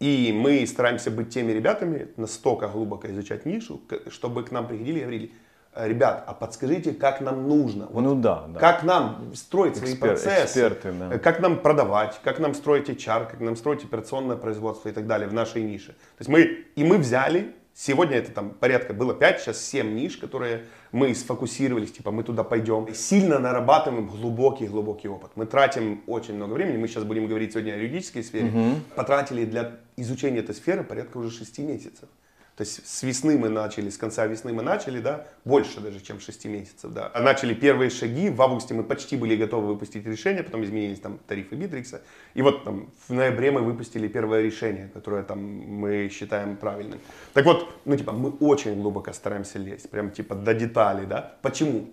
И 0.00 0.32
мы 0.34 0.66
стараемся 0.66 1.10
быть 1.10 1.30
теми 1.30 1.52
ребятами, 1.52 2.08
настолько 2.16 2.68
глубоко 2.68 3.08
изучать 3.08 3.46
нишу, 3.46 3.80
чтобы 4.08 4.44
к 4.44 4.50
нам 4.50 4.66
приходили 4.68 4.98
и 4.98 5.02
говорили, 5.02 5.32
ребят, 5.76 6.24
а 6.26 6.32
подскажите, 6.32 6.92
как 6.92 7.20
нам 7.20 7.48
нужно. 7.48 7.86
Вот 7.90 8.02
ну 8.02 8.14
да, 8.14 8.46
да. 8.48 8.58
Как 8.58 8.82
нам 8.82 9.34
строить 9.34 9.76
свои 9.76 9.92
Экспер, 9.92 10.08
процессы, 10.08 10.44
эксперты, 10.44 10.92
да. 10.92 11.18
как 11.18 11.40
нам 11.40 11.58
продавать, 11.58 12.18
как 12.24 12.38
нам 12.38 12.54
строить 12.54 12.88
HR, 12.88 13.30
как 13.30 13.40
нам 13.40 13.56
строить 13.56 13.84
операционное 13.84 14.36
производство 14.36 14.88
и 14.88 14.92
так 14.92 15.06
далее 15.06 15.28
в 15.28 15.34
нашей 15.34 15.62
нише. 15.62 15.88
То 15.88 16.20
есть 16.20 16.28
мы, 16.28 16.64
и 16.74 16.84
мы 16.84 16.98
взяли, 16.98 17.54
сегодня 17.74 18.16
это 18.16 18.32
там 18.32 18.50
порядка 18.50 18.94
было 18.94 19.14
5, 19.14 19.40
сейчас 19.40 19.60
7 19.64 19.94
ниш, 19.94 20.16
которые 20.16 20.64
мы 20.92 21.14
сфокусировались, 21.14 21.92
типа 21.92 22.10
мы 22.10 22.22
туда 22.22 22.42
пойдем. 22.42 22.92
Сильно 22.94 23.38
нарабатываем 23.38 24.06
глубокий-глубокий 24.06 25.08
опыт. 25.08 25.32
Мы 25.34 25.46
тратим 25.46 26.02
очень 26.06 26.34
много 26.34 26.54
времени, 26.54 26.78
мы 26.78 26.88
сейчас 26.88 27.04
будем 27.04 27.26
говорить 27.26 27.52
сегодня 27.52 27.72
о 27.72 27.76
юридической 27.76 28.22
сфере, 28.22 28.48
угу. 28.48 28.80
потратили 28.94 29.44
для 29.44 29.72
изучения 29.96 30.38
этой 30.38 30.54
сферы 30.54 30.84
порядка 30.84 31.18
уже 31.18 31.30
6 31.30 31.58
месяцев. 31.58 32.08
То 32.56 32.62
есть 32.62 32.86
с 32.86 33.02
весны 33.02 33.36
мы 33.36 33.50
начали, 33.50 33.90
с 33.90 33.98
конца 33.98 34.26
весны 34.26 34.50
мы 34.50 34.62
начали, 34.62 34.98
да, 34.98 35.26
больше 35.44 35.78
даже, 35.80 36.00
чем 36.00 36.20
6 36.20 36.46
месяцев, 36.46 36.90
да. 36.90 37.10
А 37.12 37.20
начали 37.20 37.52
первые 37.52 37.90
шаги, 37.90 38.30
в 38.30 38.40
августе 38.40 38.72
мы 38.72 38.82
почти 38.82 39.18
были 39.18 39.36
готовы 39.36 39.66
выпустить 39.66 40.06
решение, 40.06 40.42
потом 40.42 40.64
изменились 40.64 40.98
там 41.00 41.18
тарифы 41.26 41.54
Битрикса. 41.54 42.00
И 42.32 42.40
вот 42.40 42.64
там 42.64 42.90
в 43.08 43.12
ноябре 43.12 43.50
мы 43.50 43.60
выпустили 43.60 44.08
первое 44.08 44.40
решение, 44.40 44.88
которое 44.94 45.22
там 45.22 45.38
мы 45.38 46.08
считаем 46.08 46.56
правильным. 46.56 46.98
Так 47.34 47.44
вот, 47.44 47.68
ну 47.84 47.94
типа 47.94 48.12
мы 48.12 48.30
очень 48.30 48.80
глубоко 48.80 49.12
стараемся 49.12 49.58
лезть, 49.58 49.90
прям 49.90 50.10
типа 50.10 50.34
до 50.34 50.54
деталей, 50.54 51.04
да. 51.04 51.36
Почему? 51.42 51.90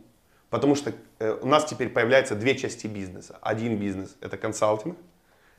Потому 0.49 0.75
что 0.75 0.93
э, 1.19 1.39
у 1.41 1.47
нас 1.47 1.65
теперь 1.65 1.89
появляются 1.89 2.35
две 2.35 2.55
части 2.55 2.87
бизнеса. 2.87 3.37
Один 3.41 3.77
бизнес 3.77 4.15
это 4.21 4.37
консалтинг, 4.37 4.95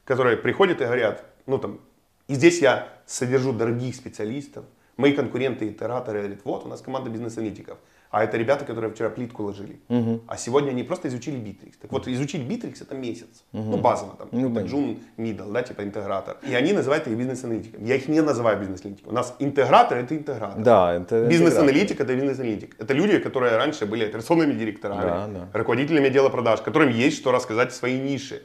которые 0.07 0.39
приходят 0.39 0.81
и 0.81 0.85
говорят, 0.85 1.27
ну 1.45 1.59
там, 1.59 1.81
и 2.27 2.35
здесь 2.35 2.63
я 2.63 2.89
содержу 3.05 3.53
дорогих 3.53 3.97
специалистов, 3.97 4.65
Мои 4.97 5.13
конкуренты, 5.13 5.69
итераторы 5.69 6.21
говорят, 6.21 6.41
вот 6.45 6.65
у 6.65 6.69
нас 6.69 6.81
команда 6.81 7.11
бизнес-аналитиков. 7.11 7.79
А 8.15 8.23
это 8.23 8.37
ребята, 8.37 8.65
которые 8.65 8.93
вчера 8.93 9.11
плитку 9.11 9.43
ложили. 9.43 9.81
Угу. 9.89 10.21
А 10.29 10.37
сегодня 10.37 10.71
они 10.71 10.85
просто 10.85 11.09
изучили 11.09 11.37
Bittrex. 11.37 11.73
Так 11.81 11.91
вот, 11.91 12.07
изучить 12.07 12.43
Bittrex 12.43 12.81
это 12.81 12.95
месяц. 12.95 13.43
Угу. 13.53 13.71
Ну, 13.71 13.77
базово 13.79 14.15
там. 14.17 14.29
Ну, 14.31 14.65
Джун, 14.65 14.99
Middle, 15.17 15.51
да, 15.51 15.63
типа 15.63 15.83
интегратор. 15.83 16.37
И 16.49 16.55
они 16.55 16.73
называют 16.73 17.09
их 17.09 17.19
бизнес-аналитиком. 17.19 17.85
Я 17.85 17.97
их 17.97 18.07
не 18.07 18.21
называю 18.21 18.61
бизнес-аналитиком. 18.61 19.11
У 19.11 19.15
нас 19.17 19.35
интегратор 19.41 19.99
это 19.99 20.15
интегратор. 20.15 20.63
Да, 20.63 20.95
это 20.95 21.27
Бизнес-аналитик 21.27 22.01
это 22.01 22.15
бизнес-аналитик. 22.15 22.77
Это 22.79 22.95
люди, 22.95 23.19
которые 23.19 23.57
раньше 23.57 23.85
были 23.85 24.05
операционными 24.05 24.53
директорами, 24.53 25.03
да, 25.03 25.27
да. 25.27 25.49
руководителями 25.53 26.07
отдела 26.07 26.29
продаж, 26.29 26.61
которым 26.61 26.91
есть 26.91 27.17
что 27.17 27.33
рассказать 27.33 27.73
в 27.73 27.75
своей 27.75 28.01
нише. 28.01 28.45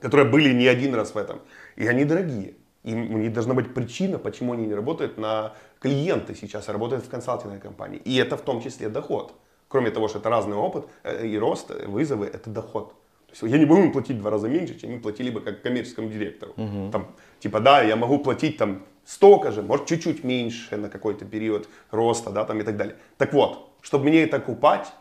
Которые 0.00 0.30
были 0.30 0.54
не 0.54 0.66
один 0.66 0.94
раз 0.94 1.14
в 1.14 1.18
этом. 1.18 1.42
И 1.76 1.86
они 1.86 2.06
дорогие. 2.06 2.54
И 2.84 2.94
у 2.94 3.18
них 3.18 3.32
должна 3.32 3.54
быть 3.54 3.72
причина, 3.74 4.18
почему 4.18 4.52
они 4.52 4.66
не 4.66 4.74
работают 4.74 5.18
на 5.18 5.52
клиенты 5.84 6.34
сейчас, 6.34 6.68
работают 6.68 7.04
в 7.04 7.10
консалтинговой 7.10 7.60
компании. 7.60 8.00
И 8.06 8.16
это 8.16 8.36
в 8.36 8.40
том 8.40 8.62
числе 8.62 8.88
доход. 8.88 9.34
Кроме 9.68 9.90
того, 9.90 10.08
что 10.08 10.18
это 10.18 10.30
разный 10.30 10.56
опыт 10.56 10.86
э, 11.02 11.26
и 11.26 11.38
рост, 11.38 11.70
э, 11.70 11.86
вызовы, 11.86 12.26
это 12.26 12.48
доход. 12.50 12.94
То 13.26 13.32
есть 13.32 13.42
я 13.42 13.58
не 13.58 13.66
буду 13.66 13.82
им 13.82 13.92
платить 13.92 14.16
в 14.16 14.20
два 14.20 14.30
раза 14.30 14.48
меньше, 14.48 14.80
чем 14.80 14.92
мы 14.92 15.00
платили 15.00 15.30
бы 15.30 15.40
как 15.42 15.62
коммерческому 15.62 16.08
директору. 16.08 16.52
Угу. 16.56 16.90
Там, 16.90 17.06
типа, 17.40 17.60
да, 17.60 17.82
я 17.82 17.96
могу 17.96 18.18
платить 18.18 18.56
там 18.56 18.82
столько 19.04 19.52
же, 19.52 19.62
может 19.62 19.86
чуть-чуть 19.86 20.24
меньше 20.24 20.76
на 20.76 20.88
какой-то 20.88 21.26
период 21.26 21.68
роста, 21.90 22.30
да, 22.30 22.44
там 22.44 22.60
и 22.60 22.62
так 22.62 22.76
далее. 22.76 22.96
Так 23.18 23.34
вот, 23.34 23.68
чтобы 23.82 24.04
мне 24.04 24.22
это 24.22 24.40
купать, 24.40 24.92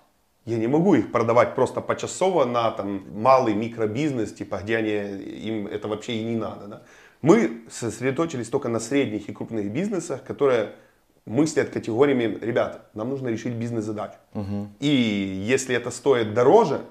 я 0.46 0.58
не 0.58 0.68
могу 0.68 0.96
их 0.96 1.12
продавать 1.12 1.56
просто 1.56 1.80
почасово 1.82 2.44
на 2.46 2.72
там 2.72 3.04
малый 3.22 3.54
микробизнес, 3.54 4.34
типа, 4.34 4.60
где 4.64 4.78
они, 4.78 4.92
им 5.48 5.68
это 5.68 5.88
вообще 5.88 6.14
и 6.14 6.24
не 6.24 6.36
надо. 6.36 6.68
Да? 6.68 6.82
Мы 7.24 7.64
сосредоточились 7.70 8.50
только 8.50 8.68
на 8.68 8.80
средних 8.80 9.30
и 9.30 9.34
крупных 9.34 9.72
бизнесах, 9.72 10.24
которые 10.24 10.74
мыслят 11.26 11.70
категориями, 11.70 12.38
ребята, 12.42 12.82
нам 12.94 13.10
нужно 13.10 13.30
решить 13.30 13.54
бизнес-задачу. 13.54 14.18
Угу. 14.34 14.68
И 14.82 14.88
если 14.88 15.74
это 15.74 15.90
стоит 15.90 16.34
дороже, 16.34 16.82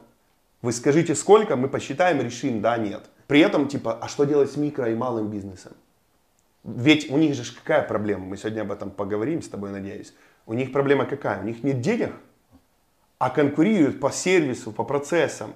вы 0.63 0.73
скажите 0.73 1.15
сколько, 1.15 1.55
мы 1.55 1.69
посчитаем, 1.69 2.23
решим, 2.23 2.63
да, 2.63 2.79
нет. 2.79 3.03
При 3.27 3.41
этом, 3.41 3.69
типа, 3.69 3.99
а 4.01 4.09
что 4.09 4.25
делать 4.25 4.51
с 4.51 4.57
микро 4.57 4.91
и 4.91 4.95
малым 4.95 5.29
бизнесом? 5.29 5.73
Ведь 6.65 7.11
у 7.11 7.19
них 7.19 7.35
же 7.35 7.43
какая 7.55 7.83
проблема? 7.83 8.25
Мы 8.25 8.39
сегодня 8.39 8.63
об 8.63 8.73
этом 8.73 8.91
поговорим 8.91 9.43
с 9.43 9.49
тобой, 9.49 9.71
надеюсь. 9.71 10.15
У 10.47 10.55
них 10.55 10.73
проблема 10.73 11.05
какая? 11.05 11.43
У 11.43 11.45
них 11.45 11.63
нет 11.63 11.83
денег, 11.83 12.15
а 13.19 13.29
конкурируют 13.29 14.01
по 14.01 14.11
сервису, 14.11 14.73
по 14.73 14.85
процессам. 14.85 15.53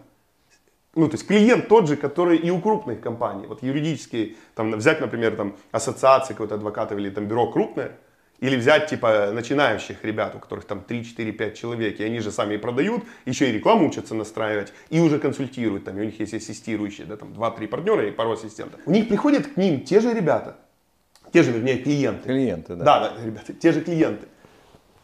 Ну, 0.96 1.08
то 1.08 1.14
есть 1.14 1.26
клиент 1.26 1.68
тот 1.68 1.88
же, 1.88 1.96
который 1.96 2.38
и 2.38 2.50
у 2.50 2.58
крупных 2.58 3.02
компаний. 3.02 3.46
Вот 3.46 3.62
юридические, 3.62 4.36
там, 4.54 4.72
взять, 4.72 5.00
например, 5.00 5.36
там, 5.36 5.54
ассоциации 5.70 6.32
какого-то 6.32 6.54
адвокатов 6.54 6.98
или 6.98 7.10
там 7.10 7.26
бюро 7.26 7.52
крупное, 7.52 7.92
или 8.40 8.56
взять, 8.56 8.88
типа, 8.88 9.30
начинающих 9.30 10.02
ребят, 10.04 10.34
у 10.34 10.38
которых 10.38 10.64
там 10.64 10.80
3, 10.80 11.04
4, 11.04 11.32
5 11.32 11.54
человек, 11.54 12.00
и 12.00 12.04
они 12.04 12.20
же 12.20 12.30
сами 12.30 12.54
и 12.54 12.56
продают, 12.56 13.04
еще 13.26 13.50
и 13.50 13.52
рекламу 13.52 13.88
учатся 13.88 14.14
настраивать, 14.14 14.72
и 14.88 14.98
уже 14.98 15.18
консультируют, 15.18 15.84
там, 15.84 15.98
и 15.98 16.00
у 16.00 16.04
них 16.04 16.18
есть 16.18 16.32
ассистирующие, 16.32 17.06
да, 17.06 17.18
там, 17.18 17.32
2-3 17.32 17.68
партнера 17.68 18.08
и 18.08 18.10
пару 18.10 18.32
ассистентов. 18.32 18.80
У 18.86 18.90
них 18.90 19.06
приходят 19.08 19.46
к 19.46 19.56
ним 19.58 19.82
те 19.82 20.00
же 20.00 20.14
ребята, 20.14 20.56
те 21.30 21.42
же, 21.42 21.52
вернее, 21.52 21.76
клиенты. 21.76 22.24
Клиенты, 22.24 22.74
да. 22.74 22.84
Да, 22.84 23.00
да, 23.00 23.24
ребята, 23.24 23.52
те 23.52 23.72
же 23.72 23.82
клиенты. 23.82 24.28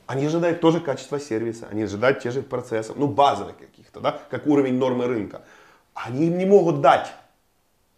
Они 0.06 0.24
ожидают 0.24 0.60
тоже 0.60 0.80
качества 0.80 1.20
сервиса, 1.20 1.68
они 1.70 1.82
ожидают 1.82 2.20
те 2.20 2.30
же 2.30 2.40
процессов, 2.40 2.96
ну, 2.96 3.08
базовых 3.08 3.58
каких-то, 3.58 4.00
да, 4.00 4.20
как 4.30 4.46
уровень 4.46 4.78
нормы 4.78 5.06
рынка 5.06 5.42
они 5.94 6.26
им 6.26 6.38
не 6.38 6.46
могут 6.46 6.80
дать. 6.80 7.12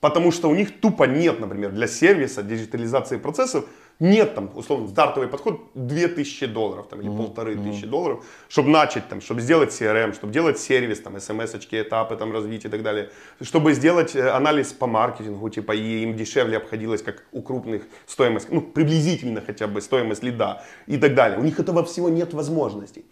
Потому 0.01 0.33
что 0.33 0.51
у 0.51 0.55
них 0.55 0.81
тупо 0.81 1.05
нет, 1.05 1.41
например, 1.41 1.71
для 1.73 1.87
сервиса, 1.87 2.43
диджитализации 2.43 3.17
процессов, 3.17 3.65
нет 4.01 4.35
там, 4.35 4.51
условно, 4.55 4.89
стартовый 4.89 5.29
подход 5.31 5.71
2000 5.75 6.47
долларов 6.47 6.89
там, 6.89 7.01
или 7.01 7.09
mm-hmm. 7.09 7.17
полторы 7.17 7.57
тысячи 7.57 7.87
долларов, 7.87 8.25
чтобы 8.49 8.69
начать, 8.69 9.09
там, 9.09 9.21
чтобы 9.21 9.41
сделать 9.41 9.71
CRM, 9.71 10.13
чтобы 10.13 10.33
делать 10.33 10.59
сервис, 10.59 11.01
там, 11.01 11.19
смс-очки, 11.19 11.81
этапы 11.81 12.17
там, 12.17 12.33
развития 12.33 12.69
и 12.69 12.71
так 12.71 12.83
далее, 12.83 13.11
чтобы 13.41 13.73
сделать 13.73 14.15
э, 14.15 14.29
анализ 14.29 14.73
по 14.73 14.87
маркетингу, 14.87 15.49
типа, 15.49 15.73
и 15.73 16.03
им 16.03 16.17
дешевле 16.17 16.59
обходилось, 16.59 17.03
как 17.03 17.25
у 17.33 17.41
крупных 17.41 17.85
стоимость, 18.07 18.49
ну, 18.51 18.61
приблизительно 18.61 19.41
хотя 19.41 19.69
бы 19.69 19.81
стоимость 19.81 20.23
лида 20.23 20.63
и 20.87 20.99
так 20.99 21.15
далее. 21.15 21.39
У 21.39 21.43
них 21.43 21.61
этого 21.61 21.83
всего 21.85 22.11
нет 22.11 22.35
возможностей. 22.35 23.07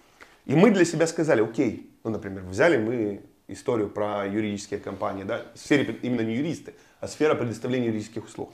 И 0.44 0.54
мы 0.54 0.70
для 0.72 0.84
себя 0.84 1.06
сказали, 1.06 1.42
окей, 1.42 1.90
ну, 2.04 2.10
например, 2.10 2.42
взяли 2.44 2.76
мы 2.76 3.22
историю 3.52 3.88
про 3.88 4.26
юридические 4.26 4.80
компании, 4.80 5.24
да, 5.24 5.42
в 5.54 5.58
сфере 5.58 5.98
именно 6.02 6.22
не 6.22 6.34
юристы, 6.34 6.74
а 7.00 7.08
сфера 7.08 7.34
предоставления 7.34 7.86
юридических 7.86 8.24
услуг. 8.24 8.52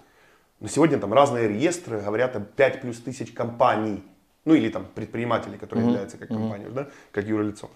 Но 0.60 0.68
сегодня 0.68 0.98
там 0.98 1.12
разные 1.12 1.48
реестры 1.48 2.00
говорят 2.00 2.34
о 2.36 2.40
5 2.40 2.80
плюс 2.80 2.98
тысяч 2.98 3.32
компаний, 3.32 4.02
ну 4.44 4.54
или 4.54 4.68
там 4.68 4.86
предпринимателей, 4.94 5.56
которые 5.58 5.84
mm-hmm. 5.84 5.88
являются 5.90 6.18
как 6.18 6.28
компанией, 6.28 6.68
mm-hmm. 6.68 6.74
да, 6.74 6.88
как 7.12 7.26
юрлицо. 7.26 7.70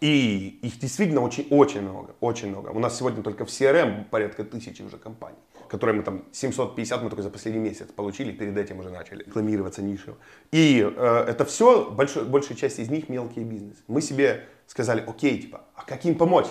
И 0.00 0.60
их 0.62 0.78
действительно 0.78 1.20
очень, 1.22 1.46
очень 1.50 1.82
много, 1.82 2.14
очень 2.20 2.48
много. 2.48 2.68
У 2.68 2.78
нас 2.78 2.96
сегодня 2.96 3.22
только 3.22 3.44
в 3.44 3.48
CRM 3.48 4.04
порядка 4.04 4.44
тысячи 4.44 4.80
уже 4.82 4.96
компаний, 4.96 5.38
которые 5.68 5.96
мы 5.96 6.02
там 6.02 6.24
750 6.32 7.02
мы 7.02 7.10
только 7.10 7.22
за 7.22 7.30
последний 7.30 7.60
месяц 7.60 7.88
получили, 7.94 8.32
перед 8.32 8.56
этим 8.56 8.78
уже 8.80 8.90
начали 8.90 9.24
рекламироваться 9.24 9.82
нишей. 9.82 10.14
И 10.50 10.80
э, 10.80 11.24
это 11.28 11.44
все, 11.44 11.90
большой, 11.90 12.24
большая 12.24 12.56
часть 12.56 12.78
из 12.78 12.88
них 12.88 13.08
мелкий 13.08 13.44
бизнес. 13.44 13.76
Мы 13.86 14.00
себе 14.00 14.46
сказали, 14.66 15.04
окей, 15.06 15.38
типа, 15.38 15.62
а 15.74 15.84
как 15.84 16.04
им 16.04 16.14
помочь? 16.16 16.46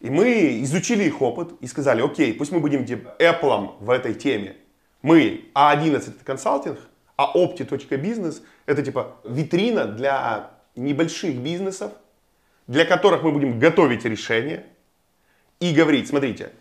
И 0.00 0.10
мы 0.10 0.60
изучили 0.62 1.04
их 1.04 1.22
опыт 1.22 1.52
и 1.60 1.66
сказали, 1.66 2.02
окей, 2.02 2.34
пусть 2.34 2.50
мы 2.50 2.58
будем 2.58 2.84
типа 2.84 3.14
Apple 3.18 3.76
в 3.78 3.88
этой 3.88 4.14
теме. 4.14 4.56
Мы 5.00 5.44
А11 5.54 5.96
это 5.96 6.24
консалтинг, 6.24 6.78
а 7.16 7.36
Opti.business 7.36 8.42
это 8.66 8.82
типа 8.82 9.16
витрина 9.24 9.86
для 9.86 10.50
небольших 10.74 11.36
бизнесов, 11.36 11.92
для 12.66 12.84
которых 12.84 13.22
мы 13.22 13.30
будем 13.32 13.58
готовить 13.58 14.04
решения 14.04 14.66
и 15.60 15.72
говорить, 15.72 16.08
смотрите, 16.08 16.52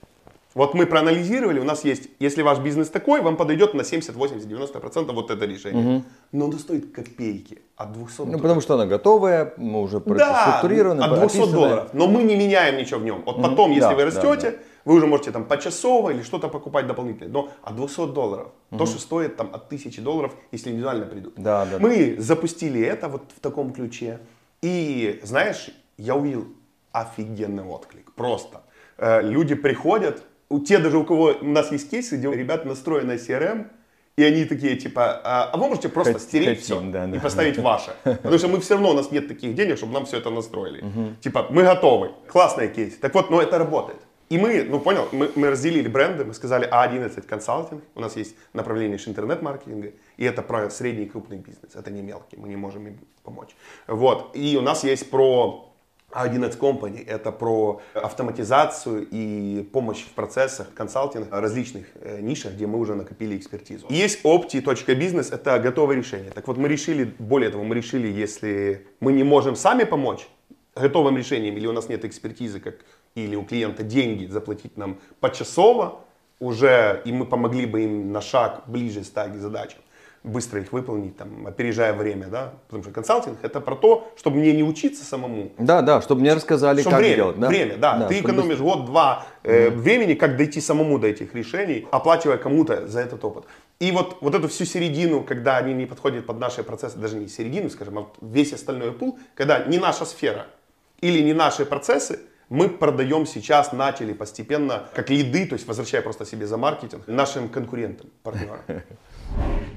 Вот 0.54 0.74
мы 0.74 0.86
проанализировали, 0.86 1.60
у 1.60 1.64
нас 1.64 1.86
есть, 1.86 2.10
если 2.20 2.42
ваш 2.42 2.60
бизнес 2.60 2.90
такой, 2.90 3.22
вам 3.22 3.38
подойдет 3.38 3.74
на 3.74 3.84
70, 3.84 4.16
80, 4.16 4.48
90% 4.48 5.12
вот 5.14 5.32
это 5.32 5.46
решение. 5.46 5.98
Угу. 5.98 6.06
Но 6.34 6.46
оно 6.46 6.58
стоит 6.58 6.92
копейки 6.92 7.62
от 7.78 7.94
200 7.94 8.18
долларов. 8.18 8.36
Ну, 8.36 8.42
потому 8.42 8.62
что 8.62 8.74
она 8.74 8.86
готовая, 8.86 9.54
мы 9.56 9.82
уже 9.82 10.02
да, 10.02 10.58
от 10.58 10.66
200 10.66 11.24
описанная. 11.24 11.54
долларов. 11.54 11.90
Но 11.94 12.08
мы 12.08 12.24
не 12.24 12.36
меняем 12.36 12.78
ничего 12.78 13.00
в 13.00 13.04
нем. 13.04 13.24
Вот 13.26 13.36
угу. 13.38 13.44
потом, 13.44 13.72
если 13.72 13.90
да, 13.90 13.96
вы 13.96 14.06
растете, 14.06 14.52
да, 14.52 14.58
да. 14.58 14.64
вы 14.84 14.96
уже 14.96 15.08
можете 15.08 15.32
там 15.32 15.46
почасово 15.46 16.10
или 16.10 16.22
что-то 16.22 16.50
покупать 16.50 16.86
дополнительно. 16.86 17.30
Но 17.30 17.50
от 17.64 17.76
200 17.78 18.08
долларов, 18.08 18.48
угу. 18.72 18.80
то, 18.80 18.86
что 18.86 19.00
стоит 19.00 19.38
там 19.38 19.52
от 19.54 19.68
1000 19.68 20.02
долларов, 20.02 20.34
если 20.52 20.70
индивидуально 20.70 21.06
придут. 21.06 21.36
Да, 21.38 21.66
да, 21.66 21.80
мы 21.80 22.16
да. 22.18 22.22
запустили 22.22 22.82
это 22.82 23.08
вот 23.08 23.24
в 23.34 23.40
таком 23.40 23.72
ключе. 23.72 24.20
И, 24.62 25.22
знаешь, 25.24 25.70
я 25.98 26.16
увидел 26.16 26.46
офигенный 26.92 27.64
отклик. 27.64 28.12
Просто. 28.14 28.64
Э, 28.98 29.22
люди 29.22 29.56
приходят, 29.56 30.24
у 30.52 30.60
те 30.60 30.78
даже 30.78 30.98
у 30.98 31.04
кого 31.04 31.36
у 31.42 31.46
нас 31.46 31.72
есть 31.72 31.90
кейсы, 31.90 32.18
где 32.18 32.32
ребята 32.32 32.68
настроены 32.68 33.14
на 33.14 33.18
CRM, 33.18 33.68
и 34.18 34.24
они 34.24 34.46
такие, 34.46 34.76
типа, 34.76 35.22
а, 35.24 35.50
а 35.52 35.58
вы 35.58 35.68
можете 35.68 35.90
просто 35.90 36.14
Хоть, 36.14 36.22
стереть 36.22 36.60
хотим, 36.60 36.64
все 36.64 36.92
да, 36.92 37.06
и 37.06 37.12
да. 37.14 37.20
поставить 37.20 37.58
ваше. 37.58 37.96
Потому 38.04 38.38
что 38.38 38.48
мы 38.50 38.60
все 38.60 38.74
равно, 38.74 38.92
у 38.92 38.94
нас 38.94 39.10
нет 39.12 39.28
таких 39.28 39.56
денег, 39.56 39.78
чтобы 39.78 39.94
нам 39.94 40.06
все 40.06 40.18
это 40.18 40.30
настроили. 40.30 40.82
Угу. 40.82 41.16
Типа, 41.22 41.48
мы 41.50 41.64
готовы. 41.64 42.12
Классный 42.28 42.68
кейс. 42.68 42.98
Так 42.98 43.14
вот, 43.16 43.30
но 43.30 43.42
это 43.42 43.58
работает. 43.58 44.00
И 44.30 44.38
мы, 44.38 44.64
ну 44.64 44.80
понял, 44.80 45.10
мы, 45.12 45.30
мы 45.36 45.50
разделили 45.50 45.90
бренды, 45.90 46.24
мы 46.24 46.34
сказали 46.34 46.70
А11 46.70 47.22
консалтинг, 47.22 47.84
у 47.96 48.00
нас 48.00 48.16
есть 48.16 48.36
направление 48.54 48.98
интернет-маркетинга, 49.06 49.92
и 50.16 50.24
это 50.24 50.42
про 50.42 50.70
средний 50.70 51.04
и 51.04 51.10
крупный 51.10 51.36
бизнес, 51.36 51.76
это 51.76 51.92
не 51.92 52.02
мелкий, 52.02 52.38
мы 52.38 52.48
не 52.48 52.56
можем 52.56 52.88
им 52.88 53.00
помочь. 53.24 53.50
Вот, 53.88 54.32
и 54.34 54.56
у 54.56 54.62
нас 54.62 54.86
есть 54.86 55.10
про 55.10 55.71
а11 56.12 56.58
Company– 56.58 57.06
это 57.08 57.32
про 57.32 57.82
автоматизацию 57.94 59.08
и 59.10 59.64
помощь 59.72 60.02
в 60.04 60.12
процессах, 60.12 60.74
консалтинг 60.74 61.28
различных 61.32 61.88
э, 61.96 62.20
нишах, 62.22 62.54
где 62.54 62.68
мы 62.68 62.80
уже 62.80 62.96
накопили 62.96 63.38
экспертизу. 63.38 63.88
Есть 63.90 64.24
opti.business– 64.24 65.30
это 65.34 65.60
готовое 65.60 65.96
решение. 65.96 66.32
Так 66.32 66.48
вот, 66.48 66.58
мы 66.58 66.68
решили, 66.68 67.14
более 67.20 67.50
того, 67.50 67.64
мы 67.64 67.76
решили, 67.76 68.08
если 68.08 68.88
мы 69.00 69.14
не 69.14 69.24
можем 69.24 69.56
сами 69.56 69.84
помочь 69.84 70.28
готовым 70.76 71.18
решением, 71.18 71.58
или 71.58 71.68
у 71.68 71.74
нас 71.74 71.90
нет 71.90 72.06
экспертизы, 72.06 72.60
как, 72.60 72.76
или 73.16 73.36
у 73.36 73.44
клиента 73.44 73.84
деньги 73.84 74.26
заплатить 74.26 74.78
нам 74.78 75.00
почасово, 75.20 76.00
уже, 76.40 77.02
и 77.06 77.12
мы 77.12 77.26
помогли 77.26 77.66
бы 77.66 77.84
им 77.84 78.12
на 78.12 78.22
шаг 78.22 78.64
ближе 78.68 79.04
стать 79.04 79.34
к 79.34 79.36
задачам, 79.36 79.80
быстро 80.24 80.62
их 80.62 80.72
выполнить, 80.72 81.18
там, 81.18 81.48
опережая 81.48 81.94
время, 81.94 82.28
да, 82.28 82.54
потому 82.68 82.84
что 82.84 82.92
консалтинг 82.92 83.40
это 83.42 83.60
про 83.60 83.76
то, 83.76 84.12
чтобы 84.18 84.38
мне 84.38 84.54
не 84.54 84.64
учиться 84.64 85.04
самому. 85.04 85.52
Да, 85.58 85.82
да, 85.82 86.02
чтобы 86.02 86.22
мне 86.22 86.34
рассказали, 86.34 86.82
чтобы 86.82 86.92
как 86.92 87.00
время, 87.00 87.16
делать. 87.16 87.40
Да? 87.40 87.48
Время, 87.48 87.78
да, 87.78 87.98
да 87.98 88.08
ты 88.08 88.20
экономишь 88.20 88.60
быстро... 88.60 88.64
год-два 88.64 89.26
э, 89.44 89.68
mm 89.68 89.82
времени, 89.82 90.14
как 90.14 90.38
дойти 90.38 90.62
самому 90.62 91.00
до 91.00 91.08
этих 91.08 91.34
решений, 91.34 91.88
оплачивая 91.92 92.38
кому-то 92.38 92.88
за 92.88 93.02
этот 93.02 93.24
опыт. 93.26 93.46
И 93.80 93.92
вот, 93.92 94.18
вот 94.22 94.36
эту 94.36 94.48
всю 94.48 94.66
середину, 94.66 95.24
когда 95.24 95.58
они 95.58 95.74
не 95.74 95.88
подходят 95.88 96.26
под 96.26 96.40
наши 96.40 96.64
процессы, 96.64 97.00
даже 97.00 97.18
не 97.18 97.28
середину, 97.28 97.70
скажем, 97.70 97.98
а 97.98 98.08
весь 98.22 98.54
остальной 98.54 98.92
пул, 98.92 99.18
когда 99.34 99.66
не 99.66 99.80
наша 99.80 100.06
сфера 100.06 100.46
или 101.02 101.22
не 101.22 101.34
наши 101.34 101.66
процессы, 101.66 102.20
мы 102.50 102.70
продаем 102.70 103.26
сейчас, 103.26 103.72
начали 103.72 104.14
постепенно, 104.14 104.84
как 104.94 105.10
лиды, 105.10 105.46
то 105.48 105.54
есть 105.54 105.66
возвращая 105.68 106.02
просто 106.02 106.26
себе 106.26 106.46
за 106.46 106.58
маркетинг, 106.58 107.08
нашим 107.08 107.50
конкурентам, 107.50 108.10
партнерам. 108.24 108.60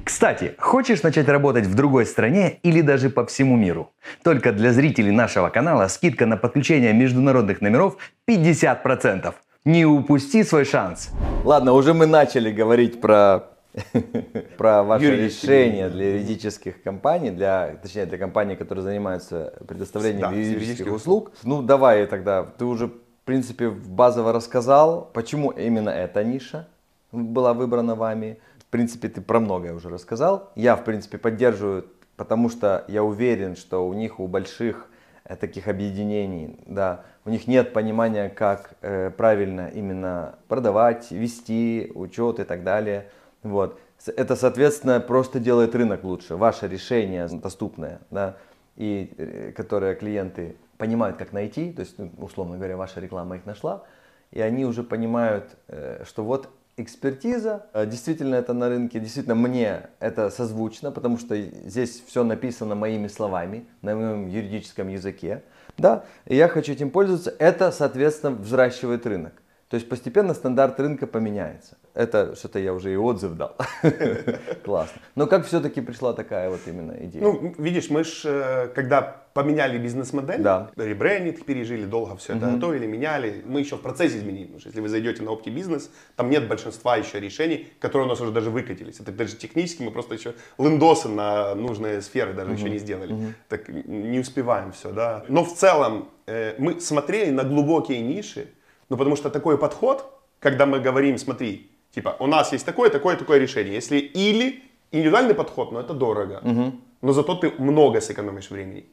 Кстати, 0.04 0.54
хочешь 0.58 1.02
начать 1.02 1.28
работать 1.28 1.66
в 1.66 1.74
другой 1.74 2.04
стране 2.06 2.58
или 2.62 2.82
даже 2.82 3.10
по 3.10 3.24
всему 3.24 3.56
миру? 3.56 3.90
Только 4.22 4.52
для 4.52 4.72
зрителей 4.72 5.10
нашего 5.10 5.48
канала 5.48 5.88
скидка 5.88 6.26
на 6.26 6.36
подключение 6.36 6.92
международных 6.92 7.60
номеров 7.60 7.96
50%. 8.28 9.34
Не 9.64 9.86
упусти 9.86 10.44
свой 10.44 10.66
шанс. 10.66 11.10
Ладно, 11.44 11.72
уже 11.72 11.94
мы 11.94 12.06
начали 12.06 12.52
говорить 12.52 13.00
про 13.00 13.54
про 14.58 14.82
ваше 14.82 15.16
решение 15.16 15.88
для 15.88 16.14
юридических 16.14 16.82
компаний, 16.82 17.30
для, 17.30 17.76
точнее 17.82 18.06
для 18.06 18.18
компаний, 18.18 18.56
которые 18.56 18.84
занимаются 18.84 19.54
предоставлением 19.66 20.30
да, 20.30 20.30
юридических 20.30 20.92
услуг. 20.92 21.32
Ну 21.42 21.62
давай 21.62 22.06
тогда, 22.06 22.44
ты 22.44 22.64
уже 22.64 22.86
в 22.86 22.92
принципе 23.24 23.70
базово 23.70 24.32
рассказал, 24.32 25.10
почему 25.12 25.50
именно 25.50 25.90
эта 25.90 26.22
ниша 26.22 26.68
была 27.10 27.54
выбрана 27.54 27.94
вами 27.94 28.38
принципе, 28.74 29.08
ты 29.08 29.20
про 29.20 29.38
многое 29.38 29.72
уже 29.72 29.88
рассказал. 29.88 30.50
Я, 30.56 30.74
в 30.74 30.82
принципе, 30.82 31.16
поддерживаю, 31.16 31.86
потому 32.16 32.48
что 32.48 32.84
я 32.88 33.04
уверен, 33.04 33.54
что 33.54 33.86
у 33.86 33.94
них, 33.94 34.18
у 34.18 34.26
больших 34.26 34.88
э, 35.22 35.36
таких 35.36 35.68
объединений, 35.68 36.58
да, 36.66 37.04
у 37.24 37.30
них 37.30 37.46
нет 37.46 37.72
понимания, 37.72 38.28
как 38.28 38.74
э, 38.80 39.12
правильно 39.16 39.70
именно 39.72 40.40
продавать, 40.48 41.12
вести 41.12 41.92
учет 41.94 42.40
и 42.40 42.42
так 42.42 42.64
далее. 42.64 43.10
Вот. 43.44 43.78
Это, 44.06 44.34
соответственно, 44.34 44.98
просто 44.98 45.38
делает 45.38 45.76
рынок 45.76 46.02
лучше. 46.02 46.34
Ваше 46.34 46.66
решение 46.66 47.28
доступное, 47.28 48.00
да, 48.10 48.38
и 48.74 49.14
э, 49.16 49.52
которое 49.52 49.94
клиенты 49.94 50.56
понимают, 50.78 51.16
как 51.16 51.32
найти, 51.32 51.72
то 51.72 51.82
есть, 51.82 51.96
ну, 51.96 52.10
условно 52.18 52.56
говоря, 52.56 52.76
ваша 52.76 52.98
реклама 52.98 53.36
их 53.36 53.46
нашла, 53.46 53.84
и 54.32 54.40
они 54.40 54.64
уже 54.64 54.82
понимают, 54.82 55.56
э, 55.68 56.02
что 56.04 56.24
вот 56.24 56.50
экспертиза. 56.76 57.66
Э, 57.72 57.86
действительно, 57.86 58.34
это 58.34 58.52
на 58.52 58.68
рынке, 58.68 59.00
действительно, 59.00 59.34
мне 59.34 59.88
это 60.00 60.30
созвучно, 60.30 60.90
потому 60.90 61.18
что 61.18 61.40
здесь 61.40 62.02
все 62.06 62.24
написано 62.24 62.74
моими 62.74 63.08
словами, 63.08 63.66
на 63.82 63.94
моем 63.94 64.28
юридическом 64.28 64.88
языке. 64.88 65.42
Да, 65.76 66.04
и 66.26 66.36
я 66.36 66.48
хочу 66.48 66.72
этим 66.72 66.90
пользоваться. 66.90 67.34
Это, 67.38 67.72
соответственно, 67.72 68.32
взращивает 68.36 69.06
рынок. 69.06 69.32
То 69.74 69.76
есть 69.76 69.88
постепенно 69.88 70.34
стандарт 70.34 70.78
рынка 70.78 71.08
поменяется. 71.08 71.76
Это 71.94 72.36
что-то 72.36 72.60
я 72.60 72.72
уже 72.72 72.92
и 72.92 72.96
отзыв 72.96 73.34
дал. 73.34 73.56
Классно. 74.64 75.02
Но 75.16 75.26
как 75.26 75.44
все-таки 75.46 75.80
пришла 75.80 76.12
такая 76.12 76.48
вот 76.48 76.60
именно 76.68 76.92
идея? 76.92 77.20
Ну, 77.20 77.52
видишь, 77.58 77.90
мы 77.90 78.04
же, 78.04 78.28
э, 78.28 78.68
когда 78.68 79.24
поменяли 79.32 79.78
бизнес-модель, 79.78 80.40
да. 80.42 80.70
ребрендинг 80.76 81.44
пережили, 81.44 81.86
долго 81.86 82.14
все 82.18 82.36
это 82.36 82.52
готовили, 82.52 82.86
меняли, 82.86 83.42
мы 83.44 83.58
еще 83.58 83.74
в 83.74 83.80
процессе 83.80 84.18
изменили. 84.18 84.44
Потому 84.44 84.60
что 84.60 84.68
если 84.68 84.80
вы 84.80 84.88
зайдете 84.88 85.24
на 85.24 85.32
опти 85.32 85.50
бизнес, 85.50 85.90
там 86.14 86.30
нет 86.30 86.46
большинства 86.46 86.96
еще 86.96 87.18
решений, 87.18 87.66
которые 87.80 88.06
у 88.06 88.10
нас 88.10 88.20
уже 88.20 88.30
даже 88.30 88.50
выкатились. 88.50 89.00
Это 89.00 89.10
даже 89.10 89.34
технически 89.34 89.82
мы 89.82 89.90
просто 89.90 90.14
еще 90.14 90.34
лендосы 90.56 91.08
на 91.08 91.56
нужные 91.56 92.00
сферы 92.00 92.32
даже 92.32 92.52
еще 92.52 92.70
не 92.70 92.78
сделали. 92.78 93.34
Так 93.48 93.68
не 93.68 94.20
успеваем 94.20 94.70
все, 94.70 94.92
да. 94.92 95.24
Но 95.26 95.42
в 95.44 95.52
целом 95.52 96.10
э, 96.28 96.54
мы 96.58 96.80
смотрели 96.80 97.32
на 97.32 97.42
глубокие 97.42 98.00
ниши, 98.02 98.50
ну, 98.88 98.96
потому 98.96 99.16
что 99.16 99.30
такой 99.30 99.58
подход, 99.58 100.04
когда 100.40 100.66
мы 100.66 100.80
говорим, 100.80 101.18
смотри, 101.18 101.70
типа, 101.94 102.16
у 102.18 102.26
нас 102.26 102.52
есть 102.52 102.66
такое, 102.66 102.90
такое, 102.90 103.16
такое 103.16 103.38
решение. 103.38 103.74
Если 103.74 103.98
или 103.98 104.62
индивидуальный 104.92 105.34
подход, 105.34 105.72
но 105.72 105.80
это 105.80 105.94
дорого, 105.94 106.40
угу. 106.42 106.72
но 107.02 107.12
зато 107.12 107.34
ты 107.34 107.50
много 107.58 108.00
сэкономишь 108.00 108.50
времени. 108.50 108.86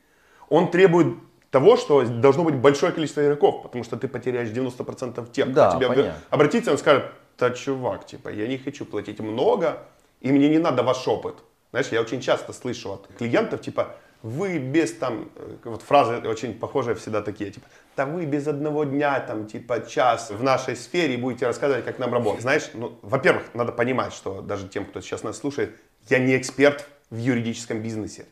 Он 0.49 0.71
требует 0.71 1.15
того, 1.51 1.77
что 1.77 2.03
должно 2.05 2.43
быть 2.43 2.55
большое 2.55 2.91
количество 2.91 3.21
игроков, 3.21 3.63
потому 3.63 3.83
что 3.83 3.97
ты 3.97 4.07
потеряешь 4.07 4.49
90% 4.49 5.31
тех, 5.31 5.53
да, 5.53 5.69
кто 5.69 5.77
тебе 5.77 5.87
понятно. 5.87 6.15
обратится, 6.29 6.71
он 6.71 6.77
скажет, 6.77 7.05
да, 7.37 7.51
чувак, 7.51 8.05
типа, 8.05 8.29
я 8.29 8.47
не 8.47 8.57
хочу 8.57 8.85
платить 8.85 9.19
много, 9.19 9.83
и 10.21 10.31
мне 10.31 10.49
не 10.49 10.59
надо 10.59 10.83
ваш 10.83 11.07
опыт. 11.07 11.35
Знаешь, 11.71 11.87
я 11.91 12.01
очень 12.01 12.21
часто 12.21 12.53
слышу 12.53 12.91
от 12.93 13.07
клиентов, 13.17 13.61
типа, 13.61 13.95
вы 14.23 14.59
без 14.59 14.93
там, 14.93 15.29
э, 15.35 15.55
вот 15.63 15.81
фразы 15.81 16.17
очень 16.27 16.57
похожие 16.57 16.95
всегда 16.95 17.21
такие, 17.21 17.51
типа, 17.51 17.67
да 17.95 18.05
вы 18.05 18.25
без 18.25 18.47
одного 18.47 18.83
дня, 18.83 19.19
там, 19.19 19.47
типа, 19.47 19.81
час 19.81 20.29
в 20.29 20.43
нашей 20.43 20.75
сфере 20.75 21.17
будете 21.17 21.47
рассказывать, 21.47 21.85
как 21.85 21.99
нам 21.99 22.13
работать. 22.13 22.41
Знаешь, 22.41 22.69
ну, 22.73 22.97
во-первых, 23.01 23.43
надо 23.53 23.71
понимать, 23.71 24.13
что 24.13 24.41
даже 24.41 24.67
тем, 24.67 24.85
кто 24.85 25.01
сейчас 25.01 25.23
нас 25.23 25.37
слушает, 25.37 25.75
я 26.09 26.19
не 26.19 26.37
эксперт 26.37 26.87
в 27.09 27.17
юридическом 27.17 27.81
бизнесе. 27.81 28.25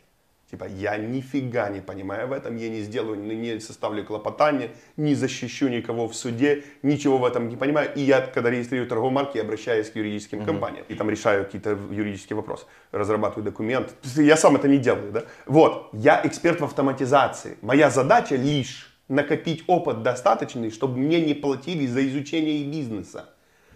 Типа, 0.50 0.66
я 0.66 0.98
нифига 0.98 1.70
не 1.70 1.80
понимаю 1.80 2.28
в 2.28 2.32
этом, 2.32 2.56
я 2.56 2.70
не 2.70 2.82
сделаю, 2.82 3.20
не 3.20 3.60
составлю 3.60 4.04
клопотание, 4.04 4.72
не 4.98 5.14
защищу 5.14 5.68
никого 5.68 6.08
в 6.08 6.16
суде, 6.16 6.64
ничего 6.82 7.20
в 7.20 7.26
этом 7.26 7.50
не 7.50 7.56
понимаю. 7.56 7.92
И 7.96 8.02
я, 8.02 8.22
когда 8.22 8.50
регистрирую 8.50 8.90
торговую 8.90 9.14
марку, 9.14 9.38
я 9.38 9.44
обращаюсь 9.44 9.92
к 9.92 9.96
юридическим 9.96 10.40
uh-huh. 10.40 10.46
компаниям. 10.46 10.86
И 10.88 10.96
там 10.96 11.08
решаю 11.08 11.46
какие-то 11.46 11.78
юридические 11.92 12.36
вопросы, 12.36 12.66
разрабатываю 12.92 13.44
документ. 13.44 13.94
Я 14.16 14.36
сам 14.38 14.56
это 14.56 14.68
не 14.68 14.80
делаю, 14.80 15.12
да? 15.12 15.24
Вот, 15.46 15.90
я 15.94 16.20
эксперт 16.24 16.62
в 16.62 16.64
автоматизации. 16.64 17.60
Моя 17.62 17.92
задача 17.92 18.36
лишь 18.36 18.92
накопить 19.08 19.64
опыт 19.68 20.02
достаточный, 20.02 20.72
чтобы 20.72 20.98
мне 20.98 21.22
не 21.22 21.36
платили 21.36 21.86
за 21.86 22.08
изучение 22.08 22.64
бизнеса. 22.64 23.30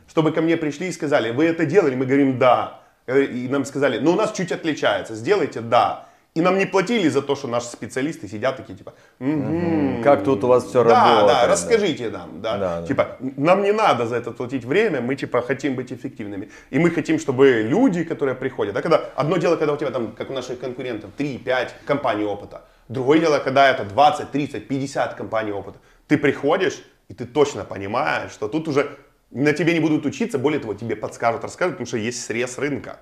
Чтобы 0.07 0.31
ко 0.31 0.41
мне 0.41 0.57
пришли 0.57 0.87
и 0.87 0.91
сказали, 0.91 1.29
вы 1.29 1.45
это 1.45 1.65
делали? 1.65 1.93
Мы 1.93 2.07
говорим, 2.07 2.39
да. 2.39 2.81
И 3.07 3.47
нам 3.47 3.63
сказали, 3.65 3.99
ну 3.99 4.13
у 4.13 4.15
нас 4.15 4.31
чуть 4.31 4.51
отличается, 4.51 5.13
сделайте, 5.13 5.61
да. 5.61 6.09
И 6.35 6.41
нам 6.41 6.57
не 6.57 6.65
платили 6.65 7.09
за 7.09 7.21
то, 7.21 7.35
что 7.35 7.47
наши 7.47 7.67
специалисты 7.67 8.27
сидят 8.27 8.57
такие, 8.57 8.75
типа, 8.75 8.93
угу, 9.19 10.01
как 10.03 10.23
тут 10.23 10.43
у 10.43 10.47
вас 10.47 10.65
все 10.65 10.83
да, 10.83 10.89
работает. 10.89 11.27
Да, 11.27 11.41
да, 11.41 11.47
расскажите 11.47 12.09
нам, 12.09 12.41
да. 12.41 12.57
да. 12.57 12.87
Типа, 12.87 13.17
нам 13.19 13.61
не 13.61 13.71
надо 13.71 14.07
за 14.07 14.15
это 14.15 14.31
платить 14.31 14.65
время, 14.65 14.99
мы, 14.99 15.15
типа, 15.15 15.41
хотим 15.43 15.75
быть 15.75 15.93
эффективными. 15.93 16.49
И 16.71 16.79
мы 16.79 16.89
хотим, 16.89 17.19
чтобы 17.19 17.61
люди, 17.61 18.03
которые 18.03 18.33
приходят, 18.33 18.73
да, 18.73 18.81
когда, 18.81 18.97
одно 19.15 19.37
дело, 19.37 19.57
когда 19.57 19.73
у 19.73 19.77
тебя 19.77 19.91
там, 19.91 20.11
как 20.13 20.31
у 20.31 20.33
наших 20.33 20.59
конкурентов, 20.59 21.11
3-5 21.19 21.69
компаний 21.85 22.25
опыта. 22.25 22.63
Другое 22.89 23.19
дело, 23.19 23.37
когда 23.37 23.69
это 23.69 23.83
20, 23.83 24.31
30, 24.31 24.67
50 24.67 25.13
компаний 25.13 25.51
опыта. 25.51 25.77
Ты 26.07 26.17
приходишь, 26.17 26.83
и 27.09 27.13
ты 27.13 27.25
точно 27.25 27.63
понимаешь, 27.63 28.31
что 28.31 28.47
тут 28.47 28.67
уже 28.67 28.97
На 29.29 29.53
тебе 29.53 29.73
не 29.73 29.79
будут 29.79 30.05
учиться, 30.05 30.37
более 30.37 30.59
того, 30.59 30.73
тебе 30.73 30.95
подскажут, 30.95 31.43
расскажут, 31.43 31.75
потому 31.75 31.87
что 31.87 31.97
есть 31.97 32.23
срез 32.23 32.57
рынка. 32.57 32.97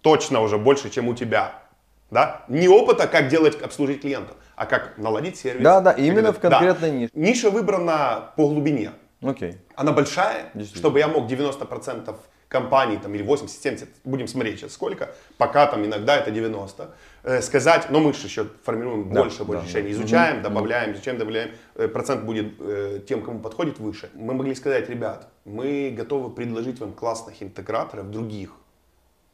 Точно 0.00 0.40
уже 0.40 0.58
больше, 0.58 0.90
чем 0.90 1.08
у 1.08 1.14
тебя. 1.14 1.65
Да? 2.10 2.44
Не 2.48 2.68
опыта, 2.68 3.06
как 3.08 3.28
делать, 3.28 3.60
обслужить 3.60 4.00
клиентов, 4.00 4.36
а 4.54 4.66
как 4.66 4.96
наладить 4.96 5.36
сервис. 5.36 5.62
Да, 5.62 5.80
да, 5.80 5.92
именно 5.92 6.32
в 6.32 6.38
конкретной 6.38 6.90
да. 6.90 6.96
нише. 6.96 7.10
Ниша 7.14 7.50
выбрана 7.50 8.32
по 8.36 8.48
глубине. 8.48 8.92
Окей. 9.22 9.58
Она 9.74 9.92
большая, 9.92 10.52
чтобы 10.74 10.98
я 10.98 11.08
мог 11.08 11.30
90% 11.30 12.14
компаний, 12.48 12.98
там, 13.02 13.14
или 13.14 13.24
80-70, 13.24 13.88
будем 14.04 14.28
смотреть 14.28 14.60
сейчас 14.60 14.72
сколько, 14.72 15.10
пока 15.36 15.66
там 15.66 15.84
иногда 15.84 16.16
это 16.16 16.30
90, 16.30 16.90
э, 17.24 17.42
сказать, 17.42 17.90
но 17.90 18.00
мы 18.00 18.12
же 18.12 18.26
еще 18.26 18.46
формируем 18.64 19.12
Да, 19.12 19.22
больше, 19.22 19.44
больше 19.44 19.62
да, 19.62 19.68
решений, 19.68 19.88
да. 19.88 19.94
изучаем, 19.94 20.42
добавляем, 20.42 20.92
изучаем, 20.92 21.18
добавляем, 21.18 21.50
э, 21.74 21.88
процент 21.88 22.22
будет 22.22 22.54
э, 22.60 23.00
тем, 23.06 23.22
кому 23.22 23.40
подходит, 23.40 23.78
выше. 23.78 24.10
Мы 24.14 24.34
могли 24.34 24.54
сказать, 24.54 24.88
ребят, 24.88 25.28
мы 25.44 25.92
готовы 25.96 26.30
предложить 26.30 26.78
вам 26.78 26.92
классных 26.92 27.42
интеграторов 27.42 28.10
других, 28.10 28.52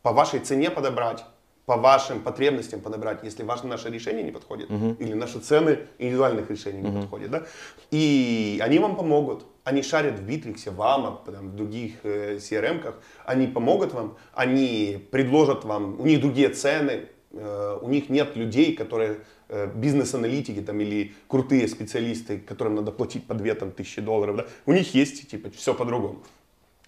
по 0.00 0.12
вашей 0.12 0.40
цене 0.40 0.70
подобрать, 0.70 1.24
по 1.72 1.78
вашим 1.78 2.20
потребностям 2.20 2.80
подобрать, 2.80 3.24
если 3.24 3.44
ваше 3.44 3.66
наше 3.66 3.88
решение 3.88 4.22
не 4.22 4.30
подходит, 4.30 4.68
или 5.00 5.14
наши 5.14 5.38
цены 5.38 5.78
индивидуальных 5.98 6.50
решений 6.50 6.82
не 6.82 7.00
подходят, 7.00 7.30
да, 7.30 7.42
и 7.90 8.60
они 8.62 8.78
вам 8.78 8.94
помогут, 8.94 9.46
они 9.64 9.82
шарят 9.82 10.18
в 10.18 10.22
Битриксе, 10.22 10.70
в 10.70 10.76
там, 11.24 11.50
в 11.50 11.56
других 11.56 11.94
э, 12.02 12.36
CRM-ках, 12.36 13.00
они 13.24 13.46
помогут 13.46 13.94
вам, 13.94 14.16
они 14.34 14.98
предложат 15.10 15.64
вам, 15.64 15.98
у 15.98 16.04
них 16.04 16.20
другие 16.20 16.50
цены, 16.50 17.08
э, 17.32 17.78
у 17.80 17.88
них 17.88 18.10
нет 18.10 18.36
людей, 18.36 18.76
которые 18.76 19.20
э, 19.48 19.70
бизнес-аналитики 19.74 20.60
там, 20.60 20.78
или 20.80 21.12
крутые 21.26 21.68
специалисты, 21.68 22.38
которым 22.38 22.74
надо 22.74 22.92
платить 22.92 23.26
по 23.26 23.34
2 23.34 23.54
там, 23.54 23.70
тысячи 23.70 24.02
долларов, 24.02 24.36
да, 24.36 24.46
у 24.66 24.72
них 24.72 24.94
есть 24.94 25.30
типа 25.30 25.48
все 25.50 25.72
по-другому. 25.72 26.22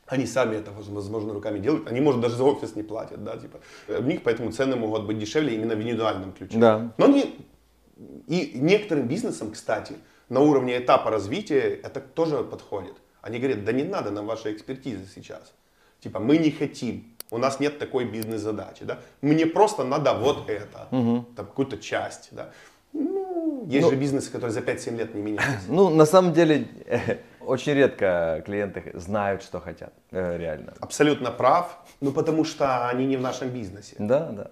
Они 0.07 0.27
сами 0.27 0.57
это, 0.57 0.71
возможно, 0.71 1.33
руками 1.33 1.59
делают. 1.59 1.89
Они, 1.89 2.01
может, 2.01 2.21
даже 2.21 2.37
за 2.37 2.45
офис 2.45 2.77
не 2.77 2.83
платят, 2.83 3.25
да, 3.25 3.37
типа. 3.37 3.61
У 3.89 4.03
них 4.03 4.23
поэтому 4.23 4.53
цены 4.53 4.77
могут 4.77 5.05
быть 5.05 5.19
дешевле 5.19 5.55
именно 5.55 5.75
в 5.75 5.81
индивидуальном 5.81 6.33
ключе. 6.33 6.59
Да. 6.59 6.93
Но 6.99 7.07
они, 7.07 7.37
и 8.27 8.53
некоторым 8.55 9.09
бизнесам, 9.09 9.51
кстати, 9.53 9.95
на 10.29 10.41
уровне 10.41 10.79
этапа 10.79 11.11
развития 11.11 11.81
это 11.83 12.01
тоже 12.01 12.45
подходит. 12.45 12.95
Они 13.23 13.39
говорят, 13.39 13.65
да 13.65 13.73
не 13.73 13.85
надо 13.85 14.11
нам 14.11 14.27
вашей 14.27 14.53
экспертизы 14.53 15.07
сейчас. 15.15 15.55
Типа, 16.01 16.21
мы 16.21 16.37
не 16.37 16.51
хотим, 16.51 17.17
у 17.31 17.39
нас 17.39 17.61
нет 17.61 17.79
такой 17.79 18.05
бизнес-задачи, 18.05 18.85
да. 18.85 18.99
Мне 19.23 19.47
просто 19.47 19.85
надо 19.85 20.13
вот 20.13 20.51
это, 20.51 20.89
там 20.91 21.27
какую-то 21.37 21.79
часть, 21.79 22.29
да. 22.33 22.51
Ну, 22.93 23.67
есть 23.67 23.89
же 23.89 23.97
бизнесы, 23.97 24.31
которые 24.31 24.53
за 24.53 24.61
5-7 24.61 24.97
лет 24.97 25.15
не 25.15 25.23
меняются. 25.23 25.67
Ну, 25.69 25.89
на 25.91 26.07
самом 26.07 26.33
деле, 26.33 26.69
очень 27.47 27.75
редко 27.75 28.43
клиенты 28.45 28.91
знают, 28.95 29.43
что 29.43 29.61
хотят. 29.61 29.93
Э, 30.11 30.37
Реально. 30.39 30.75
Абсолютно 30.81 31.31
прав, 31.31 31.79
ну 32.01 32.13
потому 32.13 32.45
что 32.45 32.89
они 32.89 33.07
не 33.07 33.17
в 33.17 33.21
нашем 33.21 33.51
бизнесе. 33.51 33.97
Да, 33.99 34.31
да. 34.31 34.51